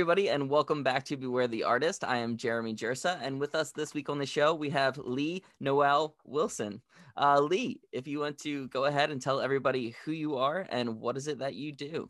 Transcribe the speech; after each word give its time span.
everybody, 0.00 0.30
and 0.30 0.48
welcome 0.48 0.82
back 0.82 1.04
to 1.04 1.14
Beware 1.14 1.46
the 1.46 1.62
Artist. 1.62 2.04
I 2.04 2.16
am 2.16 2.38
Jeremy 2.38 2.74
Jersa, 2.74 3.18
and 3.20 3.38
with 3.38 3.54
us 3.54 3.70
this 3.70 3.92
week 3.92 4.08
on 4.08 4.16
the 4.16 4.24
show, 4.24 4.54
we 4.54 4.70
have 4.70 4.96
Lee 4.96 5.44
Noel 5.60 6.16
Wilson. 6.24 6.80
Uh, 7.18 7.38
Lee, 7.38 7.82
if 7.92 8.08
you 8.08 8.20
want 8.20 8.38
to 8.38 8.66
go 8.68 8.86
ahead 8.86 9.10
and 9.10 9.20
tell 9.20 9.42
everybody 9.42 9.94
who 10.02 10.12
you 10.12 10.38
are 10.38 10.66
and 10.70 10.98
what 10.98 11.18
is 11.18 11.28
it 11.28 11.40
that 11.40 11.54
you 11.54 11.70
do. 11.70 12.08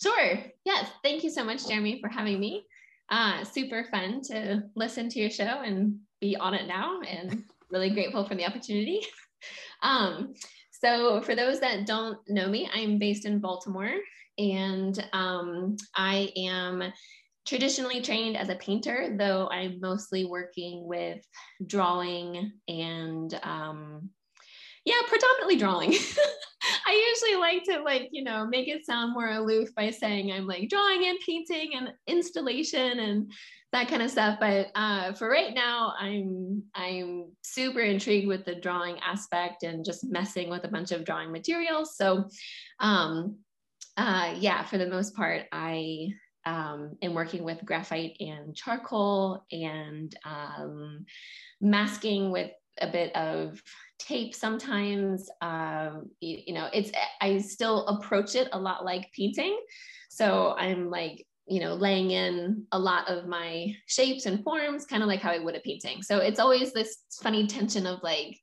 Sure. 0.00 0.44
Yes. 0.64 0.90
Thank 1.02 1.24
you 1.24 1.30
so 1.30 1.42
much, 1.42 1.66
Jeremy, 1.66 2.00
for 2.00 2.08
having 2.08 2.38
me. 2.38 2.66
Uh, 3.10 3.42
super 3.42 3.84
fun 3.90 4.20
to 4.26 4.62
listen 4.76 5.08
to 5.08 5.18
your 5.18 5.30
show 5.30 5.42
and 5.64 5.98
be 6.20 6.36
on 6.36 6.54
it 6.54 6.68
now, 6.68 7.00
and 7.00 7.42
really 7.72 7.90
grateful 7.90 8.24
for 8.28 8.36
the 8.36 8.46
opportunity. 8.46 9.00
um, 9.82 10.34
so, 10.70 11.20
for 11.22 11.34
those 11.34 11.58
that 11.58 11.84
don't 11.84 12.18
know 12.28 12.46
me, 12.46 12.70
I'm 12.72 13.00
based 13.00 13.24
in 13.24 13.40
Baltimore, 13.40 13.90
and 14.42 15.08
um, 15.12 15.76
I 15.94 16.32
am 16.36 16.92
traditionally 17.46 18.00
trained 18.00 18.36
as 18.36 18.48
a 18.48 18.56
painter, 18.56 19.14
though 19.16 19.48
I'm 19.48 19.80
mostly 19.80 20.24
working 20.24 20.86
with 20.86 21.24
drawing 21.64 22.52
and 22.68 23.38
um, 23.42 24.10
yeah, 24.84 25.00
predominantly 25.06 25.56
drawing. 25.56 25.94
I 26.86 27.14
usually 27.14 27.40
like 27.40 27.62
to 27.64 27.82
like, 27.82 28.08
you 28.12 28.24
know, 28.24 28.46
make 28.46 28.68
it 28.68 28.84
sound 28.84 29.12
more 29.12 29.30
aloof 29.30 29.74
by 29.74 29.90
saying 29.90 30.32
I'm 30.32 30.46
like 30.46 30.68
drawing 30.68 31.06
and 31.06 31.18
painting 31.24 31.72
and 31.74 31.92
installation 32.06 32.98
and 32.98 33.32
that 33.72 33.88
kind 33.88 34.02
of 34.02 34.10
stuff. 34.10 34.38
But 34.40 34.68
uh, 34.74 35.12
for 35.14 35.28
right 35.28 35.54
now, 35.54 35.94
I'm 35.98 36.62
I'm 36.74 37.32
super 37.42 37.80
intrigued 37.80 38.28
with 38.28 38.44
the 38.44 38.56
drawing 38.56 38.98
aspect 39.00 39.62
and 39.62 39.84
just 39.84 40.04
messing 40.04 40.50
with 40.50 40.64
a 40.64 40.68
bunch 40.68 40.92
of 40.92 41.04
drawing 41.04 41.32
materials. 41.32 41.96
So 41.96 42.28
um, 42.80 43.38
uh, 43.96 44.34
yeah, 44.38 44.64
for 44.64 44.78
the 44.78 44.86
most 44.86 45.14
part, 45.14 45.44
I 45.52 46.08
um, 46.44 46.96
am 47.02 47.14
working 47.14 47.44
with 47.44 47.64
graphite 47.64 48.16
and 48.20 48.54
charcoal 48.54 49.44
and 49.52 50.14
um, 50.24 51.04
masking 51.60 52.30
with 52.30 52.50
a 52.80 52.90
bit 52.90 53.14
of 53.14 53.62
tape 53.98 54.34
sometimes. 54.34 55.28
Um, 55.40 56.10
you, 56.20 56.38
you 56.48 56.54
know, 56.54 56.68
it's 56.72 56.90
I 57.20 57.38
still 57.38 57.86
approach 57.86 58.34
it 58.34 58.48
a 58.52 58.58
lot 58.58 58.84
like 58.84 59.12
painting. 59.16 59.58
So 60.10 60.54
I'm 60.58 60.90
like 60.90 61.24
you 61.46 61.60
know 61.60 61.74
laying 61.74 62.12
in 62.12 62.64
a 62.72 62.78
lot 62.78 63.08
of 63.08 63.26
my 63.26 63.74
shapes 63.86 64.26
and 64.26 64.44
forms 64.44 64.86
kind 64.86 65.02
of 65.02 65.08
like 65.08 65.20
how 65.20 65.30
i 65.30 65.38
would 65.38 65.56
a 65.56 65.60
painting 65.60 66.00
so 66.00 66.18
it's 66.18 66.38
always 66.38 66.72
this 66.72 66.98
funny 67.20 67.48
tension 67.48 67.84
of 67.84 67.98
like 68.02 68.38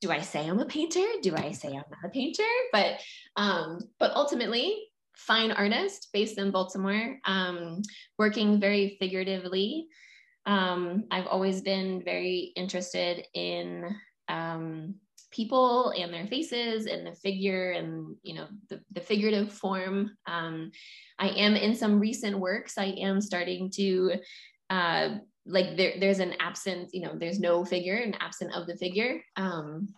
do 0.00 0.10
I 0.10 0.20
say 0.20 0.46
I'm 0.46 0.58
a 0.58 0.66
painter? 0.66 1.04
Do 1.22 1.34
I 1.36 1.52
say 1.52 1.68
I'm 1.68 1.84
not 1.90 2.04
a 2.04 2.08
painter? 2.08 2.42
But 2.72 3.00
um, 3.36 3.80
but 3.98 4.12
ultimately, 4.14 4.88
fine 5.16 5.52
artist 5.52 6.08
based 6.12 6.38
in 6.38 6.50
Baltimore, 6.50 7.18
um, 7.24 7.82
working 8.18 8.60
very 8.60 8.96
figuratively. 9.00 9.88
Um, 10.44 11.04
I've 11.10 11.26
always 11.26 11.62
been 11.62 12.02
very 12.04 12.52
interested 12.56 13.24
in 13.34 13.84
um, 14.28 14.94
people 15.30 15.90
and 15.90 16.12
their 16.12 16.26
faces 16.26 16.86
and 16.86 17.06
the 17.06 17.14
figure 17.14 17.72
and 17.72 18.16
you 18.22 18.34
know 18.34 18.46
the, 18.68 18.80
the 18.92 19.00
figurative 19.00 19.52
form. 19.52 20.10
Um, 20.26 20.70
I 21.18 21.28
am 21.30 21.56
in 21.56 21.74
some 21.74 21.98
recent 21.98 22.38
works. 22.38 22.78
I 22.78 22.86
am 22.98 23.20
starting 23.20 23.70
to 23.76 24.14
uh, 24.70 25.08
like 25.46 25.76
there, 25.76 25.94
there's 26.00 26.18
an 26.18 26.34
absence, 26.40 26.90
you 26.92 27.02
know, 27.02 27.14
there's 27.16 27.38
no 27.38 27.64
figure, 27.64 27.96
an 27.96 28.14
absent 28.20 28.54
of 28.54 28.66
the 28.66 28.76
figure. 28.76 29.22
Um, 29.36 29.88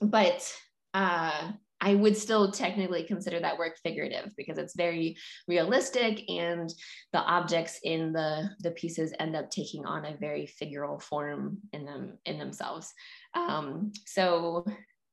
but 0.00 0.50
uh, 0.94 1.52
I 1.80 1.94
would 1.96 2.16
still 2.16 2.52
technically 2.52 3.02
consider 3.02 3.40
that 3.40 3.58
work 3.58 3.76
figurative 3.82 4.32
because 4.36 4.56
it's 4.56 4.76
very 4.76 5.16
realistic 5.48 6.22
and 6.30 6.72
the 7.12 7.18
objects 7.18 7.80
in 7.82 8.12
the, 8.12 8.50
the 8.60 8.70
pieces 8.70 9.12
end 9.18 9.34
up 9.34 9.50
taking 9.50 9.84
on 9.84 10.04
a 10.04 10.16
very 10.16 10.48
figural 10.60 11.02
form 11.02 11.58
in 11.72 11.84
them 11.84 12.18
in 12.24 12.38
themselves. 12.38 12.92
Um, 13.34 13.92
so 14.06 14.64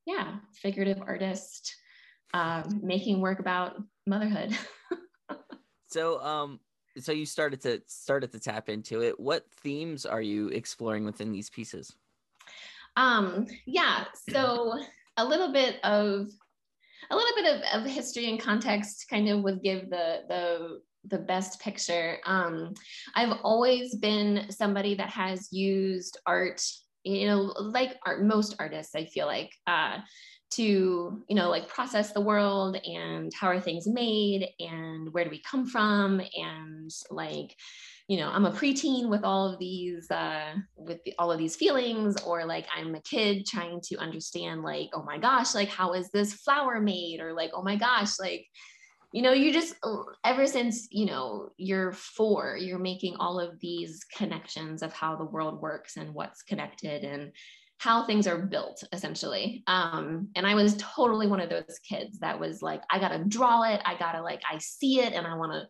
yeah, 0.06 0.36
figurative 0.54 1.02
artist 1.02 1.76
um, 2.36 2.82
making 2.84 3.20
work 3.20 3.40
about 3.40 3.76
motherhood. 4.06 4.56
so 5.88 6.22
um 6.22 6.60
so 7.04 7.12
you 7.12 7.26
started 7.26 7.62
to 7.62 7.82
started 7.88 8.32
to 8.32 8.40
tap 8.40 8.70
into 8.70 9.02
it. 9.02 9.20
What 9.20 9.46
themes 9.52 10.06
are 10.06 10.22
you 10.22 10.50
exploring 10.50 11.06
within 11.06 11.32
these 11.32 11.50
pieces? 11.50 11.96
Um 12.96 13.48
yeah 13.66 14.06
so 14.30 14.80
a 15.18 15.26
little 15.26 15.52
bit 15.52 15.84
of 15.84 16.28
a 17.12 17.16
little 17.16 17.36
bit 17.36 17.56
of, 17.56 17.82
of 17.82 17.90
history 17.90 18.30
and 18.30 18.40
context 18.40 19.06
kind 19.10 19.30
of 19.30 19.42
would 19.44 19.64
give 19.64 19.90
the 19.90 20.22
the 20.28 20.82
the 21.06 21.20
best 21.20 21.60
picture. 21.62 22.18
Um 22.26 22.74
i've 23.16 23.38
always 23.44 23.96
been 23.96 24.46
somebody 24.50 24.96
that 24.96 25.10
has 25.10 25.52
used 25.52 26.18
art 26.26 26.62
you 27.04 27.28
know 27.28 27.54
like 27.58 27.98
art 28.06 28.24
most 28.24 28.56
artists 28.60 28.94
i 28.96 29.06
feel 29.06 29.26
like 29.26 29.52
uh 29.68 29.98
to 30.52 31.24
you 31.28 31.36
know 31.36 31.50
like 31.50 31.68
process 31.68 32.12
the 32.12 32.22
world 32.22 32.78
and 32.84 33.32
how 33.34 33.48
are 33.48 33.60
things 33.60 33.88
made 33.88 34.48
and 34.60 35.14
where 35.14 35.24
do 35.24 35.30
we 35.30 35.42
come 35.42 35.66
from? 35.66 36.22
And 36.36 36.92
like 37.12 37.56
you 38.10 38.18
know 38.18 38.30
i'm 38.30 38.46
a 38.46 38.52
preteen 38.52 39.08
with 39.08 39.24
all 39.24 39.48
of 39.48 39.60
these 39.60 40.10
uh 40.10 40.56
with 40.76 41.02
the, 41.06 41.14
all 41.20 41.32
of 41.32 41.38
these 41.38 41.56
feelings 41.56 42.20
or 42.24 42.44
like 42.44 42.66
i'm 42.76 42.96
a 42.96 43.02
kid 43.02 43.46
trying 43.46 43.80
to 43.82 43.96
understand 43.98 44.64
like 44.64 44.90
oh 44.94 45.04
my 45.04 45.20
gosh 45.20 45.54
like 45.54 45.70
how 45.70 45.94
is 45.94 46.10
this 46.10 46.34
flower 46.34 46.82
made? 46.82 47.20
Or 47.22 47.34
like 47.34 47.52
oh 47.54 47.62
my 47.62 47.76
gosh 47.76 48.20
like 48.20 48.48
you 49.14 49.22
know 49.22 49.32
you 49.32 49.54
just 49.54 49.76
ever 50.26 50.46
since 50.46 50.88
you 50.92 51.06
know 51.06 51.50
you're 51.58 51.92
four 51.92 52.58
you're 52.60 52.80
making 52.80 53.16
all 53.18 53.40
of 53.40 53.60
these 53.60 54.04
connections 54.16 54.82
of 54.82 54.94
how 54.94 55.16
the 55.16 55.26
world 55.26 55.62
works 55.62 55.98
and 55.98 56.14
what's 56.14 56.42
connected 56.42 57.04
and 57.04 57.32
how 57.80 58.06
things 58.06 58.28
are 58.28 58.38
built 58.38 58.84
essentially 58.94 59.64
um, 59.68 60.30
and 60.36 60.46
i 60.46 60.54
was 60.54 60.76
totally 60.78 61.28
one 61.28 61.40
of 61.40 61.50
those 61.50 61.80
kids 61.88 62.20
that 62.20 62.40
was 62.40 62.62
like 62.62 62.82
i 62.92 63.00
gotta 63.00 63.24
draw 63.26 63.64
it 63.64 63.82
i 63.86 63.98
gotta 63.98 64.22
like 64.22 64.42
i 64.50 64.58
see 64.60 65.00
it 65.00 65.14
and 65.14 65.26
i 65.26 65.36
want 65.36 65.52
to 65.52 65.66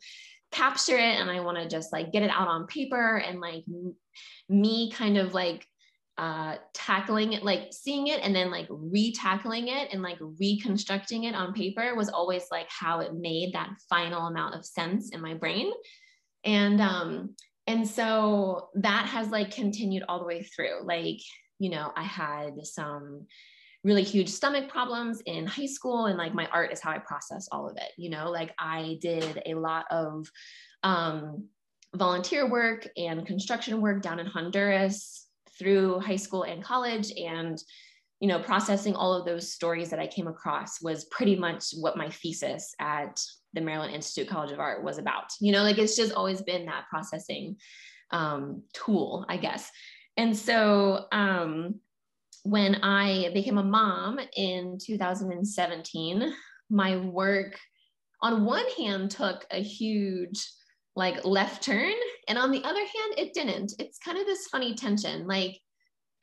capture 0.52 0.98
it 0.98 1.20
and 1.20 1.30
i 1.30 1.40
want 1.40 1.58
to 1.58 1.68
just 1.68 1.94
like 1.94 2.12
get 2.12 2.24
it 2.24 2.32
out 2.32 2.48
on 2.48 2.68
paper 2.68 3.18
and 3.18 3.40
like 3.40 3.64
me 4.50 4.92
kind 4.92 5.18
of 5.18 5.34
like 5.34 5.66
uh, 6.20 6.58
tackling 6.74 7.32
it, 7.32 7.44
like 7.44 7.70
seeing 7.72 8.08
it 8.08 8.20
and 8.22 8.36
then 8.36 8.52
like 8.52 8.68
re-tackling 8.70 9.70
it 9.70 9.88
and 9.94 10.02
like 10.02 10.18
reconstructing 10.38 11.24
it 11.24 11.34
on 11.34 11.54
paper 11.54 11.96
was 11.96 12.10
always 12.10 12.44
like 12.52 12.68
how 12.68 13.00
it 13.00 13.16
made 13.16 13.54
that 13.54 13.70
final 13.90 14.28
amount 14.28 14.54
of 14.54 14.66
sense 14.66 15.12
in 15.12 15.22
my 15.22 15.34
brain. 15.34 15.72
And 16.44 16.82
um, 16.82 17.36
and 17.68 17.88
so 17.88 18.68
that 18.76 19.06
has 19.06 19.30
like 19.30 19.52
continued 19.52 20.04
all 20.10 20.20
the 20.20 20.26
way 20.26 20.44
through. 20.44 20.84
Like 20.84 21.22
you 21.60 21.70
know, 21.70 21.92
I 21.96 22.04
had 22.04 22.66
some 22.66 23.28
really 23.84 24.04
huge 24.04 24.30
stomach 24.30 24.70
problems 24.70 25.22
in 25.26 25.46
high 25.46 25.66
school 25.66 26.08
and 26.08 26.18
like 26.18 26.34
my 26.34 26.48
art 26.48 26.74
is 26.74 26.82
how 26.82 26.92
I 26.92 26.98
process 27.00 27.48
all 27.52 27.70
of 27.70 27.78
it, 27.78 27.92
you 27.98 28.10
know, 28.10 28.30
like 28.30 28.54
I 28.60 28.98
did 29.02 29.42
a 29.46 29.54
lot 29.54 29.86
of 29.90 30.30
um, 30.84 31.48
volunteer 31.96 32.50
work 32.50 32.88
and 32.98 33.26
construction 33.26 33.82
work 33.82 34.02
down 34.02 34.20
in 34.20 34.26
Honduras 34.26 35.28
through 35.58 36.00
high 36.00 36.16
school 36.16 36.44
and 36.44 36.64
college 36.64 37.12
and 37.18 37.62
you 38.22 38.28
know 38.28 38.40
processing 38.40 38.96
all 38.96 39.14
of 39.14 39.26
those 39.26 39.52
stories 39.52 39.90
that 39.90 40.00
I 40.00 40.08
came 40.08 40.28
across 40.28 40.82
was 40.82 41.06
pretty 41.06 41.36
much 41.36 41.72
what 41.78 41.98
my 41.98 42.10
thesis 42.10 42.74
at 42.80 43.20
the 43.54 43.62
Maryland 43.62 43.96
Institute 43.96 44.30
College 44.30 44.52
of 44.52 44.60
Art 44.60 44.84
was 44.84 44.98
about. 44.98 45.32
You 45.40 45.52
know, 45.52 45.64
like 45.64 45.78
it's 45.78 45.96
just 45.96 46.14
always 46.14 46.42
been 46.42 46.66
that 46.66 46.86
processing 46.90 47.56
um, 48.12 48.64
tool, 48.74 49.26
I 49.28 49.38
guess. 49.38 49.70
And 50.18 50.36
so 50.36 51.06
um, 51.12 51.80
when 52.44 52.76
I 52.84 53.32
became 53.34 53.58
a 53.58 53.64
mom 53.64 54.20
in 54.36 54.78
2017, 54.82 56.34
my 56.70 56.98
work 56.98 57.58
on 58.22 58.46
one 58.46 58.66
hand 58.78 59.12
took 59.12 59.46
a 59.52 59.62
huge 59.62 60.46
like 60.96 61.24
left 61.24 61.64
turn 61.64 61.94
and 62.28 62.38
on 62.38 62.52
the 62.52 62.64
other 62.64 62.80
hand 62.80 63.14
it 63.18 63.34
didn't. 63.34 63.74
It's 63.80 64.00
kind 64.00 64.18
of 64.18 64.26
this 64.26 64.48
funny 64.48 64.76
tension. 64.76 65.26
Like 65.28 65.58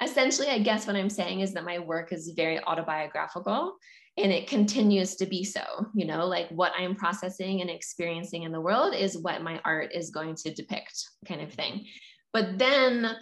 essentially 0.02 0.48
i 0.48 0.58
guess 0.58 0.86
what 0.86 0.96
i'm 0.96 1.10
saying 1.10 1.40
is 1.40 1.52
that 1.54 1.64
my 1.64 1.78
work 1.78 2.12
is 2.12 2.32
very 2.36 2.62
autobiographical 2.64 3.76
and 4.18 4.32
it 4.32 4.46
continues 4.46 5.16
to 5.16 5.26
be 5.26 5.44
so 5.44 5.62
you 5.94 6.06
know? 6.06 6.26
Like 6.26 6.48
what 6.50 6.72
i'm 6.78 6.94
processing 6.94 7.60
and 7.60 7.70
experiencing 7.70 8.42
in 8.42 8.52
the 8.52 8.60
world 8.60 8.94
is 8.94 9.18
what 9.18 9.42
my 9.42 9.60
art 9.64 9.92
is 9.94 10.10
going 10.10 10.34
to 10.36 10.54
depict 10.54 11.04
kind 11.26 11.40
of 11.40 11.52
thing. 11.52 11.86
But 12.32 12.58
then 12.58 13.16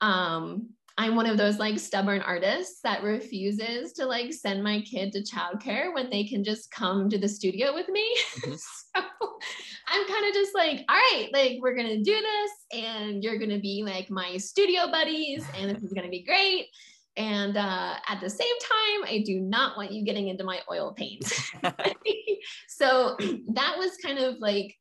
um, 0.00 0.70
I'm 0.96 1.16
one 1.16 1.26
of 1.26 1.36
those 1.36 1.58
like 1.58 1.78
stubborn 1.78 2.22
artists 2.22 2.80
that 2.82 3.02
refuses 3.02 3.92
to 3.94 4.06
like 4.06 4.32
send 4.32 4.62
my 4.62 4.80
kid 4.82 5.12
to 5.12 5.22
childcare 5.22 5.92
when 5.92 6.08
they 6.08 6.24
can 6.24 6.44
just 6.44 6.70
come 6.70 7.10
to 7.10 7.18
the 7.18 7.28
studio 7.28 7.74
with 7.74 7.88
me. 7.88 8.16
Mm-hmm. 8.38 8.52
so 8.96 9.02
I'm 9.88 10.06
kind 10.06 10.26
of 10.28 10.34
just 10.34 10.54
like, 10.54 10.84
all 10.88 10.96
right, 10.96 11.28
like 11.32 11.58
we're 11.60 11.74
gonna 11.74 12.02
do 12.02 12.14
this, 12.14 12.80
and 12.80 13.24
you're 13.24 13.38
gonna 13.38 13.58
be 13.58 13.82
like 13.84 14.08
my 14.08 14.36
studio 14.36 14.90
buddies, 14.90 15.44
and 15.58 15.74
this 15.74 15.82
is 15.82 15.92
gonna 15.92 16.08
be 16.08 16.22
great. 16.22 16.66
And 17.16 17.56
uh, 17.56 17.94
at 18.08 18.20
the 18.20 18.30
same 18.30 18.46
time, 18.60 19.08
I 19.08 19.22
do 19.24 19.40
not 19.40 19.76
want 19.76 19.92
you 19.92 20.04
getting 20.04 20.28
into 20.28 20.44
my 20.44 20.60
oil 20.70 20.94
paint. 20.96 21.24
so 22.68 23.16
that 23.52 23.74
was 23.78 23.96
kind 24.02 24.18
of 24.18 24.36
like 24.40 24.74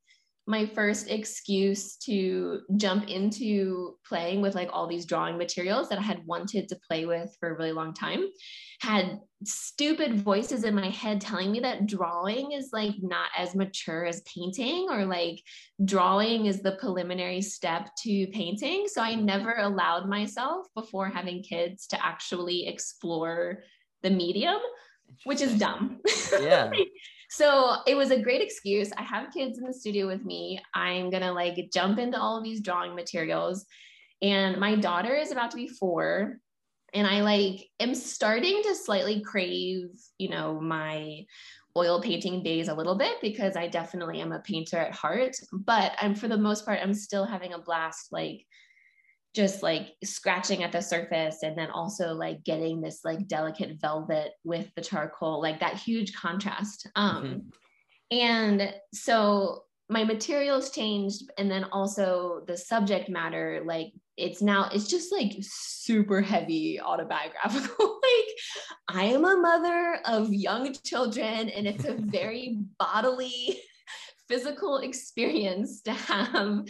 my 0.45 0.65
first 0.65 1.09
excuse 1.09 1.95
to 1.95 2.61
jump 2.75 3.07
into 3.07 3.95
playing 4.05 4.41
with 4.41 4.55
like 4.55 4.69
all 4.73 4.87
these 4.87 5.05
drawing 5.05 5.37
materials 5.37 5.87
that 5.87 5.99
I 5.99 6.01
had 6.01 6.25
wanted 6.25 6.67
to 6.69 6.79
play 6.87 7.05
with 7.05 7.33
for 7.39 7.49
a 7.49 7.57
really 7.57 7.71
long 7.71 7.93
time 7.93 8.25
had 8.81 9.19
stupid 9.45 10.19
voices 10.19 10.65
in 10.65 10.75
my 10.75 10.89
head 10.89 11.21
telling 11.21 11.51
me 11.51 11.61
that 11.61 11.85
drawing 11.85 12.51
is 12.51 12.69
like 12.73 12.95
not 13.01 13.29
as 13.37 13.55
mature 13.55 14.05
as 14.05 14.21
painting 14.21 14.87
or 14.89 15.05
like 15.05 15.41
drawing 15.85 16.47
is 16.47 16.61
the 16.61 16.73
preliminary 16.73 17.41
step 17.41 17.89
to 18.03 18.27
painting 18.27 18.85
so 18.87 19.01
I 19.01 19.13
mm-hmm. 19.13 19.25
never 19.25 19.55
allowed 19.59 20.09
myself 20.09 20.67
before 20.75 21.07
having 21.07 21.41
kids 21.41 21.87
to 21.87 22.05
actually 22.05 22.67
explore 22.67 23.63
the 24.01 24.09
medium 24.09 24.59
which 25.23 25.41
is 25.41 25.57
dumb. 25.57 25.99
Yeah. 26.39 26.71
So 27.35 27.77
it 27.87 27.95
was 27.95 28.11
a 28.11 28.21
great 28.21 28.43
excuse. 28.43 28.91
I 28.95 29.01
have 29.01 29.33
kids 29.33 29.57
in 29.57 29.63
the 29.63 29.73
studio 29.73 30.05
with 30.05 30.23
me. 30.23 30.61
I'm 30.75 31.09
going 31.09 31.23
to 31.23 31.31
like 31.31 31.71
jump 31.73 31.97
into 31.97 32.19
all 32.19 32.37
of 32.37 32.43
these 32.43 32.61
drawing 32.61 32.93
materials. 32.93 33.65
And 34.21 34.59
my 34.59 34.75
daughter 34.75 35.15
is 35.15 35.31
about 35.31 35.49
to 35.49 35.57
be 35.57 35.67
four. 35.67 36.37
And 36.93 37.07
I 37.07 37.21
like 37.21 37.65
am 37.79 37.95
starting 37.95 38.61
to 38.61 38.75
slightly 38.75 39.21
crave, 39.21 39.87
you 40.19 40.29
know, 40.29 40.61
my 40.61 41.25
oil 41.75 41.99
painting 41.99 42.43
days 42.43 42.67
a 42.67 42.75
little 42.75 42.95
bit 42.95 43.17
because 43.19 43.55
I 43.55 43.67
definitely 43.67 44.21
am 44.21 44.31
a 44.31 44.41
painter 44.41 44.77
at 44.77 44.93
heart. 44.93 45.35
But 45.51 45.93
I'm 45.99 46.13
for 46.13 46.27
the 46.27 46.37
most 46.37 46.67
part, 46.67 46.81
I'm 46.83 46.93
still 46.93 47.25
having 47.25 47.53
a 47.53 47.59
blast 47.59 48.11
like 48.11 48.45
just 49.33 49.63
like 49.63 49.95
scratching 50.03 50.63
at 50.63 50.71
the 50.71 50.81
surface 50.81 51.43
and 51.43 51.57
then 51.57 51.69
also 51.71 52.13
like 52.13 52.43
getting 52.43 52.81
this 52.81 53.01
like 53.03 53.27
delicate 53.27 53.79
velvet 53.81 54.31
with 54.43 54.69
the 54.75 54.81
charcoal 54.81 55.41
like 55.41 55.59
that 55.59 55.75
huge 55.75 56.13
contrast 56.13 56.87
um 56.95 57.23
mm-hmm. 57.23 58.17
and 58.17 58.73
so 58.93 59.63
my 59.89 60.03
materials 60.03 60.71
changed 60.71 61.23
and 61.37 61.51
then 61.51 61.65
also 61.65 62.43
the 62.47 62.57
subject 62.57 63.09
matter 63.09 63.61
like 63.65 63.91
it's 64.17 64.41
now 64.41 64.69
it's 64.71 64.87
just 64.87 65.11
like 65.11 65.33
super 65.41 66.21
heavy 66.21 66.79
autobiographical 66.79 67.99
like 68.03 68.97
i 68.97 69.03
am 69.05 69.25
a 69.25 69.35
mother 69.35 69.99
of 70.05 70.31
young 70.31 70.73
children 70.85 71.49
and 71.49 71.67
it's 71.67 71.85
a 71.85 71.93
very 71.99 72.59
bodily 72.79 73.59
physical 74.27 74.77
experience 74.77 75.81
to 75.81 75.91
have 75.91 76.65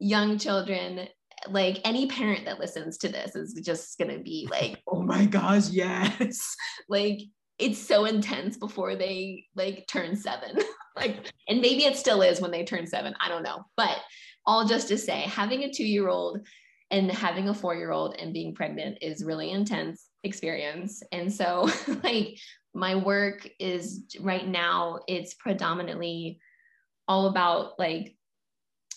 young 0.00 0.38
children 0.38 1.08
like 1.48 1.80
any 1.84 2.06
parent 2.06 2.44
that 2.44 2.58
listens 2.58 2.98
to 2.98 3.08
this 3.08 3.34
is 3.36 3.54
just 3.64 3.98
going 3.98 4.16
to 4.16 4.22
be 4.22 4.48
like, 4.50 4.82
oh 4.86 5.02
my 5.02 5.24
gosh, 5.24 5.70
yes. 5.70 6.56
like 6.88 7.20
it's 7.58 7.78
so 7.78 8.04
intense 8.04 8.56
before 8.56 8.94
they 8.94 9.44
like 9.56 9.86
turn 9.88 10.16
seven. 10.16 10.58
like, 10.96 11.32
and 11.48 11.60
maybe 11.60 11.84
it 11.84 11.96
still 11.96 12.22
is 12.22 12.40
when 12.40 12.50
they 12.50 12.64
turn 12.64 12.86
seven. 12.86 13.14
I 13.20 13.28
don't 13.28 13.42
know. 13.42 13.64
But 13.76 13.98
all 14.46 14.64
just 14.66 14.88
to 14.88 14.98
say, 14.98 15.22
having 15.22 15.64
a 15.64 15.72
two 15.72 15.86
year 15.86 16.08
old 16.08 16.46
and 16.90 17.10
having 17.10 17.48
a 17.48 17.54
four 17.54 17.74
year 17.74 17.90
old 17.90 18.16
and 18.18 18.32
being 18.32 18.54
pregnant 18.54 18.98
is 19.02 19.24
really 19.24 19.50
intense 19.50 20.06
experience. 20.24 21.02
And 21.12 21.32
so, 21.32 21.68
like, 22.02 22.38
my 22.74 22.94
work 22.94 23.48
is 23.58 24.04
right 24.20 24.46
now, 24.46 25.00
it's 25.06 25.34
predominantly 25.34 26.40
all 27.08 27.26
about 27.26 27.78
like 27.78 28.14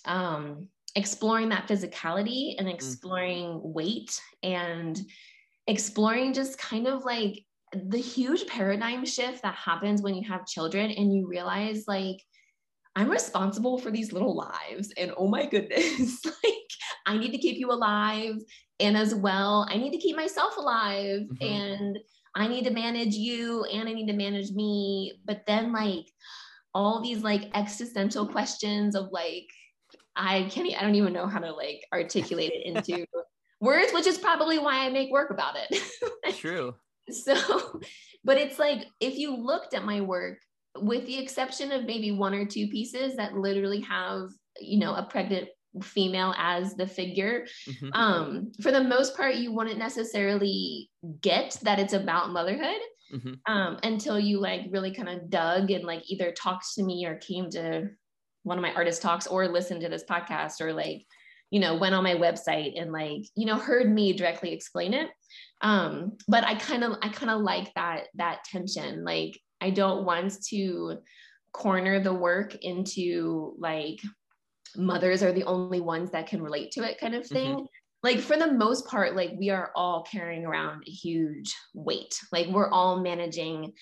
um 0.05 0.67
exploring 0.95 1.49
that 1.49 1.67
physicality 1.67 2.55
and 2.57 2.67
mm. 2.67 2.73
exploring 2.73 3.45
mm. 3.45 3.61
weight 3.63 4.19
and 4.43 5.01
exploring 5.67 6.33
just 6.33 6.57
kind 6.57 6.88
of 6.88 7.05
like 7.05 7.45
the 7.73 7.97
huge 7.97 8.45
paradigm 8.47 9.05
shift 9.05 9.43
that 9.43 9.55
happens 9.55 10.01
when 10.01 10.15
you 10.15 10.27
have 10.27 10.45
children 10.45 10.91
and 10.91 11.13
you 11.13 11.27
realize 11.27 11.85
like 11.88 12.17
I'm 12.95 13.09
responsible 13.09 13.77
for 13.77 13.89
these 13.89 14.11
little 14.11 14.35
lives 14.35 14.91
and 14.97 15.13
oh 15.15 15.27
my 15.27 15.45
goodness 15.45 16.25
like 16.25 16.53
I 17.05 17.17
need 17.17 17.31
to 17.31 17.37
keep 17.37 17.57
you 17.57 17.71
alive 17.71 18.35
and 18.79 18.97
as 18.97 19.15
well 19.15 19.65
I 19.69 19.77
need 19.77 19.91
to 19.91 19.97
keep 19.97 20.17
myself 20.17 20.57
alive 20.57 21.21
mm-hmm. 21.21 21.44
and 21.44 21.99
I 22.35 22.47
need 22.47 22.65
to 22.65 22.71
manage 22.71 23.13
you 23.13 23.63
and 23.65 23.87
I 23.87 23.94
need 23.94 24.07
to 24.07 24.13
manage 24.13 24.51
me 24.51 25.13
but 25.25 25.44
then 25.47 25.71
like 25.71 26.05
all 26.73 27.01
these 27.01 27.23
like 27.23 27.49
existential 27.53 28.27
questions 28.27 28.95
of 28.95 29.09
like 29.11 29.47
I 30.15 30.47
can't, 30.51 30.67
I 30.77 30.81
don't 30.81 30.95
even 30.95 31.13
know 31.13 31.27
how 31.27 31.39
to 31.39 31.51
like 31.51 31.85
articulate 31.93 32.51
it 32.53 32.65
into 32.65 33.05
words, 33.61 33.93
which 33.93 34.07
is 34.07 34.17
probably 34.17 34.59
why 34.59 34.85
I 34.85 34.89
make 34.89 35.11
work 35.11 35.31
about 35.31 35.55
it. 35.57 36.35
True. 36.37 36.75
So, 37.09 37.81
but 38.23 38.37
it's 38.37 38.59
like 38.59 38.87
if 38.99 39.17
you 39.17 39.35
looked 39.35 39.73
at 39.73 39.85
my 39.85 40.01
work, 40.01 40.37
with 40.77 41.05
the 41.05 41.17
exception 41.17 41.71
of 41.71 41.85
maybe 41.85 42.11
one 42.11 42.33
or 42.33 42.45
two 42.45 42.67
pieces 42.67 43.15
that 43.17 43.33
literally 43.33 43.81
have, 43.81 44.29
you 44.59 44.79
know, 44.79 44.93
a 44.95 45.03
pregnant 45.03 45.49
female 45.81 46.33
as 46.37 46.75
the 46.75 46.85
figure 46.85 47.45
mm-hmm. 47.69 47.93
um 47.93 48.51
for 48.61 48.71
the 48.71 48.83
most 48.83 49.15
part 49.15 49.35
you 49.35 49.53
wouldn't 49.53 49.77
necessarily 49.77 50.89
get 51.21 51.57
that 51.61 51.79
it's 51.79 51.93
about 51.93 52.31
motherhood 52.31 52.81
mm-hmm. 53.13 53.33
um 53.47 53.77
until 53.83 54.19
you 54.19 54.37
like 54.39 54.61
really 54.69 54.93
kind 54.93 55.07
of 55.07 55.29
dug 55.29 55.71
and 55.71 55.85
like 55.85 56.03
either 56.11 56.33
talked 56.33 56.65
to 56.75 56.83
me 56.83 57.05
or 57.05 57.15
came 57.15 57.49
to 57.49 57.87
one 58.43 58.57
of 58.57 58.61
my 58.61 58.73
artist 58.73 59.01
talks 59.01 59.27
or 59.27 59.47
listened 59.47 59.81
to 59.81 59.89
this 59.89 60.03
podcast 60.03 60.61
or 60.61 60.73
like 60.73 61.05
you 61.49 61.59
know 61.59 61.75
went 61.75 61.93
on 61.93 62.03
my 62.03 62.15
website 62.15 62.79
and 62.79 62.91
like 62.91 63.23
you 63.35 63.45
know 63.45 63.57
heard 63.57 63.91
me 63.91 64.13
directly 64.13 64.53
explain 64.53 64.93
it. 64.93 65.09
Um 65.61 66.13
but 66.27 66.43
i 66.43 66.55
kind 66.55 66.83
of 66.83 66.97
i 67.01 67.09
kind 67.09 67.31
of 67.31 67.41
like 67.41 67.73
that 67.75 68.05
that 68.15 68.43
tension. 68.45 69.03
Like 69.03 69.39
i 69.59 69.69
don't 69.69 70.05
want 70.05 70.33
to 70.49 70.97
corner 71.53 71.99
the 71.99 72.13
work 72.13 72.55
into 72.61 73.53
like 73.59 73.99
mothers 74.77 75.21
are 75.21 75.33
the 75.33 75.44
only 75.44 75.81
ones 75.81 76.11
that 76.11 76.27
can 76.27 76.41
relate 76.41 76.71
to 76.71 76.83
it 76.83 76.97
kind 76.99 77.13
of 77.13 77.27
thing. 77.27 77.55
Mm-hmm. 77.55 77.65
like 78.03 78.19
for 78.19 78.37
the 78.37 78.53
most 78.53 78.87
part 78.87 79.18
like 79.18 79.31
we 79.37 79.49
are 79.49 79.71
all 79.75 80.04
carrying 80.09 80.45
around 80.45 80.83
a 80.87 80.92
huge 80.92 81.54
weight. 81.73 82.18
Like 82.31 82.47
we're 82.47 82.69
all 82.69 83.01
managing 83.01 83.73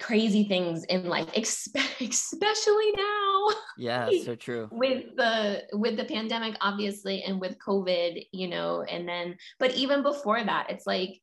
crazy 0.00 0.44
things 0.44 0.84
in 0.84 1.06
life 1.06 1.30
especially 2.00 2.92
now 2.96 3.29
yeah 3.78 4.08
so 4.24 4.34
true. 4.34 4.68
with 4.70 5.16
the 5.16 5.62
with 5.72 5.96
the 5.96 6.04
pandemic 6.04 6.56
obviously 6.60 7.22
and 7.22 7.40
with 7.40 7.58
covid 7.58 8.26
you 8.32 8.48
know 8.48 8.82
and 8.82 9.08
then 9.08 9.36
but 9.58 9.74
even 9.74 10.02
before 10.02 10.42
that 10.42 10.70
it's 10.70 10.86
like 10.86 11.20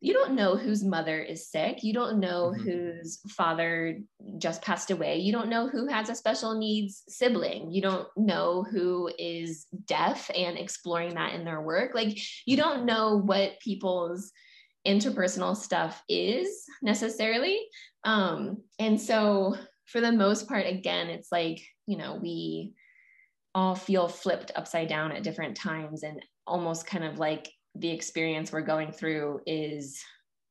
you 0.00 0.12
don't 0.12 0.34
know 0.34 0.56
whose 0.56 0.84
mother 0.84 1.20
is 1.20 1.50
sick. 1.50 1.82
You 1.82 1.94
don't 1.94 2.20
know 2.20 2.52
mm-hmm. 2.54 2.62
whose 2.62 3.18
father 3.30 3.98
just 4.38 4.60
passed 4.60 4.90
away. 4.90 5.18
You 5.18 5.32
don't 5.32 5.48
know 5.48 5.68
who 5.68 5.88
has 5.88 6.10
a 6.10 6.14
special 6.14 6.58
needs 6.58 7.02
sibling. 7.08 7.70
You 7.72 7.80
don't 7.80 8.08
know 8.14 8.62
who 8.62 9.10
is 9.18 9.66
deaf 9.86 10.30
and 10.36 10.58
exploring 10.58 11.14
that 11.14 11.32
in 11.32 11.44
their 11.44 11.62
work. 11.62 11.92
Like 11.94 12.18
you 12.44 12.58
don't 12.58 12.84
know 12.84 13.16
what 13.16 13.58
people's 13.60 14.32
interpersonal 14.86 15.56
stuff 15.56 16.02
is 16.08 16.64
necessarily. 16.82 17.58
Um, 18.04 18.62
and 18.78 19.00
so, 19.00 19.56
for 19.86 20.00
the 20.00 20.12
most 20.12 20.48
part, 20.48 20.66
again, 20.66 21.08
it's 21.08 21.30
like, 21.32 21.62
you 21.86 21.96
know, 21.96 22.18
we 22.20 22.74
all 23.54 23.74
feel 23.74 24.08
flipped 24.08 24.52
upside 24.54 24.88
down 24.88 25.12
at 25.12 25.22
different 25.22 25.56
times, 25.56 26.02
and 26.02 26.22
almost 26.46 26.86
kind 26.86 27.04
of 27.04 27.18
like 27.18 27.50
the 27.74 27.90
experience 27.90 28.52
we're 28.52 28.60
going 28.60 28.92
through 28.92 29.40
is 29.46 30.02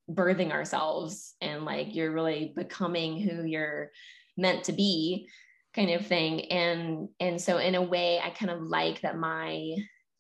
birthing 0.10 0.52
ourselves 0.52 1.34
and 1.42 1.66
like 1.66 1.96
you're 1.96 2.12
really 2.12 2.54
becoming 2.56 3.20
who 3.20 3.44
you're 3.44 3.90
meant 4.38 4.64
to 4.64 4.72
be 4.72 5.28
kind 5.74 5.90
of 5.90 6.06
thing 6.06 6.42
and 6.52 7.10
and 7.20 7.42
so 7.42 7.58
in 7.58 7.74
a 7.74 7.82
way 7.82 8.20
i 8.24 8.30
kind 8.30 8.52
of 8.52 8.62
like 8.62 9.02
that 9.02 9.18
my 9.18 9.76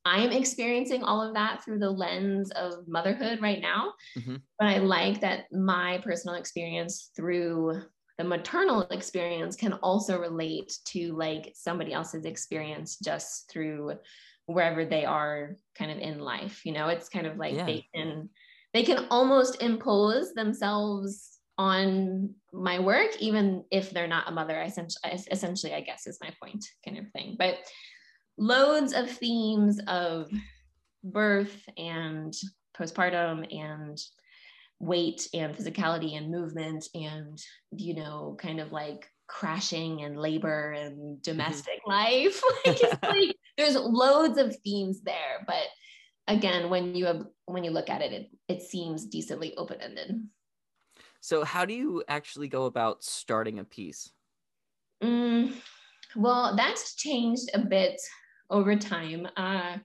I 0.07 0.19
am 0.19 0.31
experiencing 0.31 1.03
all 1.03 1.19
of 1.19 1.33
that 1.33 1.63
through 1.63 1.79
the 1.79 1.89
lens 1.89 2.51
of 2.51 2.87
motherhood 2.87 3.41
right 3.41 3.59
now. 3.59 3.93
Mm-hmm. 4.15 4.35
But 4.59 4.67
I 4.67 4.77
like 4.77 5.21
that 5.21 5.45
my 5.51 5.99
personal 6.03 6.35
experience 6.35 7.09
through 7.15 7.81
the 8.17 8.23
maternal 8.23 8.81
experience 8.91 9.55
can 9.55 9.73
also 9.73 10.19
relate 10.19 10.77
to 10.85 11.15
like 11.15 11.51
somebody 11.55 11.93
else's 11.93 12.25
experience 12.25 12.97
just 12.97 13.49
through 13.49 13.93
wherever 14.45 14.85
they 14.85 15.05
are 15.05 15.55
kind 15.77 15.91
of 15.91 15.97
in 15.97 16.19
life. 16.19 16.65
You 16.65 16.73
know, 16.73 16.87
it's 16.87 17.09
kind 17.09 17.27
of 17.27 17.37
like 17.37 17.55
yeah. 17.55 17.65
they 17.65 17.85
can 17.93 18.29
they 18.73 18.83
can 18.83 19.07
almost 19.09 19.61
impose 19.61 20.33
themselves 20.33 21.39
on 21.57 22.33
my 22.51 22.79
work 22.79 23.11
even 23.19 23.63
if 23.71 23.91
they're 23.91 24.07
not 24.07 24.27
a 24.27 24.31
mother 24.31 24.61
essentially 24.61 25.13
essentially 25.31 25.73
i 25.73 25.79
guess 25.79 26.05
is 26.05 26.19
my 26.21 26.29
point 26.43 26.65
kind 26.83 26.97
of 26.97 27.09
thing 27.11 27.35
but 27.39 27.59
loads 28.37 28.91
of 28.91 29.09
themes 29.09 29.79
of 29.87 30.29
birth 31.03 31.63
and 31.77 32.33
postpartum 32.77 33.47
and 33.57 33.97
weight 34.79 35.27
and 35.33 35.55
physicality 35.55 36.17
and 36.17 36.31
movement 36.31 36.85
and 36.93 37.41
you 37.71 37.95
know 37.95 38.35
kind 38.39 38.59
of 38.59 38.71
like 38.71 39.09
crashing 39.27 40.03
and 40.03 40.19
labor 40.19 40.71
and 40.71 40.97
mm-hmm. 40.97 41.21
domestic 41.23 41.79
life 41.87 42.41
like, 42.65 43.03
like 43.03 43.35
there's 43.57 43.75
loads 43.75 44.37
of 44.37 44.55
themes 44.63 45.01
there 45.01 45.43
but 45.47 45.63
again 46.27 46.69
when 46.69 46.93
you 46.93 47.05
have 47.05 47.23
when 47.45 47.63
you 47.63 47.71
look 47.71 47.89
at 47.89 48.01
it 48.01 48.11
it, 48.11 48.29
it 48.47 48.61
seems 48.61 49.05
decently 49.05 49.55
open-ended 49.55 50.27
so 51.21 51.43
how 51.43 51.65
do 51.65 51.73
you 51.73 52.03
actually 52.07 52.47
go 52.47 52.65
about 52.65 53.03
starting 53.03 53.59
a 53.59 53.63
piece 53.63 54.11
mm, 55.01 55.53
well, 56.15 56.55
that's 56.55 56.95
changed 56.95 57.49
a 57.53 57.59
bit 57.59 57.99
over 58.49 58.75
time. 58.75 59.27
Uh, 59.35 59.77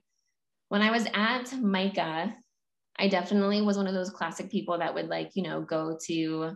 when 0.69 0.81
I 0.81 0.91
was 0.91 1.05
at 1.13 1.51
MICA, 1.53 2.33
I 2.99 3.07
definitely 3.07 3.61
was 3.61 3.77
one 3.77 3.87
of 3.87 3.93
those 3.93 4.09
classic 4.09 4.49
people 4.49 4.77
that 4.77 4.93
would 4.93 5.07
like, 5.07 5.31
you 5.35 5.43
know, 5.43 5.61
go 5.61 5.97
to 6.07 6.55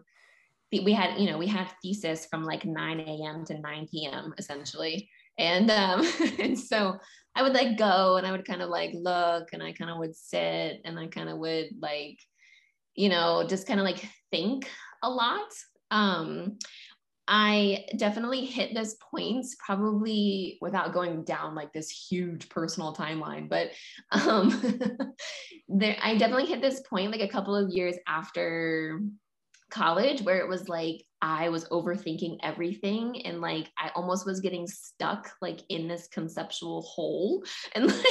we 0.84 0.92
had, 0.92 1.18
you 1.18 1.30
know, 1.30 1.38
we 1.38 1.48
had 1.48 1.72
thesis 1.82 2.26
from 2.26 2.44
like 2.44 2.66
9 2.66 3.00
a.m. 3.00 3.46
to 3.46 3.60
9 3.60 3.88
p.m. 3.90 4.34
essentially. 4.38 5.10
And 5.38 5.70
um, 5.72 6.06
and 6.40 6.58
so 6.58 6.98
I 7.36 7.44
would 7.44 7.54
like 7.54 7.78
go 7.78 8.18
and 8.18 8.26
I 8.26 8.32
would 8.32 8.46
kind 8.46 8.62
of 8.62 8.70
like 8.70 8.92
look 8.94 9.50
and 9.54 9.62
I 9.62 9.74
kind 9.74 9.92
of 9.92 9.98
would 10.00 10.16
sit 10.16 10.82
and 10.86 11.00
I 11.00 11.08
kind 11.08 11.30
of 11.30 11.38
would 11.38 11.68
like, 11.80 12.18
you 12.96 13.10
know, 13.10 13.46
just 13.48 13.68
kind 13.68 13.80
of 13.80 13.86
like 13.86 14.08
think 14.32 14.70
a 15.04 15.10
lot. 15.10 15.50
Um, 15.92 16.58
I 17.28 17.86
definitely 17.98 18.46
hit 18.46 18.74
this 18.74 18.96
point 19.12 19.46
probably 19.60 20.58
without 20.62 20.94
going 20.94 21.24
down 21.24 21.56
like 21.56 21.74
this 21.74 21.90
huge 21.90 22.50
personal 22.50 22.94
timeline, 22.94 23.50
but 23.50 23.72
um, 24.12 24.80
there, 25.68 25.98
I 26.02 26.16
definitely 26.18 26.46
hit 26.46 26.62
this 26.62 26.82
point 26.82 27.12
like 27.12 27.22
a 27.22 27.28
couple 27.28 27.56
of 27.56 27.72
years 27.72 27.96
after 28.08 29.02
college 29.72 30.22
where 30.22 30.40
it 30.40 30.48
was 30.48 30.70
like 30.70 31.04
I 31.22 31.50
was 31.50 31.66
overthinking 31.70 32.38
everything 32.44 33.26
and 33.26 33.42
like 33.42 33.72
I 33.78 33.90
almost 33.96 34.26
was 34.26 34.40
getting 34.40 34.68
stuck 34.68 35.32
like 35.42 35.62
in 35.70 35.88
this 35.88 36.08
conceptual 36.08 36.84
hole 36.84 37.44
and 37.76 37.88
like 37.88 38.06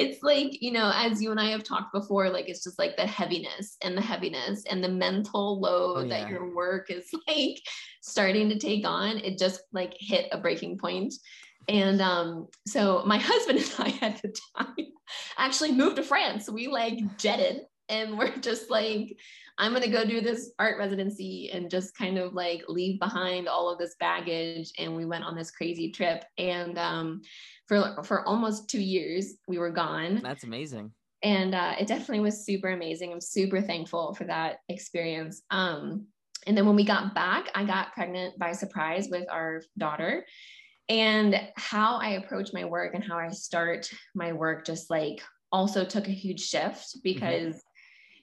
it's 0.00 0.22
like 0.22 0.60
you 0.62 0.72
know 0.72 0.90
as 0.94 1.22
you 1.22 1.30
and 1.30 1.40
I 1.40 1.50
have 1.50 1.62
talked 1.62 1.92
before 1.92 2.30
like 2.30 2.48
it's 2.48 2.64
just 2.64 2.78
like 2.78 2.96
the 2.96 3.06
heaviness 3.06 3.76
and 3.82 3.96
the 3.96 4.02
heaviness 4.02 4.64
and 4.70 4.82
the 4.82 4.88
mental 4.88 5.60
load 5.60 5.96
oh, 5.96 6.00
yeah. 6.02 6.20
that 6.20 6.30
your 6.30 6.54
work 6.54 6.90
is 6.90 7.08
like 7.28 7.60
starting 8.02 8.48
to 8.48 8.58
take 8.58 8.86
on 8.86 9.18
it 9.18 9.38
just 9.38 9.62
like 9.72 9.94
hit 9.98 10.28
a 10.32 10.38
breaking 10.38 10.78
point 10.78 11.14
and 11.68 12.00
um, 12.00 12.48
so 12.66 13.02
my 13.06 13.18
husband 13.22 13.58
and 13.58 13.74
I 13.78 14.06
at 14.06 14.22
the 14.22 14.34
time 14.56 14.86
actually 15.38 15.72
moved 15.72 15.96
to 15.96 16.02
France. 16.02 16.50
We 16.50 16.68
like 16.68 16.98
jetted 17.16 17.62
and 17.88 18.18
we're 18.18 18.36
just 18.38 18.70
like 18.70 19.16
I'm 19.60 19.72
going 19.72 19.82
to 19.82 19.90
go 19.90 20.06
do 20.06 20.22
this 20.22 20.52
art 20.58 20.78
residency 20.78 21.50
and 21.52 21.70
just 21.70 21.94
kind 21.94 22.16
of 22.16 22.32
like 22.32 22.62
leave 22.66 22.98
behind 22.98 23.46
all 23.46 23.68
of 23.68 23.78
this 23.78 23.94
baggage. 24.00 24.72
And 24.78 24.96
we 24.96 25.04
went 25.04 25.22
on 25.22 25.36
this 25.36 25.50
crazy 25.50 25.92
trip. 25.92 26.24
And 26.38 26.78
um, 26.78 27.20
for, 27.68 28.02
for 28.02 28.26
almost 28.26 28.70
two 28.70 28.80
years, 28.80 29.34
we 29.46 29.58
were 29.58 29.70
gone. 29.70 30.20
That's 30.22 30.44
amazing. 30.44 30.92
And 31.22 31.54
uh, 31.54 31.74
it 31.78 31.86
definitely 31.86 32.20
was 32.20 32.46
super 32.46 32.70
amazing. 32.70 33.12
I'm 33.12 33.20
super 33.20 33.60
thankful 33.60 34.14
for 34.14 34.24
that 34.24 34.60
experience. 34.70 35.42
Um, 35.50 36.06
and 36.46 36.56
then 36.56 36.64
when 36.64 36.76
we 36.76 36.84
got 36.84 37.14
back, 37.14 37.50
I 37.54 37.64
got 37.64 37.92
pregnant 37.92 38.38
by 38.38 38.52
surprise 38.52 39.08
with 39.10 39.26
our 39.30 39.62
daughter. 39.76 40.24
And 40.88 41.38
how 41.56 41.96
I 41.96 42.12
approach 42.12 42.54
my 42.54 42.64
work 42.64 42.94
and 42.94 43.04
how 43.04 43.18
I 43.18 43.28
start 43.28 43.90
my 44.14 44.32
work 44.32 44.64
just 44.64 44.88
like 44.88 45.20
also 45.52 45.84
took 45.84 46.08
a 46.08 46.12
huge 46.12 46.40
shift 46.40 46.96
mm-hmm. 46.96 47.00
because 47.02 47.56
mm-hmm 47.56 47.69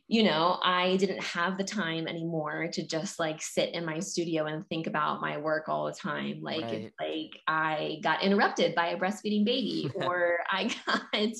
you 0.10 0.24
know, 0.24 0.58
I 0.64 0.96
didn't 0.96 1.22
have 1.22 1.58
the 1.58 1.66
time 1.66 2.08
anymore 2.08 2.70
to 2.72 2.88
just 2.88 3.20
like 3.20 3.42
sit 3.42 3.74
in 3.74 3.86
my 3.86 4.00
studio 4.00 4.46
and 4.46 4.66
think 4.68 4.88
about 4.88 5.20
my 5.20 5.38
work 5.38 5.68
all 5.68 5.86
the 5.86 5.94
time. 5.94 6.40
Like, 6.42 6.62
right. 6.62 6.92
like 6.98 7.32
I 7.46 8.00
got 8.02 8.24
interrupted 8.24 8.74
by 8.74 8.90
a 8.90 8.98
breastfeeding 8.98 9.44
baby, 9.44 9.92
or 9.96 10.40
I 10.50 10.74
got 10.86 11.02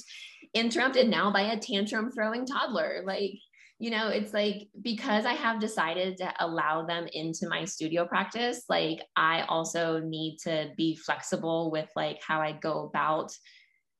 interrupted 0.54 1.08
now 1.08 1.32
by 1.32 1.54
a 1.54 1.60
tantrum 1.60 2.12
throwing 2.12 2.46
toddler. 2.46 3.04
Like, 3.06 3.32
you 3.80 3.90
know, 3.90 4.10
it's 4.10 4.34
like 4.34 4.68
because 4.82 5.26
I 5.26 5.34
have 5.34 5.62
decided 5.62 6.18
to 6.18 6.34
allow 6.42 6.86
them 6.86 7.08
into 7.14 7.48
my 7.48 7.64
studio 7.64 8.06
practice, 8.06 8.64
like 8.68 9.00
I 9.16 9.44
also 9.44 10.02
need 10.02 10.40
to 10.44 10.72
be 10.76 10.98
flexible 10.98 11.72
with 11.72 11.90
like 11.96 12.20
how 12.22 12.42
I 12.42 12.52
go 12.52 12.84
about 12.84 13.32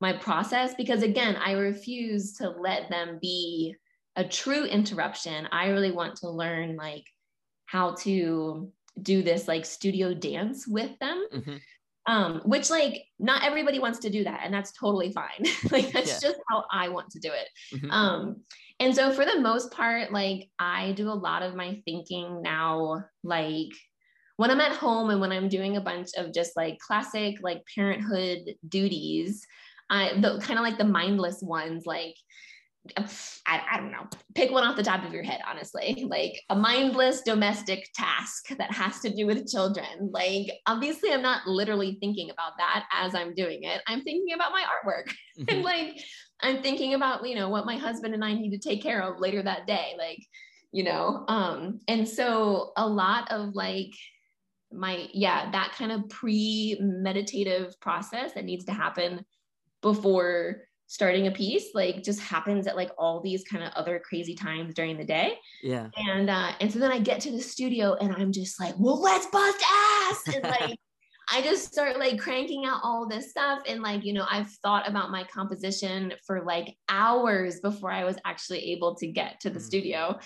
my 0.02 0.12
process 0.12 0.76
because 0.76 1.04
again, 1.04 1.38
I 1.38 1.54
refuse 1.54 2.34
to 2.34 2.50
let 2.50 2.90
them 2.90 3.18
be 3.22 3.76
a 4.18 4.24
true 4.24 4.66
interruption, 4.66 5.48
I 5.52 5.68
really 5.68 5.92
want 5.92 6.18
to 6.18 6.30
learn 6.30 6.76
like 6.76 7.06
how 7.68 7.94
to 8.00 8.72
do 9.02 9.22
this 9.22 9.48
like 9.48 9.64
studio 9.64 10.14
dance 10.14 10.68
with 10.68 10.98
them. 11.00 11.26
Mm-hmm. 11.34 11.56
Um, 12.08 12.42
which 12.46 12.70
like 12.70 13.04
not 13.20 13.44
everybody 13.44 13.80
wants 13.80 14.00
to 14.00 14.10
do 14.10 14.24
that, 14.24 14.40
and 14.44 14.54
that's 14.54 14.72
totally 14.72 15.12
fine. 15.12 15.44
like 15.72 15.92
that's 15.92 16.24
yeah. 16.24 16.30
just 16.30 16.40
how 16.50 16.64
I 16.72 16.88
want 16.88 17.10
to 17.12 17.20
do 17.20 17.30
it. 17.32 17.50
Mm-hmm. 17.76 17.92
Um, 17.92 18.38
and 18.80 18.96
so 18.96 19.12
for 19.12 19.26
the 19.26 19.42
most 19.42 19.72
part, 19.72 20.14
like 20.14 20.50
I 20.58 20.94
do 20.94 21.10
a 21.10 21.12
lot 21.12 21.44
of 21.44 21.56
my 21.56 21.82
thinking 21.84 22.42
now, 22.42 23.04
like 23.24 23.74
when 24.38 24.52
I'm 24.52 24.62
at 24.62 24.72
home 24.72 25.10
and 25.10 25.20
when 25.20 25.34
I'm 25.34 25.50
doing 25.50 25.76
a 25.76 25.82
bunch 25.82 26.10
of 26.18 26.34
just 26.34 26.56
like 26.56 26.80
classic 26.80 27.38
like 27.42 27.64
parenthood 27.76 28.56
duties, 28.70 29.46
I 29.90 30.14
the 30.18 30.40
kind 30.40 30.58
of 30.58 30.64
like 30.64 30.78
the 30.78 30.86
mindless 30.86 31.42
ones, 31.42 31.86
like 31.86 32.16
I, 33.48 33.62
I, 33.72 33.78
don't 33.78 33.92
know, 33.92 34.08
pick 34.36 34.52
one 34.52 34.64
off 34.64 34.76
the 34.76 34.84
top 34.84 35.06
of 35.06 35.14
your 35.14 35.24
head, 35.24 35.42
honestly. 35.48 36.06
Like 36.18 36.42
a 36.50 36.56
mindless 36.56 37.22
domestic 37.22 37.90
task 37.94 38.48
that 38.58 38.72
has 38.72 39.00
to 39.02 39.14
do 39.14 39.28
with 39.28 39.48
children. 39.48 40.10
Like, 40.12 40.48
obviously, 40.66 41.12
I'm 41.12 41.22
not 41.22 41.46
literally 41.46 41.98
thinking 42.00 42.30
about 42.30 42.54
that 42.58 42.86
as 42.94 43.14
I'm 43.14 43.34
doing 43.36 43.64
it. 43.64 43.82
I'm 43.88 44.02
thinking 44.04 44.34
about 44.34 44.52
my 44.52 44.64
artwork. 44.64 45.12
Mm-hmm. 45.38 45.54
and 45.54 45.64
like, 45.64 46.04
I'm 46.42 46.64
thinking 46.64 46.96
about, 46.96 47.28
you 47.28 47.36
know, 47.36 47.50
what 47.50 47.68
my 47.68 47.78
husband 47.78 48.16
and 48.16 48.26
I 48.26 48.34
need 48.34 48.50
to 48.52 48.58
take 48.58 48.82
care 48.82 49.04
of 49.04 49.20
later 49.20 49.44
that 49.44 49.68
day. 49.68 49.94
Like, 49.96 50.18
you 50.72 50.84
know, 50.84 51.26
um, 51.28 51.80
and 51.88 52.10
so 52.10 52.72
a 52.76 52.88
lot 52.88 53.32
of 53.32 53.54
like, 53.54 53.92
my 54.72 55.08
yeah 55.14 55.50
that 55.52 55.74
kind 55.78 55.94
of 55.94 56.10
pre-meditative 56.10 57.80
process 57.80 58.34
that 58.34 58.44
needs 58.44 58.66
to 58.66 58.74
happen 58.74 59.24
before 59.82 60.67
starting 60.88 61.28
a 61.28 61.32
piece 61.32 61.72
like 61.74 62.02
just 62.02 62.20
happens 62.22 62.66
at 62.66 62.78
like 62.78 62.90
all 62.98 63.22
these 63.22 63.44
kind 63.44 63.64
of 63.64 63.72
other 63.74 64.02
crazy 64.04 64.34
times 64.34 64.74
during 64.74 64.98
the 64.98 65.04
day. 65.04 65.38
Yeah. 65.62 65.90
And 65.98 66.30
uh 66.30 66.52
and 66.60 66.72
so 66.72 66.80
then 66.80 66.92
I 66.92 67.00
get 67.00 67.20
to 67.22 67.32
the 67.32 67.42
studio 67.42 67.96
and 67.96 68.16
I'm 68.16 68.32
just 68.32 68.60
like, 68.60 68.74
well, 68.78 69.02
let's 69.02 69.28
bust 69.28 69.64
ass. 69.70 70.24
And 70.34 70.44
like 70.44 70.80
I 71.30 71.42
just 71.42 71.74
start 71.74 72.00
like 72.00 72.18
cranking 72.18 72.66
out 72.66 72.80
all 72.84 73.06
this 73.06 73.30
stuff. 73.32 73.60
And 73.68 73.82
like, 73.82 74.06
you 74.06 74.14
know, 74.14 74.26
I've 74.32 74.50
thought 74.64 74.88
about 74.88 75.12
my 75.12 75.26
composition 75.26 76.14
for 76.26 76.46
like 76.46 76.74
hours 76.88 77.60
before 77.60 77.92
I 77.92 78.06
was 78.06 78.16
actually 78.24 78.72
able 78.72 78.96
to 78.96 79.08
get 79.08 79.42
to 79.42 79.50
the 79.50 79.60
mm. 79.60 79.64
studio. 79.64 80.20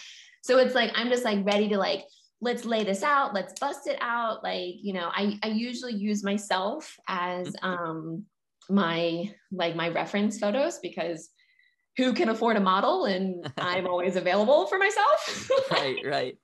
So 0.43 0.59
it's 0.59 0.75
like 0.75 0.91
I'm 0.93 1.09
just 1.09 1.25
like 1.25 1.43
ready 1.43 1.69
to 1.69 1.77
like 1.77 2.03
let's 2.43 2.65
lay 2.65 2.83
this 2.83 3.03
out 3.03 3.33
let's 3.35 3.53
bust 3.59 3.87
it 3.87 3.97
out 4.01 4.43
like 4.43 4.73
you 4.81 4.93
know 4.93 5.11
i 5.13 5.37
i 5.43 5.47
usually 5.47 5.93
use 5.93 6.23
myself 6.23 6.97
as 7.07 7.47
mm-hmm. 7.47 7.65
um 7.67 8.25
my 8.69 9.33
like 9.51 9.75
my 9.75 9.89
reference 9.89 10.39
photos 10.39 10.79
because 10.79 11.29
who 11.97 12.13
can 12.13 12.29
afford 12.29 12.57
a 12.57 12.61
model 12.61 13.05
and 13.05 13.51
I'm 13.57 13.87
always 13.87 14.15
available 14.15 14.67
for 14.67 14.77
myself. 14.77 15.49
right, 15.71 15.97
right. 16.05 16.37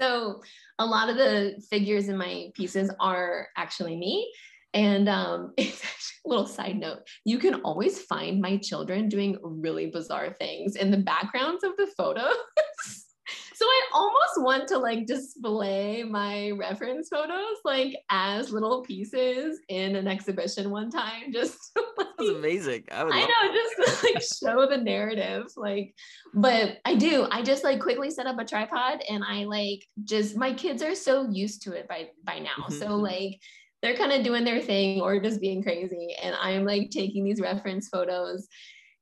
So 0.00 0.42
a 0.78 0.86
lot 0.86 1.10
of 1.10 1.16
the 1.16 1.62
figures 1.68 2.08
in 2.08 2.16
my 2.16 2.50
pieces 2.54 2.90
are 2.98 3.48
actually 3.56 3.96
me. 3.96 4.32
And 4.72 5.08
um, 5.08 5.52
it's 5.58 5.84
actually 5.84 6.20
a 6.26 6.28
little 6.28 6.46
side 6.46 6.76
note. 6.76 7.00
You 7.24 7.38
can 7.38 7.56
always 7.62 8.00
find 8.02 8.40
my 8.40 8.56
children 8.56 9.08
doing 9.08 9.36
really 9.42 9.86
bizarre 9.86 10.32
things 10.32 10.76
in 10.76 10.90
the 10.90 10.98
backgrounds 10.98 11.64
of 11.64 11.76
the 11.76 11.86
photos. 11.96 12.34
So 13.60 13.66
I 13.66 13.82
almost 13.92 14.38
want 14.38 14.68
to 14.68 14.78
like 14.78 15.04
display 15.04 16.02
my 16.02 16.50
reference 16.52 17.10
photos 17.10 17.58
like 17.62 17.94
as 18.08 18.52
little 18.52 18.80
pieces 18.80 19.60
in 19.68 19.96
an 19.96 20.08
exhibition 20.08 20.70
one 20.70 20.90
time. 20.90 21.24
Just 21.30 21.58
like, 21.76 22.06
that's 22.16 22.30
amazing. 22.30 22.84
I, 22.90 23.02
I 23.02 23.20
know, 23.20 23.54
just 23.54 24.02
like 24.02 24.22
show 24.42 24.66
the 24.66 24.78
narrative. 24.78 25.44
Like, 25.58 25.94
but 26.32 26.78
I 26.86 26.94
do. 26.94 27.26
I 27.30 27.42
just 27.42 27.62
like 27.62 27.80
quickly 27.80 28.10
set 28.10 28.26
up 28.26 28.38
a 28.38 28.46
tripod 28.46 29.02
and 29.10 29.22
I 29.22 29.44
like 29.44 29.84
just 30.04 30.38
my 30.38 30.54
kids 30.54 30.82
are 30.82 30.94
so 30.94 31.28
used 31.30 31.60
to 31.64 31.72
it 31.72 31.86
by 31.86 32.08
by 32.24 32.38
now. 32.38 32.64
Mm-hmm. 32.64 32.78
So 32.78 32.96
like 32.96 33.40
they're 33.82 33.96
kind 33.96 34.12
of 34.12 34.24
doing 34.24 34.44
their 34.44 34.62
thing 34.62 35.02
or 35.02 35.20
just 35.20 35.38
being 35.38 35.62
crazy. 35.62 36.16
And 36.22 36.34
I'm 36.40 36.64
like 36.64 36.88
taking 36.88 37.24
these 37.24 37.42
reference 37.42 37.88
photos 37.88 38.48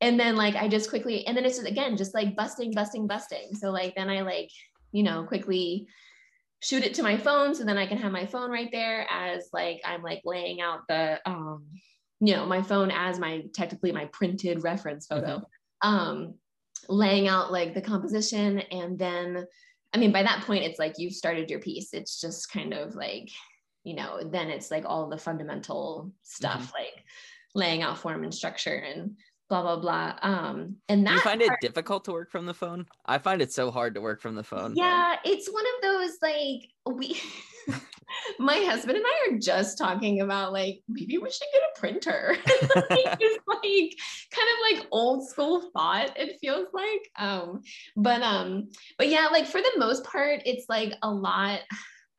and 0.00 0.19
then 0.19 0.37
like 0.37 0.55
I 0.55 0.69
just 0.69 0.90
quickly, 0.90 1.26
and 1.26 1.37
then 1.37 1.45
it's 1.45 1.57
just 1.57 1.69
again, 1.69 1.97
just 1.97 2.14
like 2.14 2.37
busting, 2.37 2.73
busting, 2.73 3.07
busting. 3.07 3.55
So 3.55 3.71
like 3.71 3.95
then 3.97 4.09
I 4.09 4.21
like, 4.21 4.50
you 4.93 5.02
know, 5.02 5.25
quickly 5.25 5.88
shoot 6.61 6.85
it 6.85 6.95
to 6.95 7.02
my 7.02 7.17
phone 7.17 7.55
so 7.55 7.64
then 7.64 7.78
I 7.78 7.87
can 7.87 7.99
have 7.99 8.11
my 8.12 8.26
phone 8.26 8.50
right 8.50 8.71
there 8.73 9.07
as 9.11 9.49
like 9.52 9.81
I'm 9.85 10.02
like 10.02 10.23
laying 10.25 10.61
out 10.61 10.81
the 10.88 11.21
um, 11.25 11.64
you 12.21 12.35
know, 12.35 12.47
my 12.47 12.62
phone 12.62 12.90
as 12.90 13.19
my 13.19 13.45
technically 13.55 13.93
my 13.93 14.07
printed 14.07 14.62
reference 14.62 15.07
photo. 15.07 15.38
Mm-hmm. 15.38 15.88
Um, 15.88 16.35
laying 16.88 17.28
out 17.28 17.52
like 17.52 17.75
the 17.75 17.81
composition 17.81 18.61
and 18.61 18.99
then 18.99 19.47
I 19.93 19.99
mean 19.99 20.11
by 20.11 20.23
that 20.23 20.45
point 20.45 20.64
it's 20.64 20.78
like 20.78 20.95
you've 20.99 21.12
started 21.12 21.50
your 21.50 21.61
piece. 21.61 21.93
It's 21.93 22.21
just 22.21 22.52
kind 22.52 22.73
of 22.73 22.95
like, 22.95 23.31
you 23.85 23.95
know, 23.95 24.21
then 24.25 24.49
it's 24.49 24.71
like 24.71 24.85
all 24.87 25.09
the 25.09 25.19
fundamental 25.19 26.12
stuff 26.23 26.67
mm-hmm. 26.67 26.85
like 26.85 27.05
laying 27.55 27.83
out 27.83 27.99
form 27.99 28.25
and 28.25 28.35
structure 28.35 28.75
and 28.75 29.17
blah 29.49 29.62
blah 29.62 29.76
blah 29.76 30.14
um 30.23 30.76
and 30.88 31.07
that 31.07 31.11
Do 31.11 31.17
you 31.17 31.21
find 31.23 31.40
part, 31.40 31.59
it 31.62 31.67
difficult 31.67 32.05
to 32.05 32.12
work 32.12 32.31
from 32.31 32.47
the 32.47 32.55
phone 32.55 32.87
i 33.07 33.19
find 33.19 33.40
it 33.40 33.52
so 33.52 33.71
hard 33.71 33.95
to 33.95 34.00
work 34.00 34.21
from 34.21 34.35
the 34.35 34.45
phone 34.45 34.75
yeah 34.76 35.17
it's 35.25 35.50
one 35.50 35.64
of 35.64 35.83
those 35.83 36.19
like 36.21 36.97
we 36.97 37.21
my 38.38 38.57
husband 38.57 38.97
and 38.97 39.07
I 39.07 39.31
are 39.31 39.38
just 39.38 39.78
talking 39.78 40.21
about 40.21 40.52
like 40.52 40.83
maybe 40.88 41.19
we 41.19 41.31
should 41.31 41.49
get 41.52 41.62
a 41.62 41.81
printer. 41.81 42.37
it's 42.47 43.45
like 43.47 43.95
kind 44.31 44.49
of 44.52 44.78
like 44.78 44.88
old 44.90 45.28
school 45.28 45.71
thought. 45.73 46.17
It 46.17 46.38
feels 46.40 46.69
like, 46.73 47.11
um, 47.19 47.62
but 47.97 48.23
um, 48.23 48.69
but 48.97 49.09
yeah, 49.09 49.28
like 49.31 49.47
for 49.47 49.61
the 49.61 49.73
most 49.76 50.05
part, 50.05 50.43
it's 50.47 50.69
like 50.69 50.95
a 51.02 51.11
lot. 51.11 51.61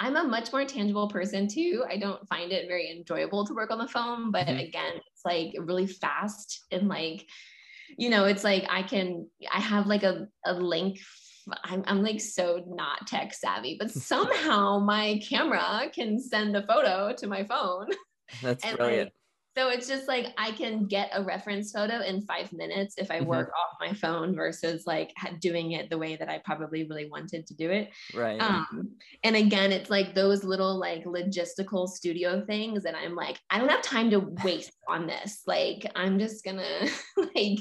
I'm 0.02 0.16
a 0.16 0.24
much 0.24 0.54
more 0.54 0.64
tangible 0.64 1.10
person 1.10 1.48
too. 1.48 1.84
I 1.90 1.98
don't 1.98 2.26
find 2.30 2.54
it 2.54 2.70
very 2.70 2.90
enjoyable 2.90 3.46
to 3.46 3.54
work 3.54 3.70
on 3.70 3.80
the 3.80 3.88
phone, 3.88 4.32
but 4.32 4.48
mm-hmm. 4.48 4.60
again, 4.60 4.94
it's 5.20 5.26
like 5.26 5.56
really 5.60 5.88
fast 5.88 6.66
and 6.72 6.88
like, 6.88 7.26
you 7.98 8.10
know, 8.10 8.26
it's 8.26 8.44
like 8.44 8.66
I 8.70 8.84
can 8.84 9.28
I 9.52 9.60
have 9.60 9.88
like 9.88 10.04
a, 10.04 10.28
a 10.46 10.54
link 10.54 11.00
I'm, 11.64 11.84
I'm 11.88 12.04
like 12.04 12.22
so 12.22 12.64
not 12.68 13.08
tech 13.08 13.34
savvy, 13.34 13.76
but 13.80 13.90
somehow 13.92 14.80
my 14.80 15.20
camera 15.28 15.90
can 15.94 16.20
send 16.20 16.56
a 16.56 16.66
photo 16.66 17.14
to 17.18 17.28
my 17.28 17.44
phone. 17.44 17.88
That's 18.44 18.64
and 18.64 18.78
brilliant. 18.78 19.06
Like, 19.06 19.14
so 19.58 19.70
it's 19.70 19.88
just 19.88 20.08
like 20.08 20.28
I 20.38 20.52
can 20.52 20.86
get 20.86 21.10
a 21.14 21.24
reference 21.24 21.72
photo 21.72 22.02
in 22.02 22.22
five 22.22 22.54
minutes 22.54 22.96
if 22.98 23.10
I 23.10 23.22
work 23.22 23.48
mm-hmm. 23.48 23.86
off 23.86 23.90
my 23.90 23.94
phone 23.94 24.36
versus 24.36 24.86
like 24.86 25.12
doing 25.40 25.72
it 25.72 25.90
the 25.90 25.98
way 25.98 26.16
that 26.16 26.30
I 26.30 26.40
probably 26.46 26.84
really 26.84 27.10
wanted 27.10 27.48
to 27.48 27.56
do 27.56 27.72
it. 27.72 27.90
Right. 28.14 28.40
Um, 28.40 28.92
and 29.24 29.36
again, 29.36 29.72
it's 29.72 29.90
like 29.90 30.14
those 30.14 30.44
little 30.44 30.78
like 30.80 31.04
logistical 31.04 31.88
studio 31.90 32.46
things, 32.46 32.86
and 32.86 32.96
I'm 32.96 33.16
like, 33.16 33.40
I 33.50 33.58
don't 33.58 33.70
have 33.70 33.82
time 33.82 34.10
to 34.12 34.20
waste 34.44 34.72
on 34.88 35.08
this. 35.08 35.42
Like, 35.48 35.84
I'm 35.96 36.20
just 36.20 36.46
gonna 36.46 36.88
like 37.36 37.60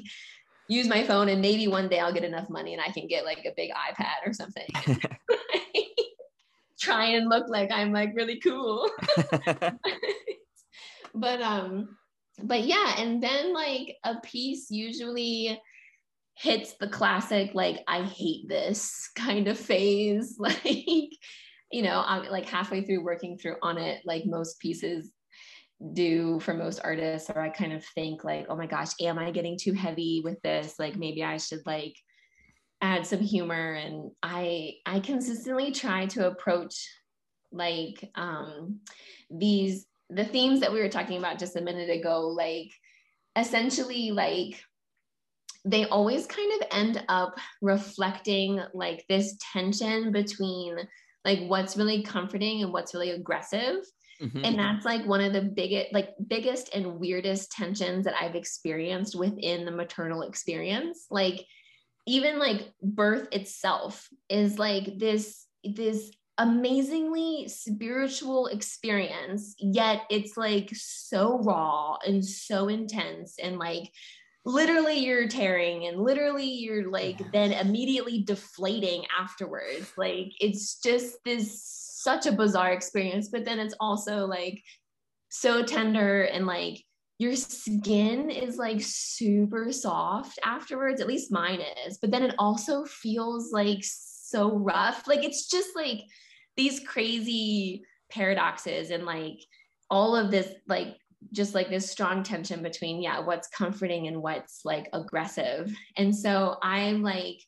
use 0.68 0.86
my 0.86 1.02
phone 1.02 1.30
and 1.30 1.40
maybe 1.40 1.66
one 1.66 1.88
day 1.88 1.98
I'll 1.98 2.12
get 2.12 2.24
enough 2.24 2.50
money 2.50 2.74
and 2.74 2.82
I 2.82 2.90
can 2.90 3.06
get 3.08 3.24
like 3.24 3.38
a 3.46 3.52
big 3.56 3.70
iPad 3.70 4.26
or 4.26 4.34
something. 4.34 4.66
Try 6.78 7.06
and 7.06 7.28
look 7.28 7.48
like 7.48 7.72
I'm 7.72 7.92
like 7.92 8.10
really 8.14 8.38
cool. 8.38 8.88
But 11.20 11.40
um 11.42 11.96
but 12.42 12.64
yeah, 12.64 12.94
and 12.98 13.22
then 13.22 13.52
like 13.52 13.96
a 14.04 14.20
piece 14.20 14.70
usually 14.70 15.60
hits 16.34 16.74
the 16.78 16.88
classic 16.88 17.50
like 17.52 17.80
I 17.88 18.02
hate 18.02 18.48
this 18.48 19.10
kind 19.16 19.48
of 19.48 19.58
phase. 19.58 20.38
Like 20.40 21.10
you 21.70 21.82
know, 21.82 22.02
I'm 22.06 22.30
like 22.30 22.46
halfway 22.46 22.82
through 22.82 23.04
working 23.04 23.36
through 23.36 23.56
on 23.62 23.76
it 23.76 24.00
like 24.06 24.24
most 24.24 24.58
pieces 24.58 25.10
do 25.92 26.40
for 26.40 26.54
most 26.54 26.80
artists 26.82 27.30
or 27.30 27.40
i 27.40 27.48
kind 27.48 27.72
of 27.72 27.84
think 27.94 28.24
like 28.24 28.46
oh 28.48 28.56
my 28.56 28.66
gosh 28.66 28.88
am 29.00 29.16
i 29.16 29.30
getting 29.30 29.56
too 29.56 29.72
heavy 29.72 30.20
with 30.24 30.40
this? 30.42 30.74
Like 30.78 30.96
maybe 30.96 31.22
i 31.22 31.36
should 31.36 31.64
like 31.66 31.94
add 32.80 33.06
some 33.06 33.20
humor. 33.20 33.74
And 33.74 34.10
i 34.22 34.74
i 34.86 35.00
consistently 35.00 35.72
try 35.72 36.06
to 36.06 36.26
approach 36.28 36.88
like 37.52 38.10
um 38.14 38.80
these 39.30 39.86
the 40.10 40.24
themes 40.24 40.60
that 40.60 40.72
we 40.72 40.80
were 40.80 40.88
talking 40.88 41.18
about 41.18 41.38
just 41.38 41.56
a 41.56 41.60
minute 41.60 41.90
ago 41.90 42.28
like 42.28 42.70
essentially 43.36 44.10
like 44.10 44.60
they 45.64 45.84
always 45.86 46.26
kind 46.26 46.60
of 46.60 46.68
end 46.70 47.04
up 47.08 47.36
reflecting 47.60 48.60
like 48.74 49.04
this 49.08 49.36
tension 49.52 50.12
between 50.12 50.76
like 51.24 51.40
what's 51.40 51.76
really 51.76 52.02
comforting 52.02 52.62
and 52.62 52.72
what's 52.72 52.94
really 52.94 53.10
aggressive 53.10 53.84
Mm-hmm. 54.20 54.44
And 54.44 54.58
that's 54.58 54.84
like 54.84 55.04
one 55.06 55.20
of 55.20 55.32
the 55.32 55.42
biggest, 55.42 55.92
like 55.92 56.10
biggest 56.26 56.74
and 56.74 56.98
weirdest 56.98 57.52
tensions 57.52 58.04
that 58.04 58.14
I've 58.20 58.34
experienced 58.34 59.16
within 59.16 59.64
the 59.64 59.70
maternal 59.70 60.22
experience. 60.22 61.06
Like 61.10 61.44
even 62.06 62.38
like 62.38 62.72
birth 62.82 63.28
itself 63.32 64.08
is 64.28 64.58
like 64.58 64.98
this, 64.98 65.46
this 65.62 66.10
amazingly 66.38 67.48
spiritual 67.48 68.46
experience, 68.46 69.54
yet 69.58 70.02
it's 70.08 70.36
like 70.36 70.70
so 70.72 71.38
raw 71.40 71.96
and 72.06 72.24
so 72.24 72.68
intense 72.68 73.36
and 73.42 73.58
like 73.58 73.90
literally 74.44 74.98
you're 74.98 75.28
tearing 75.28 75.86
and 75.86 76.00
literally 76.00 76.48
you're 76.48 76.90
like 76.90 77.20
then 77.32 77.52
immediately 77.52 78.22
deflating 78.22 79.04
afterwards. 79.18 79.92
Like 79.96 80.32
it's 80.40 80.80
just 80.80 81.16
this 81.24 81.62
such 82.00 82.26
a 82.26 82.32
bizarre 82.32 82.72
experience, 82.72 83.28
but 83.28 83.44
then 83.44 83.58
it's 83.58 83.74
also 83.80 84.26
like 84.26 84.62
so 85.28 85.62
tender 85.62 86.22
and 86.22 86.46
like 86.46 86.82
your 87.18 87.34
skin 87.34 88.30
is 88.30 88.56
like 88.56 88.80
super 88.80 89.72
soft 89.72 90.38
afterwards. 90.44 91.00
At 91.00 91.08
least 91.08 91.32
mine 91.32 91.60
is, 91.86 91.98
but 91.98 92.10
then 92.12 92.22
it 92.22 92.34
also 92.38 92.84
feels 92.84 93.52
like 93.52 93.80
so 93.82 94.56
rough. 94.56 95.08
Like 95.08 95.24
it's 95.24 95.48
just 95.48 95.74
like 95.74 96.00
these 96.58 96.80
crazy 96.80 97.84
paradoxes 98.10 98.90
and 98.90 99.06
like 99.06 99.40
all 99.88 100.14
of 100.14 100.30
this, 100.30 100.52
like 100.66 100.96
just 101.32 101.54
like 101.54 101.70
this 101.70 101.90
strong 101.90 102.22
tension 102.22 102.62
between, 102.62 103.00
yeah, 103.00 103.20
what's 103.20 103.48
comforting 103.48 104.08
and 104.08 104.20
what's 104.20 104.64
like 104.64 104.88
aggressive. 104.92 105.74
And 105.96 106.14
so 106.14 106.56
I'm 106.62 107.02
like 107.02 107.38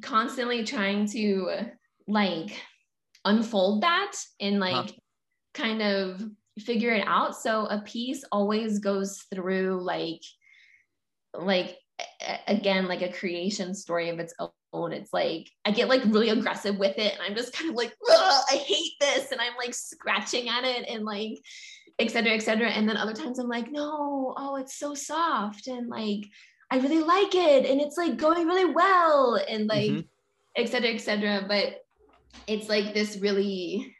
constantly 0.00 0.64
trying 0.64 1.06
to 1.08 1.50
like 2.06 2.56
unfold 3.24 3.82
that 3.82 4.12
and 4.40 4.62
uh-huh. 4.62 4.72
like 4.72 4.86
huh. 4.86 4.92
kind 5.54 5.82
of 5.82 6.22
figure 6.60 6.92
it 6.92 7.06
out. 7.06 7.36
So 7.36 7.66
a 7.66 7.80
piece 7.80 8.24
always 8.32 8.78
goes 8.78 9.24
through 9.34 9.82
like 9.82 10.22
like 11.34 11.76
again 12.46 12.88
like 12.88 13.02
a 13.02 13.12
creation 13.12 13.74
story 13.74 14.08
of 14.10 14.18
its 14.18 14.34
own. 14.76 14.92
It's 14.92 15.12
like 15.12 15.50
I 15.64 15.70
get 15.70 15.88
like 15.88 16.02
really 16.04 16.30
aggressive 16.30 16.76
with 16.76 16.98
it 16.98 17.14
and 17.14 17.22
I'm 17.22 17.34
just 17.34 17.52
kind 17.52 17.70
of 17.70 17.76
like 17.76 17.94
I 18.10 18.56
hate 18.56 18.92
this 19.00 19.32
and 19.32 19.40
I'm 19.40 19.56
like 19.56 19.74
scratching 19.74 20.48
at 20.48 20.64
it 20.64 20.88
and 20.88 21.04
like 21.04 21.38
etc 21.98 22.32
etc 22.32 22.68
and 22.68 22.88
then 22.88 22.96
other 22.96 23.14
times 23.14 23.38
I'm 23.38 23.48
like 23.48 23.70
no 23.70 24.34
oh 24.36 24.56
it's 24.56 24.78
so 24.78 24.94
soft 24.94 25.66
and 25.66 25.88
like 25.88 26.26
I 26.70 26.78
really 26.78 27.02
like 27.02 27.34
it 27.34 27.64
and 27.64 27.80
it's 27.80 27.96
like 27.96 28.18
going 28.18 28.46
really 28.46 28.72
well 28.72 29.40
and 29.48 29.66
like 29.66 30.04
etc 30.56 30.90
mm-hmm. 30.90 30.96
etc 30.96 31.44
but 31.48 31.84
it's 32.46 32.68
like 32.68 32.92
this 32.92 33.16
really 33.16 33.95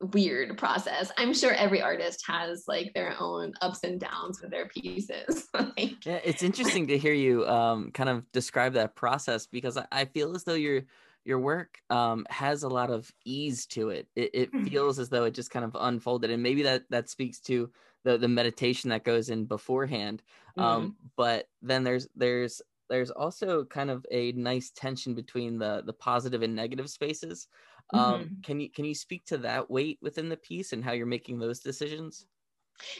weird 0.00 0.56
process. 0.56 1.12
I'm 1.18 1.34
sure 1.34 1.52
every 1.52 1.82
artist 1.82 2.24
has 2.26 2.64
like 2.66 2.92
their 2.94 3.14
own 3.20 3.52
ups 3.60 3.80
and 3.84 4.00
downs 4.00 4.40
with 4.40 4.50
their 4.50 4.66
pieces. 4.66 5.48
like, 5.54 6.04
yeah, 6.04 6.20
it's 6.24 6.42
interesting 6.42 6.86
to 6.88 6.98
hear 6.98 7.12
you 7.12 7.46
um, 7.46 7.90
kind 7.92 8.08
of 8.08 8.30
describe 8.32 8.72
that 8.74 8.96
process 8.96 9.46
because 9.46 9.76
I, 9.76 9.86
I 9.92 10.04
feel 10.06 10.34
as 10.34 10.44
though 10.44 10.54
your 10.54 10.82
your 11.24 11.38
work 11.38 11.78
um, 11.90 12.26
has 12.30 12.62
a 12.62 12.68
lot 12.68 12.90
of 12.90 13.10
ease 13.26 13.66
to 13.66 13.90
it. 13.90 14.08
It, 14.16 14.30
it 14.32 14.52
mm-hmm. 14.52 14.66
feels 14.66 14.98
as 14.98 15.10
though 15.10 15.24
it 15.24 15.34
just 15.34 15.50
kind 15.50 15.64
of 15.64 15.76
unfolded, 15.78 16.30
and 16.30 16.42
maybe 16.42 16.62
that 16.62 16.84
that 16.90 17.10
speaks 17.10 17.40
to 17.40 17.70
the 18.04 18.16
the 18.16 18.28
meditation 18.28 18.90
that 18.90 19.04
goes 19.04 19.28
in 19.28 19.44
beforehand. 19.44 20.22
Mm-hmm. 20.58 20.62
Um, 20.62 20.96
but 21.16 21.48
then 21.62 21.84
there's 21.84 22.08
there's 22.16 22.62
there's 22.88 23.10
also 23.10 23.64
kind 23.64 23.90
of 23.90 24.04
a 24.10 24.32
nice 24.32 24.70
tension 24.70 25.14
between 25.14 25.58
the 25.58 25.82
the 25.84 25.92
positive 25.92 26.42
and 26.42 26.56
negative 26.56 26.88
spaces 26.88 27.48
um, 27.92 28.20
mm-hmm. 28.20 28.40
Can 28.42 28.60
you 28.60 28.70
can 28.70 28.84
you 28.84 28.94
speak 28.94 29.24
to 29.26 29.38
that 29.38 29.70
weight 29.70 29.98
within 30.00 30.28
the 30.28 30.36
piece 30.36 30.72
and 30.72 30.84
how 30.84 30.92
you're 30.92 31.06
making 31.06 31.38
those 31.38 31.60
decisions? 31.60 32.26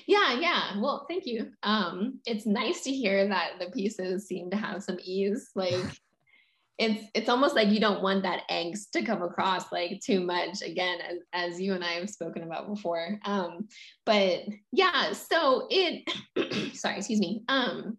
Yeah, 0.07 0.39
yeah. 0.39 0.79
Well, 0.79 1.07
thank 1.09 1.25
you. 1.27 1.53
Um, 1.63 2.21
it's 2.27 2.47
nice 2.47 2.83
to 2.83 2.91
hear 2.91 3.27
that 3.29 3.53
the 3.59 3.71
pieces 3.71 4.27
seem 4.27 4.51
to 4.51 4.57
have 4.57 4.83
some 4.83 4.99
ease. 5.03 5.51
Like 5.55 5.75
it's 6.81 7.05
it's 7.15 7.29
almost 7.29 7.55
like 7.55 7.69
you 7.69 7.79
don't 7.79 8.03
want 8.03 8.23
that 8.23 8.49
angst 8.51 8.91
to 8.93 9.05
come 9.05 9.23
across 9.23 9.71
like 9.71 10.01
too 10.01 10.21
much 10.21 10.63
again 10.63 10.99
as, 11.03 11.19
as 11.35 11.61
you 11.61 11.75
and 11.75 11.85
i 11.85 11.93
have 11.93 12.09
spoken 12.09 12.43
about 12.43 12.67
before 12.67 13.21
um 13.27 13.69
but 14.07 14.45
yeah 14.73 15.13
so 15.13 15.67
it 15.69 16.09
sorry 16.75 16.97
excuse 16.97 17.21
me 17.21 17.43
um 17.49 17.99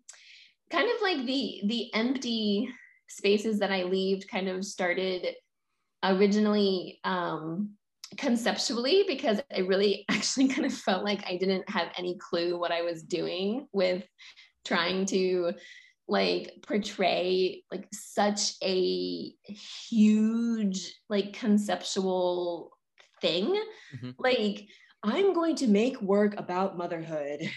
kind 0.71 0.89
of 0.89 1.01
like 1.01 1.27
the 1.27 1.61
the 1.65 1.93
empty 1.93 2.67
spaces 3.07 3.59
that 3.59 3.71
i 3.71 3.83
leave 3.83 4.25
kind 4.27 4.49
of 4.49 4.65
started 4.65 5.27
originally 6.03 6.99
um, 7.03 7.71
conceptually 8.17 9.03
because 9.07 9.41
I 9.55 9.59
really 9.59 10.05
actually 10.09 10.47
kind 10.47 10.65
of 10.65 10.73
felt 10.73 11.03
like 11.03 11.23
I 11.25 11.37
didn't 11.37 11.69
have 11.69 11.89
any 11.97 12.17
clue 12.17 12.59
what 12.59 12.71
I 12.71 12.81
was 12.81 13.03
doing 13.03 13.67
with 13.71 14.03
trying 14.65 15.05
to 15.07 15.53
like 16.07 16.55
portray 16.67 17.63
like 17.71 17.87
such 17.93 18.53
a 18.61 19.33
huge 19.89 20.93
like 21.09 21.33
conceptual 21.33 22.71
thing 23.21 23.45
mm-hmm. 23.95 24.09
like 24.19 24.67
i'm 25.03 25.33
going 25.33 25.55
to 25.55 25.67
make 25.67 26.01
work 26.01 26.37
about 26.37 26.77
motherhood 26.77 27.39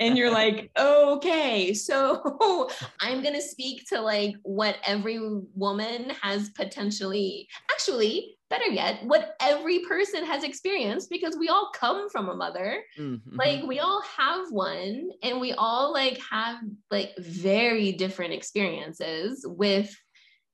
and 0.00 0.16
you're 0.16 0.30
like, 0.30 0.70
okay, 0.78 1.74
so 1.74 2.68
I'm 3.00 3.22
going 3.22 3.34
to 3.34 3.42
speak 3.42 3.86
to 3.90 4.00
like 4.00 4.34
what 4.42 4.78
every 4.84 5.20
woman 5.54 6.10
has 6.22 6.48
potentially, 6.50 7.46
actually, 7.70 8.38
better 8.48 8.66
yet, 8.66 9.04
what 9.04 9.36
every 9.40 9.80
person 9.80 10.24
has 10.24 10.42
experienced 10.42 11.10
because 11.10 11.36
we 11.38 11.48
all 11.48 11.70
come 11.74 12.08
from 12.08 12.30
a 12.30 12.34
mother. 12.34 12.82
Mm-hmm. 12.98 13.36
Like 13.36 13.62
we 13.64 13.78
all 13.78 14.02
have 14.18 14.50
one 14.50 15.10
and 15.22 15.38
we 15.38 15.52
all 15.52 15.92
like 15.92 16.18
have 16.30 16.56
like 16.90 17.12
very 17.18 17.92
different 17.92 18.32
experiences 18.32 19.44
with 19.46 19.94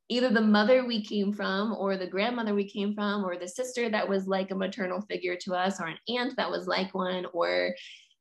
either 0.08 0.28
the 0.28 0.40
mother 0.40 0.86
we 0.86 1.04
came 1.04 1.32
from 1.32 1.74
or 1.74 1.96
the 1.96 2.06
grandmother 2.06 2.54
we 2.54 2.68
came 2.68 2.94
from 2.94 3.24
or 3.24 3.36
the 3.36 3.48
sister 3.48 3.88
that 3.88 4.08
was 4.08 4.26
like 4.26 4.50
a 4.50 4.54
maternal 4.54 5.00
figure 5.02 5.36
to 5.36 5.54
us 5.54 5.80
or 5.80 5.86
an 5.86 5.98
aunt 6.08 6.36
that 6.36 6.50
was 6.50 6.66
like 6.66 6.94
one 6.94 7.26
or 7.32 7.74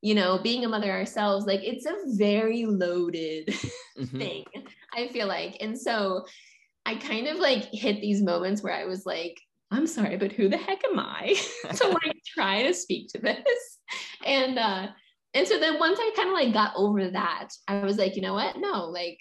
you 0.05 0.13
know 0.13 0.37
being 0.37 0.63
a 0.63 0.69
mother 0.69 0.91
ourselves 0.91 1.47
like 1.47 1.61
it's 1.63 1.87
a 1.87 1.95
very 2.09 2.65
loaded 2.65 3.47
mm-hmm. 3.97 4.17
thing 4.19 4.45
i 4.93 5.07
feel 5.07 5.27
like 5.27 5.57
and 5.61 5.75
so 5.75 6.23
i 6.85 6.93
kind 6.93 7.25
of 7.25 7.37
like 7.39 7.63
hit 7.71 7.99
these 8.01 8.21
moments 8.21 8.61
where 8.61 8.73
i 8.73 8.85
was 8.85 9.03
like 9.07 9.41
i'm 9.71 9.87
sorry 9.87 10.15
but 10.15 10.31
who 10.31 10.47
the 10.47 10.57
heck 10.57 10.83
am 10.85 10.99
i 10.99 11.35
to 11.73 11.87
like 12.05 12.21
try 12.23 12.61
to 12.61 12.71
speak 12.71 13.07
to 13.07 13.17
this 13.17 13.79
and 14.23 14.59
uh 14.59 14.87
and 15.33 15.47
so 15.47 15.59
then 15.59 15.79
once 15.79 15.97
i 15.99 16.11
kind 16.15 16.29
of 16.29 16.35
like 16.35 16.53
got 16.53 16.73
over 16.75 17.09
that 17.09 17.47
i 17.67 17.79
was 17.79 17.97
like 17.97 18.15
you 18.15 18.21
know 18.21 18.35
what 18.35 18.57
no 18.57 18.85
like 18.85 19.17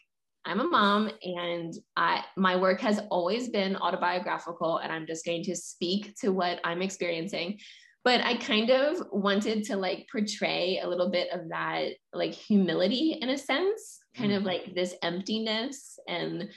I'm 0.47 0.61
a 0.61 0.65
mom 0.65 1.11
and 1.23 1.73
I 1.97 2.23
my 2.37 2.57
work 2.57 2.79
has 2.83 3.01
always 3.11 3.49
been 3.49 3.77
autobiographical 3.77 4.77
and 4.77 4.93
I'm 4.93 5.07
just 5.07 5.25
going 5.25 5.43
to 5.45 5.57
speak 5.57 6.15
to 6.17 6.33
what 6.33 6.61
I'm 6.65 6.83
experiencing. 6.83 7.59
But 8.05 8.21
I 8.21 8.37
kind 8.37 8.71
of 8.71 8.99
wanted 9.13 9.65
to 9.65 9.77
like 9.77 10.07
portray 10.13 10.81
a 10.83 10.89
little 10.89 11.11
bit 11.11 11.29
of 11.33 11.49
that 11.49 11.89
like 12.13 12.35
humility 12.35 13.19
in 13.21 13.31
a 13.31 13.39
sense, 13.39 14.01
kind 14.15 14.31
mm. 14.31 14.37
of 14.37 14.43
like 14.43 14.75
this 14.75 14.95
emptiness 15.03 15.99
and 16.07 16.51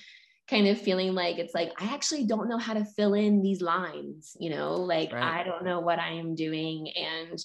kind 0.50 0.68
of 0.68 0.80
feeling 0.80 1.14
like 1.14 1.38
it's 1.38 1.54
like 1.54 1.72
I 1.80 1.94
actually 1.94 2.26
don't 2.26 2.50
know 2.50 2.58
how 2.58 2.74
to 2.74 2.86
fill 2.86 3.14
in 3.14 3.42
these 3.42 3.62
lines, 3.62 4.36
you 4.40 4.50
know, 4.50 4.76
like 4.76 5.14
right. 5.14 5.42
I 5.42 5.44
don't 5.44 5.64
know 5.64 5.80
what 5.80 6.00
I 6.00 6.12
am 6.12 6.36
doing 6.36 6.90
and 6.96 7.40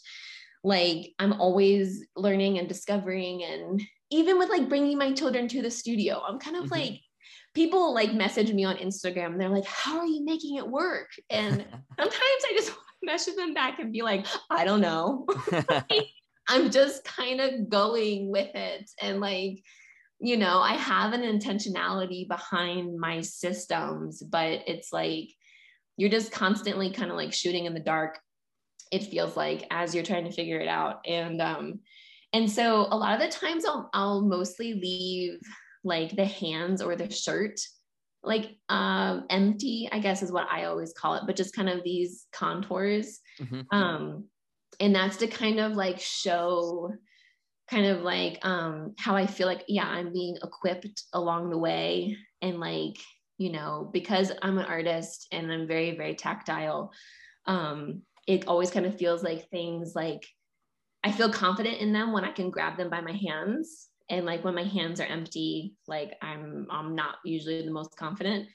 like 0.65 1.13
I'm 1.19 1.35
always 1.35 2.05
learning 2.17 2.59
and 2.59 2.69
discovering 2.69 3.43
and 3.45 3.81
even 4.11 4.39
with 4.39 4.51
like 4.51 4.69
bringing 4.69 4.99
my 4.99 5.13
children 5.13 5.49
to 5.49 5.63
the 5.63 5.71
studio, 5.71 6.23
I'm 6.27 6.39
kind 6.39 6.57
of 6.57 6.65
mm-hmm. 6.65 6.75
like, 6.75 7.01
people 7.55 7.95
like 7.95 8.13
message 8.15 8.53
me 8.53 8.65
on 8.65 8.77
Instagram 8.77 9.27
and 9.27 9.41
they're 9.41 9.49
like, 9.49 9.67
How 9.67 9.99
are 9.99 10.07
you 10.07 10.25
making 10.25 10.57
it 10.57 10.69
work? 10.69 11.09
And 11.31 11.65
sometimes 11.99 12.15
I 12.21 12.53
just 12.55 12.73
message 13.03 13.37
them 13.37 13.55
back 13.55 13.79
and 13.79 13.93
be 13.93 14.03
like, 14.03 14.27
I 14.51 14.65
don't 14.65 14.81
know. 14.81 15.27
I'm 16.49 16.71
just 16.71 17.05
kind 17.05 17.41
of 17.41 17.69
going 17.69 18.31
with 18.31 18.55
it. 18.55 18.91
And 19.01 19.21
like, 19.21 19.63
you 20.21 20.37
know, 20.37 20.61
I 20.61 20.75
have 20.75 21.13
an 21.13 21.23
intentionality 21.23 22.29
behind 22.29 22.99
my 22.99 23.21
systems, 23.21 24.23
but 24.23 24.61
it's 24.67 24.93
like 24.93 25.31
you're 25.97 26.11
just 26.11 26.33
constantly 26.33 26.91
kind 26.91 27.11
of 27.11 27.17
like 27.17 27.33
shooting 27.33 27.67
in 27.67 27.75
the 27.75 27.81
dark. 27.81 28.19
It 28.91 29.05
feels 29.05 29.37
like 29.37 29.67
as 29.71 29.95
you're 29.95 30.05
trying 30.05 30.25
to 30.25 30.33
figure 30.33 30.61
it 30.61 30.69
out. 30.69 31.01
And 31.07 31.41
um, 31.41 31.81
and 32.33 32.51
so 32.51 32.87
a 32.91 32.97
lot 32.97 33.15
of 33.15 33.21
the 33.21 33.37
times 33.37 33.65
I'll, 33.65 33.91
I'll 33.93 34.23
mostly 34.23 34.75
leave 34.75 35.41
like 35.85 36.15
the 36.17 36.25
hands 36.25 36.81
or 36.81 36.97
the 36.97 37.11
shirt 37.11 37.61
like 38.23 38.57
um, 38.69 39.27
empty, 39.31 39.89
I 39.91 39.99
guess 39.99 40.23
is 40.23 40.33
what 40.33 40.49
I 40.51 40.65
always 40.65 40.93
call 40.93 41.15
it, 41.15 41.25
but 41.27 41.37
just 41.37 41.55
kind 41.55 41.69
of 41.69 41.83
these 41.83 42.27
contours. 42.33 43.21
Mm-hmm. 43.41 43.63
Um, 43.77 44.25
and 44.81 44.95
that's 44.95 45.17
to 45.19 45.27
kind 45.27 45.59
of 45.59 45.73
like 45.73 46.01
show 46.01 46.93
kind 47.69 47.87
of 47.87 48.03
like 48.03 48.39
um, 48.43 48.95
how 48.99 49.17
I 49.17 49.27
feel 49.27 49.47
like, 49.47 49.65
yeah, 49.69 49.87
I'm 49.87 50.13
being 50.13 50.37
equipped 50.43 51.05
along 51.13 51.51
the 51.51 51.59
way. 51.59 52.17
And 52.41 52.61
like, 52.61 52.99
you 53.39 53.51
know, 53.51 53.91
because 53.93 54.31
I'm 54.43 54.59
an 54.59 54.67
artist 54.67 55.27
and 55.33 55.51
I'm 55.51 55.67
very, 55.67 55.97
very 55.97 56.15
tactile, 56.15 56.93
um, 57.47 58.03
it 58.27 58.47
always 58.47 58.71
kind 58.71 58.87
of 58.87 58.99
feels 58.99 59.23
like 59.23 59.49
things 59.51 59.95
like 59.95 60.25
I 61.05 61.11
feel 61.11 61.33
confident 61.33 61.79
in 61.79 61.93
them 61.93 62.13
when 62.13 62.25
I 62.25 62.31
can 62.31 62.51
grab 62.51 62.77
them 62.77 62.89
by 62.89 63.01
my 63.01 63.13
hands. 63.13 63.89
And 64.13 64.27
like 64.27 64.45
when 64.45 64.55
my 64.55 64.63
hands 64.63 65.01
are 65.01 65.07
empty, 65.07 65.75
like 65.89 66.15
I'm 66.21 66.67
I'm 66.71 66.95
not 66.95 67.17
usually 67.25 67.63
the 67.63 67.73
most 67.73 67.97
confident. 67.97 68.47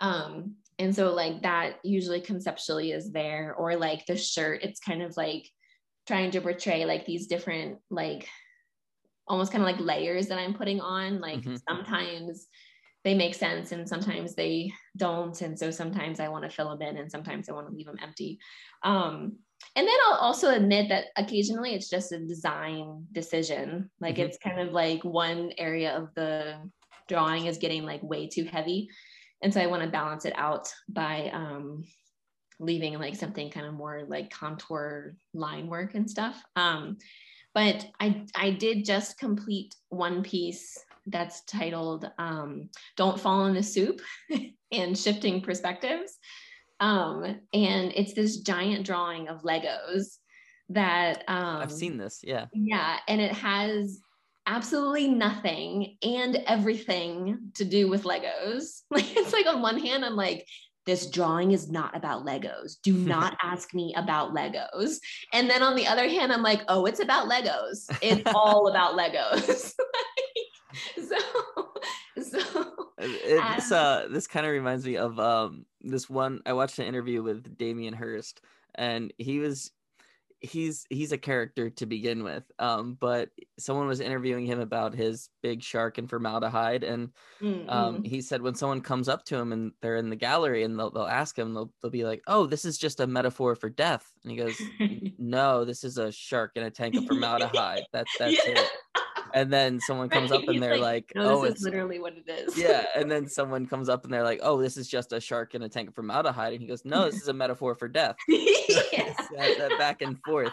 Um, 0.00 0.56
and 0.80 0.94
so 0.94 1.14
like 1.14 1.42
that 1.42 1.76
usually 1.84 2.20
conceptually 2.20 2.90
is 2.90 3.12
there, 3.12 3.54
or 3.56 3.76
like 3.76 4.04
the 4.06 4.16
shirt, 4.16 4.64
it's 4.64 4.80
kind 4.80 5.02
of 5.02 5.16
like 5.16 5.48
trying 6.08 6.32
to 6.32 6.40
portray 6.40 6.84
like 6.84 7.06
these 7.06 7.28
different 7.28 7.78
like 7.90 8.28
almost 9.28 9.52
kind 9.52 9.62
of 9.62 9.70
like 9.70 9.80
layers 9.80 10.26
that 10.26 10.38
I'm 10.38 10.52
putting 10.52 10.80
on. 10.80 11.20
Like 11.20 11.40
mm-hmm. 11.40 11.56
sometimes 11.68 12.48
they 13.04 13.14
make 13.14 13.36
sense 13.36 13.70
and 13.70 13.88
sometimes 13.88 14.34
they 14.34 14.72
don't. 14.96 15.40
And 15.42 15.56
so 15.56 15.70
sometimes 15.70 16.18
I 16.18 16.28
want 16.28 16.42
to 16.42 16.50
fill 16.50 16.76
them 16.76 16.88
in 16.88 16.96
and 16.98 17.10
sometimes 17.10 17.48
I 17.48 17.52
want 17.52 17.68
to 17.68 17.74
leave 17.74 17.86
them 17.86 17.98
empty. 18.02 18.40
Um, 18.82 19.36
and 19.76 19.86
then 19.86 19.94
I'll 20.06 20.18
also 20.18 20.54
admit 20.54 20.88
that 20.90 21.06
occasionally 21.16 21.74
it's 21.74 21.90
just 21.90 22.12
a 22.12 22.18
design 22.18 23.06
decision. 23.12 23.90
Like 24.00 24.16
mm-hmm. 24.16 24.24
it's 24.24 24.38
kind 24.38 24.60
of 24.60 24.72
like 24.72 25.04
one 25.04 25.52
area 25.58 25.96
of 25.96 26.14
the 26.14 26.56
drawing 27.08 27.46
is 27.46 27.58
getting 27.58 27.84
like 27.84 28.02
way 28.02 28.28
too 28.28 28.44
heavy. 28.44 28.88
And 29.42 29.52
so 29.52 29.60
I 29.60 29.66
want 29.66 29.82
to 29.82 29.90
balance 29.90 30.24
it 30.24 30.32
out 30.36 30.72
by 30.88 31.30
um, 31.32 31.84
leaving 32.60 32.94
like 32.98 33.16
something 33.16 33.50
kind 33.50 33.66
of 33.66 33.74
more 33.74 34.04
like 34.06 34.30
contour 34.30 35.16
line 35.34 35.66
work 35.66 35.94
and 35.94 36.08
stuff. 36.08 36.40
Um, 36.54 36.98
but 37.52 37.86
I, 38.00 38.24
I 38.34 38.50
did 38.50 38.84
just 38.84 39.18
complete 39.18 39.74
one 39.88 40.22
piece 40.22 40.78
that's 41.06 41.42
titled 41.44 42.10
um, 42.18 42.70
Don't 42.96 43.20
Fall 43.20 43.46
in 43.46 43.54
the 43.54 43.62
Soup 43.62 44.00
and 44.72 44.96
Shifting 44.96 45.40
Perspectives. 45.40 46.18
Um, 46.80 47.24
and 47.52 47.92
it's 47.94 48.14
this 48.14 48.38
giant 48.38 48.84
drawing 48.84 49.28
of 49.28 49.42
Legos 49.42 50.18
that 50.70 51.24
um, 51.28 51.62
I've 51.62 51.72
seen 51.72 51.96
this. 51.96 52.20
Yeah. 52.22 52.46
Yeah. 52.52 52.98
And 53.08 53.20
it 53.20 53.32
has 53.32 54.00
absolutely 54.46 55.08
nothing 55.08 55.96
and 56.02 56.36
everything 56.46 57.50
to 57.54 57.64
do 57.64 57.88
with 57.88 58.04
Legos. 58.04 58.82
Like 58.90 59.16
it's 59.16 59.32
like 59.32 59.46
on 59.46 59.62
one 59.62 59.78
hand, 59.78 60.04
I'm 60.04 60.16
like, 60.16 60.46
this 60.86 61.08
drawing 61.08 61.52
is 61.52 61.70
not 61.70 61.96
about 61.96 62.26
Legos. 62.26 62.74
Do 62.82 62.92
not 62.92 63.36
ask 63.42 63.74
me 63.74 63.94
about 63.96 64.34
Legos. 64.34 64.98
And 65.32 65.48
then 65.48 65.62
on 65.62 65.76
the 65.76 65.86
other 65.86 66.08
hand, 66.08 66.32
I'm 66.32 66.42
like, 66.42 66.62
oh, 66.68 66.86
it's 66.86 67.00
about 67.00 67.28
Legos. 67.28 67.86
It's 68.02 68.22
all 68.34 68.68
about 68.68 68.96
Legos. 68.96 69.72
so, 70.96 71.16
so 72.22 72.88
it's 72.98 73.72
uh 73.72 74.06
this 74.10 74.26
kind 74.26 74.46
of 74.46 74.52
reminds 74.52 74.84
me 74.84 74.96
of 74.96 75.18
um 75.18 75.66
this 75.80 76.08
one 76.08 76.40
I 76.46 76.52
watched 76.52 76.78
an 76.78 76.86
interview 76.86 77.22
with 77.22 77.56
Damien 77.56 77.94
Hirst 77.94 78.40
and 78.74 79.12
he 79.18 79.38
was 79.38 79.70
he's 80.44 80.84
he's 80.90 81.12
a 81.12 81.18
character 81.18 81.70
to 81.70 81.86
begin 81.86 82.22
with 82.22 82.44
um 82.58 82.96
but 83.00 83.30
someone 83.58 83.86
was 83.86 84.00
interviewing 84.00 84.44
him 84.44 84.60
about 84.60 84.94
his 84.94 85.30
big 85.42 85.62
shark 85.62 85.96
and 85.96 86.10
formaldehyde 86.10 86.84
and 86.84 87.10
mm-hmm. 87.40 87.68
um 87.70 88.04
he 88.04 88.20
said 88.20 88.42
when 88.42 88.54
someone 88.54 88.80
comes 88.80 89.08
up 89.08 89.24
to 89.24 89.36
him 89.36 89.52
and 89.52 89.72
they're 89.80 89.96
in 89.96 90.10
the 90.10 90.16
gallery 90.16 90.62
and 90.64 90.78
they'll, 90.78 90.90
they'll 90.90 91.04
ask 91.04 91.38
him 91.38 91.54
they'll, 91.54 91.72
they'll 91.80 91.90
be 91.90 92.04
like 92.04 92.22
oh 92.26 92.46
this 92.46 92.64
is 92.64 92.76
just 92.76 93.00
a 93.00 93.06
metaphor 93.06 93.54
for 93.54 93.70
death 93.70 94.06
and 94.22 94.30
he 94.30 94.36
goes 94.36 94.60
no 95.18 95.64
this 95.64 95.82
is 95.82 95.96
a 95.96 96.12
shark 96.12 96.52
in 96.56 96.64
a 96.64 96.70
tank 96.70 96.94
of 96.94 97.06
formaldehyde 97.06 97.84
that's 97.92 98.12
that's 98.18 98.46
yeah. 98.46 98.52
it 98.52 98.70
and 99.34 99.52
then 99.52 99.80
someone 99.80 100.08
comes 100.08 100.32
up 100.32 100.46
and 100.46 100.62
they're 100.62 100.78
like, 100.78 101.12
like 101.14 101.24
no, 101.24 101.40
"Oh, 101.40 101.42
it's 101.42 101.62
literally 101.62 101.98
what 101.98 102.14
it 102.14 102.30
is." 102.30 102.56
yeah, 102.56 102.86
and 102.96 103.10
then 103.10 103.28
someone 103.28 103.66
comes 103.66 103.88
up 103.88 104.04
and 104.04 104.12
they're 104.14 104.22
like, 104.22 104.40
"Oh, 104.42 104.60
this 104.60 104.76
is 104.76 104.88
just 104.88 105.12
a 105.12 105.20
shark 105.20 105.54
in 105.54 105.62
a 105.62 105.68
tank 105.68 105.94
from 105.94 106.10
out 106.10 106.24
of 106.24 106.34
formaldehyde," 106.34 106.52
and 106.52 106.62
he 106.62 106.68
goes, 106.68 106.84
"No, 106.84 107.06
this 107.06 107.20
is 107.20 107.28
a 107.28 107.32
metaphor 107.32 107.74
for 107.74 107.88
death." 107.88 108.16
yeah. 108.28 109.12
that, 109.36 109.58
that 109.58 109.78
back 109.78 110.02
and 110.02 110.18
forth. 110.24 110.52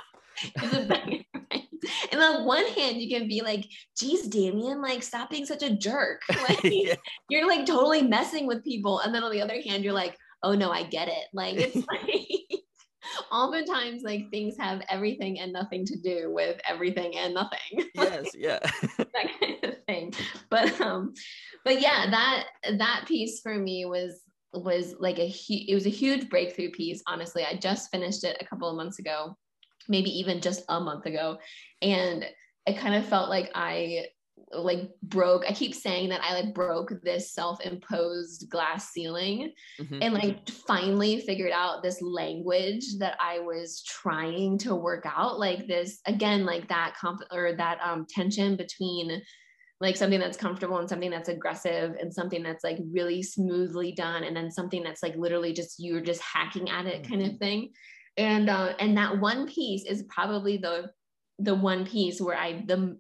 and 0.62 2.22
on 2.22 2.46
one 2.46 2.66
hand, 2.68 3.02
you 3.02 3.16
can 3.16 3.28
be 3.28 3.42
like, 3.42 3.68
"Geez, 3.98 4.28
Damien, 4.28 4.82
like, 4.82 5.04
stop 5.04 5.30
being 5.30 5.46
such 5.46 5.62
a 5.62 5.76
jerk. 5.76 6.22
Like, 6.30 6.64
yeah. 6.64 6.96
you're 7.30 7.48
like 7.48 7.66
totally 7.66 8.02
messing 8.02 8.48
with 8.48 8.64
people." 8.64 9.00
And 9.00 9.14
then 9.14 9.24
on 9.24 9.32
the 9.32 9.42
other 9.42 9.62
hand, 9.62 9.84
you're 9.84 9.94
like, 9.94 10.18
"Oh 10.42 10.56
no, 10.56 10.72
I 10.72 10.84
get 10.84 11.08
it." 11.08 11.26
Like, 11.34 11.58
it's 11.58 11.76
like 11.76 12.51
oftentimes 13.32 14.04
like 14.04 14.30
things 14.30 14.56
have 14.58 14.82
everything 14.90 15.40
and 15.40 15.54
nothing 15.54 15.86
to 15.86 15.98
do 16.00 16.32
with 16.34 16.60
everything 16.68 17.18
and 17.18 17.34
nothing. 17.34 17.60
Yes 17.96 18.32
yeah. 18.36 18.60
That 18.98 19.30
kind 19.40 19.64
of 19.64 19.76
thing. 19.88 20.14
But 20.50 20.80
um 20.82 21.14
but 21.66 21.82
yeah 21.82 22.10
that 22.10 22.46
that 22.78 23.06
piece 23.08 23.42
for 23.42 23.56
me 23.56 23.86
was 23.86 24.22
was 24.54 24.96
like 25.00 25.20
a 25.20 25.28
hu- 25.28 25.66
it 25.68 25.74
was 25.74 25.86
a 25.86 25.90
huge 25.90 26.30
breakthrough 26.30 26.72
piece 26.72 27.02
honestly. 27.08 27.44
I 27.44 27.56
just 27.56 27.92
finished 27.92 28.24
it 28.24 28.38
a 28.40 28.46
couple 28.46 28.70
of 28.70 28.76
months 28.76 29.00
ago 29.00 29.38
maybe 29.90 30.10
even 30.10 30.42
just 30.42 30.64
a 30.70 30.80
month 30.80 31.06
ago 31.06 31.38
and 31.82 32.26
it 32.68 32.78
kind 32.78 32.96
of 32.96 33.06
felt 33.06 33.30
like 33.30 33.50
i 33.56 34.06
like 34.54 34.90
broke 35.04 35.44
i 35.48 35.54
keep 35.54 35.74
saying 35.74 36.10
that 36.10 36.22
i 36.24 36.34
like 36.34 36.54
broke 36.54 36.94
this 37.04 37.34
self-imposed 37.34 38.50
glass 38.50 38.90
ceiling 38.90 39.52
mm-hmm. 39.80 40.00
and 40.02 40.14
like 40.14 40.48
finally 40.50 41.20
figured 41.22 41.52
out 41.52 41.84
this 41.84 42.02
language 42.02 42.98
that 43.00 43.16
i 43.20 43.40
was 43.40 43.84
trying 43.84 44.58
to 44.58 44.76
work 44.76 45.06
out 45.06 45.40
like 45.40 45.68
this 45.68 46.00
again 46.06 46.46
like 46.46 46.68
that 46.68 46.96
comp 47.00 47.22
or 47.32 47.54
that 47.54 47.80
um 47.84 48.06
tension 48.10 48.56
between 48.56 49.22
like 49.80 49.98
something 49.98 50.20
that's 50.20 50.38
comfortable 50.38 50.78
and 50.78 50.88
something 50.88 51.10
that's 51.10 51.30
aggressive 51.30 51.96
and 52.00 52.14
something 52.14 52.44
that's 52.44 52.64
like 52.64 52.78
really 52.92 53.24
smoothly 53.24 53.92
done 53.92 54.24
and 54.24 54.36
then 54.36 54.52
something 54.52 54.84
that's 54.84 55.02
like 55.02 55.16
literally 55.16 55.52
just 55.52 55.80
you're 55.80 56.02
just 56.02 56.22
hacking 56.22 56.70
at 56.70 56.86
it 56.86 57.08
kind 57.08 57.22
of 57.22 57.30
mm-hmm. 57.30 57.38
thing 57.38 57.72
and 58.18 58.50
uh 58.50 58.74
and 58.80 58.98
that 58.98 59.20
one 59.20 59.48
piece 59.48 59.86
is 59.86 60.04
probably 60.04 60.58
the 60.58 60.90
the 61.40 61.56
one 61.56 61.86
piece 61.86 62.22
where 62.22 62.38
i 62.38 62.64
the 62.68 62.98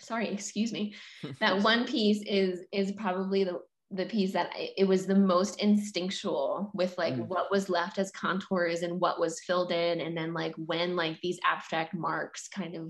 sorry 0.00 0.28
excuse 0.28 0.72
me. 0.72 0.94
That 1.40 1.62
one 1.62 1.86
piece 1.86 2.22
is 2.26 2.60
is 2.72 2.92
probably 2.92 3.44
the 3.44 3.60
the 3.90 4.06
piece 4.06 4.32
that 4.32 4.50
I, 4.56 4.70
it 4.76 4.88
was 4.88 5.06
the 5.06 5.14
most 5.14 5.60
instinctual 5.60 6.70
with 6.74 6.96
like 6.98 7.14
Mm. 7.14 7.28
what 7.28 7.50
was 7.50 7.68
left 7.68 7.98
as 7.98 8.10
contours 8.10 8.82
and 8.82 8.98
what 9.00 9.20
was 9.20 9.40
filled 9.46 9.70
in 9.70 10.00
and 10.00 10.16
then 10.16 10.32
like 10.34 10.54
when 10.56 10.96
like 10.96 11.20
these 11.20 11.38
abstract 11.44 11.94
marks 11.94 12.48
kind 12.48 12.74
of 12.74 12.88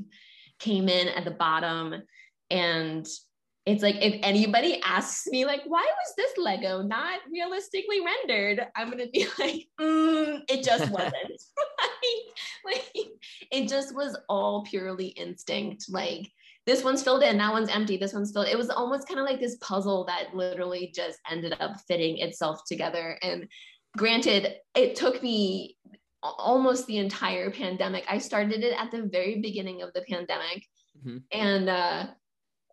came 0.61 0.89
in 0.89 1.09
at 1.09 1.25
the 1.25 1.31
bottom. 1.33 1.95
And 2.51 3.07
it's 3.67 3.83
like 3.83 3.97
if 3.97 4.21
anybody 4.23 4.81
asks 4.85 5.27
me 5.27 5.45
like 5.45 5.63
why 5.67 5.83
was 5.83 6.15
this 6.17 6.33
lego 6.39 6.83
not 6.83 7.21
realistically 7.31 8.01
rendered? 8.01 8.67
I'm 8.77 8.89
gonna 8.91 9.09
be 9.13 9.27
like 9.39 9.67
mm, 9.81 10.41
it 10.49 10.63
just 10.63 10.91
wasn't. 10.99 11.15
Like, 12.65 12.75
like 12.95 13.07
it 13.51 13.69
just 13.69 13.95
was 13.95 14.17
all 14.29 14.65
purely 14.65 15.09
instinct 15.09 15.87
like 15.91 16.31
this 16.67 16.83
one's 16.83 17.03
filled 17.03 17.23
in, 17.23 17.37
that 17.39 17.53
one's 17.53 17.69
empty, 17.69 17.97
this 17.97 18.15
one's 18.15 18.33
filled. 18.33 18.49
It 18.49 18.57
was 18.57 18.71
almost 18.71 19.07
kind 19.07 19.21
of 19.21 19.27
like 19.27 19.41
this 19.41 19.57
puzzle 19.61 20.05
that 20.07 20.35
literally 20.35 20.93
just 20.95 21.19
ended 21.31 21.55
up 21.61 21.77
fitting 21.87 22.19
itself 22.19 22.63
together. 22.67 23.19
And 23.23 23.49
granted, 23.97 24.55
it 24.75 24.97
took 24.97 25.23
me 25.23 25.77
almost 26.23 26.87
the 26.87 26.97
entire 26.99 27.51
pandemic. 27.51 28.05
I 28.09 28.19
started 28.19 28.65
it 28.65 28.75
at 28.79 28.91
the 28.91 29.03
very 29.03 29.41
beginning 29.41 29.83
of 29.83 29.93
the 29.93 30.03
pandemic. 30.03 30.65
Mhm. 31.05 31.23
And 31.33 31.69
uh 31.69 32.07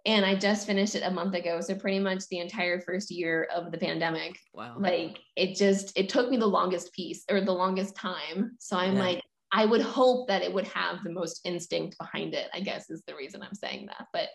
and 0.03 0.25
I 0.25 0.33
just 0.33 0.65
finished 0.65 0.95
it 0.95 1.03
a 1.03 1.11
month 1.11 1.35
ago. 1.35 1.61
So 1.61 1.75
pretty 1.75 1.99
much 1.99 2.27
the 2.27 2.39
entire 2.39 2.81
first 2.81 3.11
year 3.11 3.47
of 3.53 3.71
the 3.71 3.77
pandemic. 3.77 4.35
Wow. 4.53 4.77
Like 4.79 5.19
it 5.35 5.55
just 5.55 5.95
it 5.97 6.09
took 6.09 6.29
me 6.29 6.37
the 6.37 6.47
longest 6.47 6.91
piece 6.93 7.23
or 7.29 7.41
the 7.41 7.51
longest 7.51 7.95
time. 7.95 8.55
So 8.59 8.77
I'm 8.77 8.95
Yeah. 8.95 9.01
like 9.03 9.23
I 9.51 9.65
would 9.65 9.81
hope 9.81 10.27
that 10.29 10.41
it 10.41 10.53
would 10.53 10.67
have 10.67 11.03
the 11.03 11.11
most 11.11 11.41
instinct 11.43 11.97
behind 11.97 12.33
it, 12.33 12.49
I 12.53 12.61
guess 12.61 12.89
is 12.89 13.03
the 13.05 13.15
reason 13.15 13.41
I'm 13.43 13.55
saying 13.55 13.87
that. 13.87 14.07
But 14.13 14.29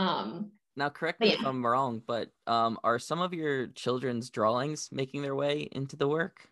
um 0.00 0.50
Now, 0.76 0.88
correct 0.88 1.20
me 1.20 1.32
if 1.32 1.44
I'm 1.46 1.64
wrong, 1.64 2.02
but 2.04 2.30
um, 2.48 2.78
are 2.82 2.98
some 2.98 3.20
of 3.20 3.32
your 3.32 3.68
children's 3.68 4.30
drawings 4.30 4.88
making 4.90 5.22
their 5.22 5.36
way 5.36 5.68
into 5.72 5.96
the 5.96 6.08
work? 6.08 6.48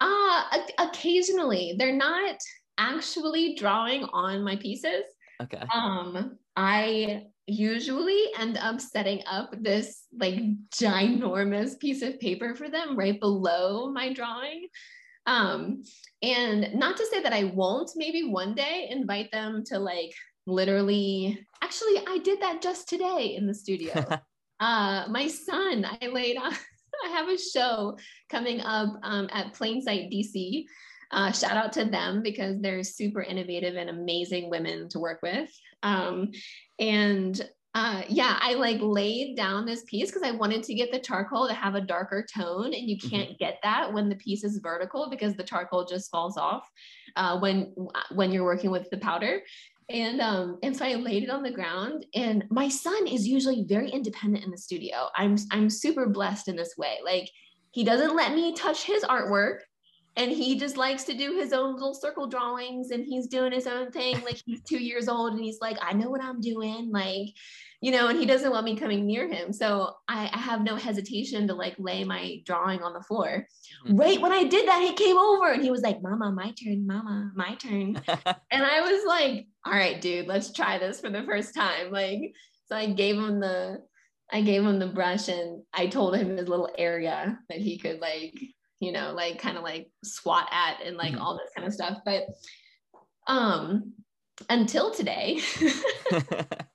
uh 0.00 0.42
occasionally 0.78 1.74
they're 1.78 1.96
not 1.96 2.36
actually 2.78 3.54
drawing 3.56 4.04
on 4.12 4.44
my 4.44 4.56
pieces. 4.56 5.02
Okay. 5.42 5.62
Um 5.74 6.38
I 6.56 7.24
usually 7.46 8.22
end 8.38 8.56
up 8.56 8.80
setting 8.80 9.22
up 9.26 9.50
this 9.60 10.06
like 10.18 10.38
ginormous 10.70 11.78
piece 11.78 12.02
of 12.02 12.18
paper 12.20 12.54
for 12.54 12.70
them 12.70 12.96
right 12.96 13.18
below 13.20 13.90
my 13.90 14.12
drawing. 14.12 14.68
Um, 15.26 15.84
and 16.22 16.74
not 16.74 16.96
to 16.96 17.06
say 17.06 17.22
that 17.22 17.32
I 17.32 17.44
won't 17.44 17.90
maybe 17.96 18.24
one 18.24 18.54
day 18.54 18.88
invite 18.90 19.30
them 19.32 19.64
to 19.66 19.78
like 19.78 20.14
literally, 20.46 21.46
actually, 21.62 21.98
I 22.06 22.18
did 22.18 22.40
that 22.40 22.62
just 22.62 22.88
today 22.88 23.34
in 23.36 23.46
the 23.46 23.54
studio. 23.54 23.92
uh, 24.60 25.06
my 25.08 25.28
son, 25.28 25.86
I 26.00 26.06
laid 26.06 26.36
on, 26.36 26.52
I 27.04 27.08
have 27.08 27.28
a 27.28 27.38
show 27.38 27.96
coming 28.30 28.60
up 28.60 28.98
um, 29.02 29.28
at 29.32 29.54
Plainsight 29.54 30.12
DC. 30.12 30.64
Uh, 31.10 31.30
shout 31.30 31.56
out 31.56 31.72
to 31.72 31.84
them 31.84 32.22
because 32.22 32.60
they're 32.60 32.82
super 32.82 33.22
innovative 33.22 33.76
and 33.76 33.90
amazing 33.90 34.50
women 34.50 34.88
to 34.88 34.98
work 34.98 35.20
with. 35.22 35.50
Um, 35.82 36.30
and 36.78 37.40
uh, 37.74 38.02
yeah, 38.08 38.38
I 38.40 38.54
like 38.54 38.78
laid 38.80 39.36
down 39.36 39.66
this 39.66 39.82
piece 39.82 40.10
because 40.10 40.22
I 40.22 40.30
wanted 40.30 40.62
to 40.62 40.74
get 40.74 40.92
the 40.92 41.00
charcoal 41.00 41.48
to 41.48 41.54
have 41.54 41.74
a 41.74 41.80
darker 41.80 42.24
tone, 42.32 42.66
and 42.66 42.88
you 42.88 42.96
can't 42.96 43.36
get 43.38 43.58
that 43.64 43.92
when 43.92 44.08
the 44.08 44.14
piece 44.14 44.44
is 44.44 44.60
vertical 44.62 45.10
because 45.10 45.34
the 45.34 45.42
charcoal 45.42 45.84
just 45.84 46.08
falls 46.08 46.36
off 46.36 46.70
uh, 47.16 47.38
when 47.40 47.74
when 48.12 48.30
you're 48.30 48.44
working 48.44 48.70
with 48.70 48.88
the 48.90 48.98
powder. 48.98 49.40
And 49.88 50.20
um, 50.20 50.58
and 50.62 50.76
so 50.76 50.84
I 50.84 50.94
laid 50.94 51.24
it 51.24 51.30
on 51.30 51.42
the 51.42 51.50
ground. 51.50 52.06
And 52.14 52.44
my 52.48 52.68
son 52.68 53.08
is 53.08 53.26
usually 53.26 53.64
very 53.68 53.90
independent 53.90 54.44
in 54.44 54.52
the 54.52 54.58
studio. 54.58 55.08
I'm 55.16 55.36
I'm 55.50 55.68
super 55.68 56.08
blessed 56.08 56.46
in 56.46 56.54
this 56.54 56.74
way. 56.78 56.98
Like 57.04 57.28
he 57.72 57.82
doesn't 57.82 58.14
let 58.14 58.34
me 58.34 58.54
touch 58.54 58.84
his 58.84 59.02
artwork 59.02 59.58
and 60.16 60.30
he 60.30 60.58
just 60.58 60.76
likes 60.76 61.04
to 61.04 61.14
do 61.14 61.36
his 61.36 61.52
own 61.52 61.74
little 61.74 61.94
circle 61.94 62.26
drawings 62.26 62.90
and 62.90 63.04
he's 63.04 63.26
doing 63.26 63.52
his 63.52 63.66
own 63.66 63.90
thing 63.90 64.22
like 64.22 64.40
he's 64.46 64.62
two 64.62 64.78
years 64.78 65.08
old 65.08 65.32
and 65.32 65.42
he's 65.42 65.60
like 65.60 65.76
i 65.82 65.92
know 65.92 66.08
what 66.10 66.22
i'm 66.22 66.40
doing 66.40 66.90
like 66.92 67.28
you 67.84 67.90
know 67.94 68.04
and 68.08 68.18
he 68.18 68.26
doesn't 68.32 68.50
want 68.54 68.64
me 68.64 68.74
coming 68.82 69.02
near 69.06 69.24
him. 69.34 69.52
So 69.52 69.68
i, 70.08 70.20
I 70.32 70.40
have 70.48 70.62
no 70.62 70.74
hesitation 70.86 71.40
to 71.48 71.54
like 71.54 71.74
lay 71.78 72.00
my 72.14 72.24
drawing 72.48 72.80
on 72.82 72.92
the 72.94 73.02
floor. 73.08 73.30
Mhm. 73.86 73.98
right 74.04 74.20
when 74.24 74.32
i 74.40 74.42
did 74.54 74.64
that 74.68 74.82
he 74.86 74.92
came 75.04 75.18
over 75.18 75.46
and 75.52 75.62
he 75.66 75.70
was 75.70 75.82
like 75.88 76.00
mama 76.08 76.28
my 76.42 76.50
turn 76.62 76.86
mama 76.86 77.16
my 77.42 77.52
turn. 77.56 77.88
And 78.54 78.62
i 78.74 78.80
was 78.88 79.00
like 79.16 79.34
all 79.66 79.72
right 79.84 80.00
dude 80.00 80.26
let's 80.32 80.52
try 80.52 80.78
this 80.78 81.00
for 81.02 81.10
the 81.10 81.24
first 81.30 81.50
time. 81.54 81.86
Like 82.00 82.20
so 82.66 82.72
i 82.76 82.86
gave 83.02 83.16
him 83.16 83.40
the 83.46 83.56
i 84.32 84.40
gave 84.50 84.62
him 84.68 84.78
the 84.78 84.92
brush 84.98 85.28
and 85.28 85.62
i 85.74 85.86
told 85.96 86.16
him 86.16 86.36
his 86.38 86.48
little 86.48 86.70
area 86.78 87.38
that 87.50 87.60
he 87.66 87.74
could 87.82 87.98
like 88.00 88.34
you 88.84 88.92
know 88.96 89.12
like 89.22 89.38
kind 89.46 89.56
of 89.58 89.62
like 89.62 89.84
swat 90.02 90.48
at 90.64 90.76
and 90.86 90.96
like 90.96 91.14
Mhm. 91.14 91.20
all 91.20 91.34
this 91.38 91.52
kind 91.54 91.66
of 91.68 91.74
stuff. 91.78 91.96
But 92.10 92.22
um 93.36 93.92
until 94.50 94.86
today 95.00 95.28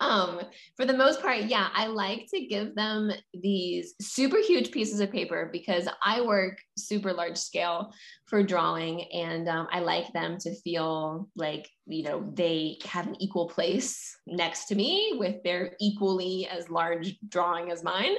um 0.00 0.40
for 0.76 0.84
the 0.84 0.96
most 0.96 1.20
part 1.20 1.44
yeah 1.44 1.68
i 1.74 1.86
like 1.86 2.26
to 2.32 2.46
give 2.46 2.74
them 2.74 3.10
these 3.34 3.94
super 4.00 4.38
huge 4.38 4.70
pieces 4.70 5.00
of 5.00 5.12
paper 5.12 5.48
because 5.52 5.88
i 6.04 6.20
work 6.20 6.58
super 6.76 7.12
large 7.12 7.36
scale 7.36 7.92
for 8.26 8.42
drawing 8.42 9.02
and 9.12 9.48
um, 9.48 9.68
i 9.72 9.80
like 9.80 10.12
them 10.12 10.38
to 10.38 10.54
feel 10.62 11.28
like 11.36 11.68
you 11.86 12.02
know 12.02 12.30
they 12.34 12.78
have 12.84 13.06
an 13.06 13.20
equal 13.20 13.48
place 13.48 14.16
next 14.26 14.66
to 14.66 14.74
me 14.74 15.16
with 15.18 15.42
their 15.42 15.76
equally 15.80 16.46
as 16.48 16.70
large 16.70 17.16
drawing 17.28 17.70
as 17.70 17.82
mine. 17.82 18.14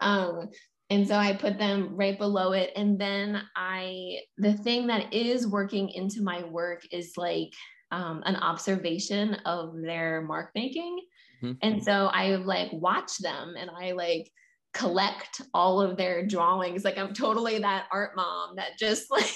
Um, 0.00 0.50
and 0.90 1.08
so 1.08 1.16
i 1.16 1.32
put 1.32 1.58
them 1.58 1.96
right 1.96 2.18
below 2.18 2.52
it. 2.52 2.70
And 2.76 2.98
then 2.98 3.42
i 3.56 4.18
the 4.36 4.52
thing 4.52 4.86
that 4.88 5.12
is 5.12 5.46
working 5.46 5.88
into 5.88 6.22
my 6.22 6.44
work 6.44 6.82
is 6.92 7.14
like 7.16 7.52
um, 7.90 8.22
an 8.26 8.36
observation 8.36 9.34
of 9.46 9.74
their 9.80 10.22
mark 10.22 10.50
making 10.54 10.98
Mhm. 11.44 11.58
and 11.62 11.84
so 11.84 12.06
i 12.12 12.36
like 12.36 12.70
watch 12.72 13.18
them 13.18 13.54
and 13.58 13.70
i 13.70 13.92
like 13.92 14.30
collect 14.72 15.40
all 15.54 15.80
of 15.80 15.96
their 15.96 16.26
drawings. 16.26 16.84
Like 16.84 16.98
i'm 16.98 17.14
totally 17.14 17.58
that 17.60 17.86
art 17.92 18.16
mom 18.16 18.56
that 18.56 18.76
just 18.76 19.08
like 19.18 19.30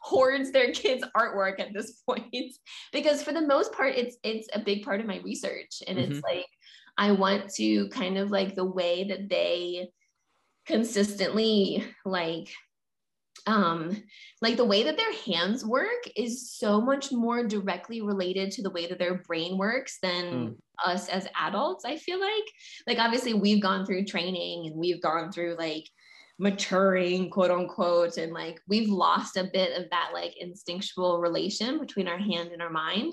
hoards 0.00 0.52
their 0.52 0.72
kids 0.72 1.04
artwork 1.14 1.60
at 1.60 1.74
this 1.74 2.00
point. 2.08 2.54
Because 2.90 3.22
for 3.22 3.32
the 3.32 3.46
most 3.46 3.72
part 3.72 3.94
it's 3.94 4.16
it's 4.24 4.48
a 4.54 4.58
big 4.58 4.82
part 4.82 5.00
of 5.00 5.06
my 5.06 5.18
research. 5.18 5.82
And 5.86 5.98
it's 5.98 6.22
like 6.22 6.46
i 6.96 7.12
want 7.12 7.52
to 7.56 7.88
kind 7.90 8.16
of 8.16 8.30
like 8.30 8.54
the 8.54 8.64
way 8.64 9.04
that 9.04 9.28
they 9.28 9.90
consistently 10.66 11.84
like 12.04 12.48
um 13.50 13.78
like 14.40 14.56
the 14.56 14.64
way 14.72 14.82
that 14.84 14.96
their 14.96 15.14
hands 15.26 15.64
work 15.64 16.02
is 16.16 16.50
so 16.50 16.80
much 16.80 17.10
more 17.12 17.40
directly 17.46 18.00
related 18.00 18.50
to 18.52 18.62
the 18.62 18.70
way 18.76 18.86
that 18.86 18.98
their 18.98 19.16
brain 19.28 19.58
works 19.58 19.98
than 20.02 20.24
Mm. 20.24 20.56
us 20.90 21.08
as 21.08 21.26
adults 21.46 21.84
i 21.84 21.96
feel 21.96 22.20
like. 22.20 22.48
Like 22.86 22.98
obviously 22.98 23.34
we've 23.34 23.62
gone 23.68 23.84
through 23.84 24.04
training 24.04 24.66
and 24.66 24.76
we've 24.76 25.02
gone 25.02 25.30
through 25.32 25.56
like 25.58 25.86
maturing 26.38 27.28
quote 27.30 27.50
unquote 27.50 28.16
and 28.16 28.32
like 28.32 28.58
we've 28.66 28.88
lost 28.88 29.36
a 29.36 29.50
bit 29.52 29.76
of 29.78 29.90
that 29.90 30.10
like 30.14 30.34
instinctual 30.40 31.20
relation 31.20 31.78
between 31.78 32.08
our 32.08 32.18
hand 32.30 32.48
and 32.52 32.62
our 32.62 32.70
mind. 32.70 33.12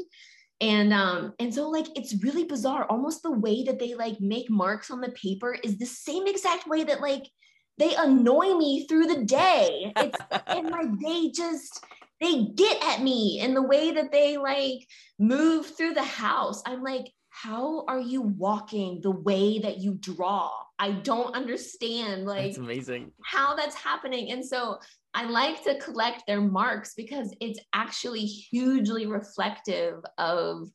And 0.61 0.93
um 0.93 1.33
and 1.39 1.53
so 1.53 1.69
like 1.69 1.87
it's 1.99 2.23
really 2.23 2.45
bizarre. 2.45 2.85
Almost 2.89 3.21
the 3.23 3.31
way 3.45 3.63
that 3.65 3.79
they 3.79 3.95
like 3.95 4.17
make 4.21 4.49
marks 4.49 4.89
on 4.89 5.01
the 5.01 5.11
paper 5.11 5.51
is 5.63 5.77
the 5.77 5.85
same 5.85 6.25
exact 6.25 6.67
way 6.67 6.83
that 6.85 7.01
like 7.01 7.25
they 7.77 7.95
annoy 7.95 8.55
me 8.55 8.85
through 8.87 9.05
the 9.07 9.23
day 9.25 9.93
it's 9.97 10.19
and 10.47 10.69
like 10.69 10.87
they 10.99 11.29
just 11.35 11.83
they 12.19 12.45
get 12.55 12.83
at 12.83 13.01
me 13.03 13.39
in 13.39 13.53
the 13.53 13.61
way 13.61 13.91
that 13.91 14.11
they 14.11 14.37
like 14.37 14.79
move 15.19 15.65
through 15.77 15.93
the 15.93 16.03
house 16.03 16.61
i'm 16.65 16.81
like 16.83 17.11
how 17.29 17.85
are 17.87 17.99
you 17.99 18.21
walking 18.21 18.99
the 19.01 19.11
way 19.11 19.59
that 19.59 19.77
you 19.77 19.93
draw 19.99 20.49
i 20.79 20.91
don't 20.91 21.35
understand 21.35 22.25
like 22.25 22.45
That's 22.45 22.57
amazing. 22.57 23.11
how 23.23 23.55
that's 23.55 23.75
happening. 23.75 24.31
And 24.31 24.43
so 24.45 24.79
I 25.13 25.25
like 25.25 25.63
to 25.63 25.79
collect 25.79 26.23
their 26.27 26.41
marks 26.41 26.93
because 26.95 27.33
it's 27.41 27.59
actually 27.73 28.25
hugely 28.25 29.07
reflective 29.07 29.95
of 30.19 30.69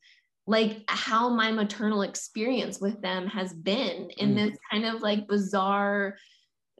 like 0.48 0.82
how 0.88 1.28
my 1.28 1.52
maternal 1.52 2.02
experience 2.02 2.80
with 2.80 3.00
them 3.00 3.28
has 3.28 3.52
been 3.52 4.10
in 4.16 4.30
Mm. 4.30 4.36
this 4.36 4.58
kind 4.70 4.84
of 4.84 5.00
like 5.00 5.28
bizarre 5.28 6.16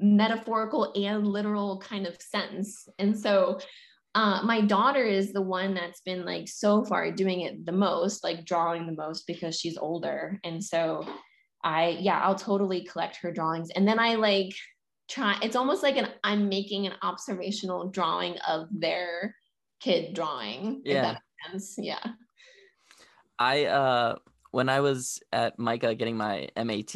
metaphorical 0.03 0.93
and 0.95 1.27
literal 1.27 1.79
kind 1.79 2.07
of 2.07 2.21
sense. 2.21 2.89
And 2.99 3.19
so 3.19 3.61
uh, 4.15 4.43
my 4.45 4.61
daughter 4.61 5.05
is 5.05 5.33
the 5.33 5.43
one 5.43 5.75
that's 5.75 6.01
been 6.03 6.25
like 6.25 6.49
so 6.49 6.85
far 6.85 7.11
doing 7.11 7.43
it 7.43 7.65
the 7.65 7.73
most, 7.73 8.23
like 8.23 8.45
drawing 8.45 8.87
the 8.87 8.93
most 8.93 9.27
because 9.27 9.59
she's 9.59 9.79
older. 9.79 10.39
And 10.45 10.63
so 10.63 11.07
I, 11.65 11.97
yeah, 12.01 12.21
I'll 12.21 12.35
totally 12.35 12.85
collect 12.85 13.17
her 13.17 13.33
drawings. 13.33 13.71
And 13.71 13.89
then 13.89 13.99
I 13.99 14.17
like 14.17 14.55
try, 15.09 15.39
it's 15.43 15.57
almost 15.57 15.83
like 15.83 15.97
an, 15.97 16.09
I'm 16.25 16.49
making 16.49 16.87
an 16.87 16.95
observational 17.03 17.89
drawing 17.89 18.37
of 18.47 18.69
their 18.71 19.35
kid 19.81 20.15
drawing. 20.15 20.83
Yeah. 20.85 21.03
that 21.03 21.23
makes 21.53 21.75
sense. 21.75 21.75
Yeah. 21.79 22.05
I 23.39 23.65
uh 23.65 24.17
when 24.53 24.69
I 24.69 24.81
was 24.81 25.21
at 25.33 25.59
MICA 25.59 25.95
getting 25.95 26.17
my 26.17 26.49
MAT, 26.57 26.95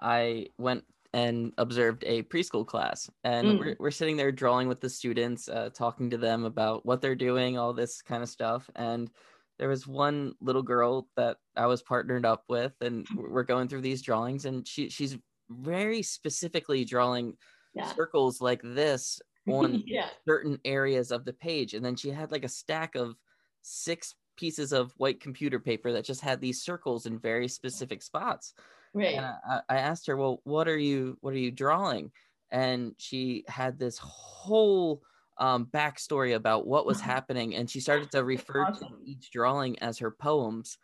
I 0.00 0.46
went 0.58 0.84
and 1.14 1.52
observed 1.58 2.04
a 2.06 2.22
preschool 2.24 2.66
class, 2.66 3.10
and 3.24 3.46
Mm. 3.46 3.58
we're, 3.58 3.76
we're 3.78 3.90
sitting 3.90 4.16
there 4.16 4.32
drawing 4.32 4.68
with 4.68 4.80
the 4.80 4.88
students, 4.88 5.48
uh, 5.48 5.68
talking 5.74 6.08
to 6.10 6.16
them 6.18 6.44
about 6.44 6.86
what 6.86 7.00
they're 7.02 7.14
doing, 7.14 7.58
all 7.58 7.72
this 7.74 8.00
kind 8.02 8.22
of 8.22 8.28
stuff. 8.28 8.70
And 8.74 9.10
there 9.58 9.68
was 9.68 9.86
one 9.86 10.34
little 10.40 10.62
girl 10.62 11.08
that 11.16 11.36
I 11.54 11.66
was 11.66 11.82
partnered 11.82 12.24
up 12.24 12.44
with, 12.48 12.72
and 12.80 13.06
we're 13.16 13.42
going 13.42 13.68
through 13.68 13.82
these 13.82 14.02
drawings, 14.02 14.44
and 14.46 14.66
she 14.66 14.88
she's 14.88 15.18
very 15.50 16.02
specifically 16.02 16.84
drawing 16.84 17.36
Yeah. 17.74 17.92
circles 17.92 18.40
like 18.40 18.62
this 18.62 19.20
on 19.48 19.82
yeah. 19.86 20.08
certain 20.26 20.58
areas 20.64 21.10
of 21.10 21.24
the 21.24 21.32
page. 21.34 21.74
And 21.74 21.84
then 21.84 21.96
she 21.96 22.10
had 22.10 22.32
like 22.32 22.44
a 22.44 22.48
stack 22.48 22.94
of 22.94 23.16
six 23.60 24.14
pieces 24.36 24.72
of 24.72 24.92
white 24.96 25.20
computer 25.20 25.60
paper 25.60 25.92
that 25.92 26.04
just 26.06 26.22
had 26.22 26.40
these 26.40 26.62
circles 26.62 27.04
in 27.06 27.18
very 27.18 27.48
specific 27.48 28.02
spots. 28.02 28.54
Right. 28.94 29.14
And 29.14 29.24
I, 29.26 29.60
I 29.68 29.76
asked 29.78 30.06
her, 30.06 30.16
well, 30.16 30.40
what 30.44 30.68
are 30.68 30.78
you 30.78 31.16
what 31.20 31.34
are 31.34 31.38
you 31.38 31.50
drawing? 31.50 32.12
And 32.50 32.94
she 32.98 33.44
had 33.48 33.78
this 33.78 33.98
whole 33.98 35.02
um, 35.38 35.66
backstory 35.72 36.34
about 36.34 36.66
what 36.66 36.86
was 36.86 37.00
happening, 37.12 37.54
and 37.54 37.68
she 37.70 37.80
started 37.80 38.10
to 38.12 38.22
refer 38.24 38.70
to 38.70 38.86
each 39.04 39.30
drawing 39.30 39.78
as 39.80 39.98
her 39.98 40.10
poems. 40.10 40.78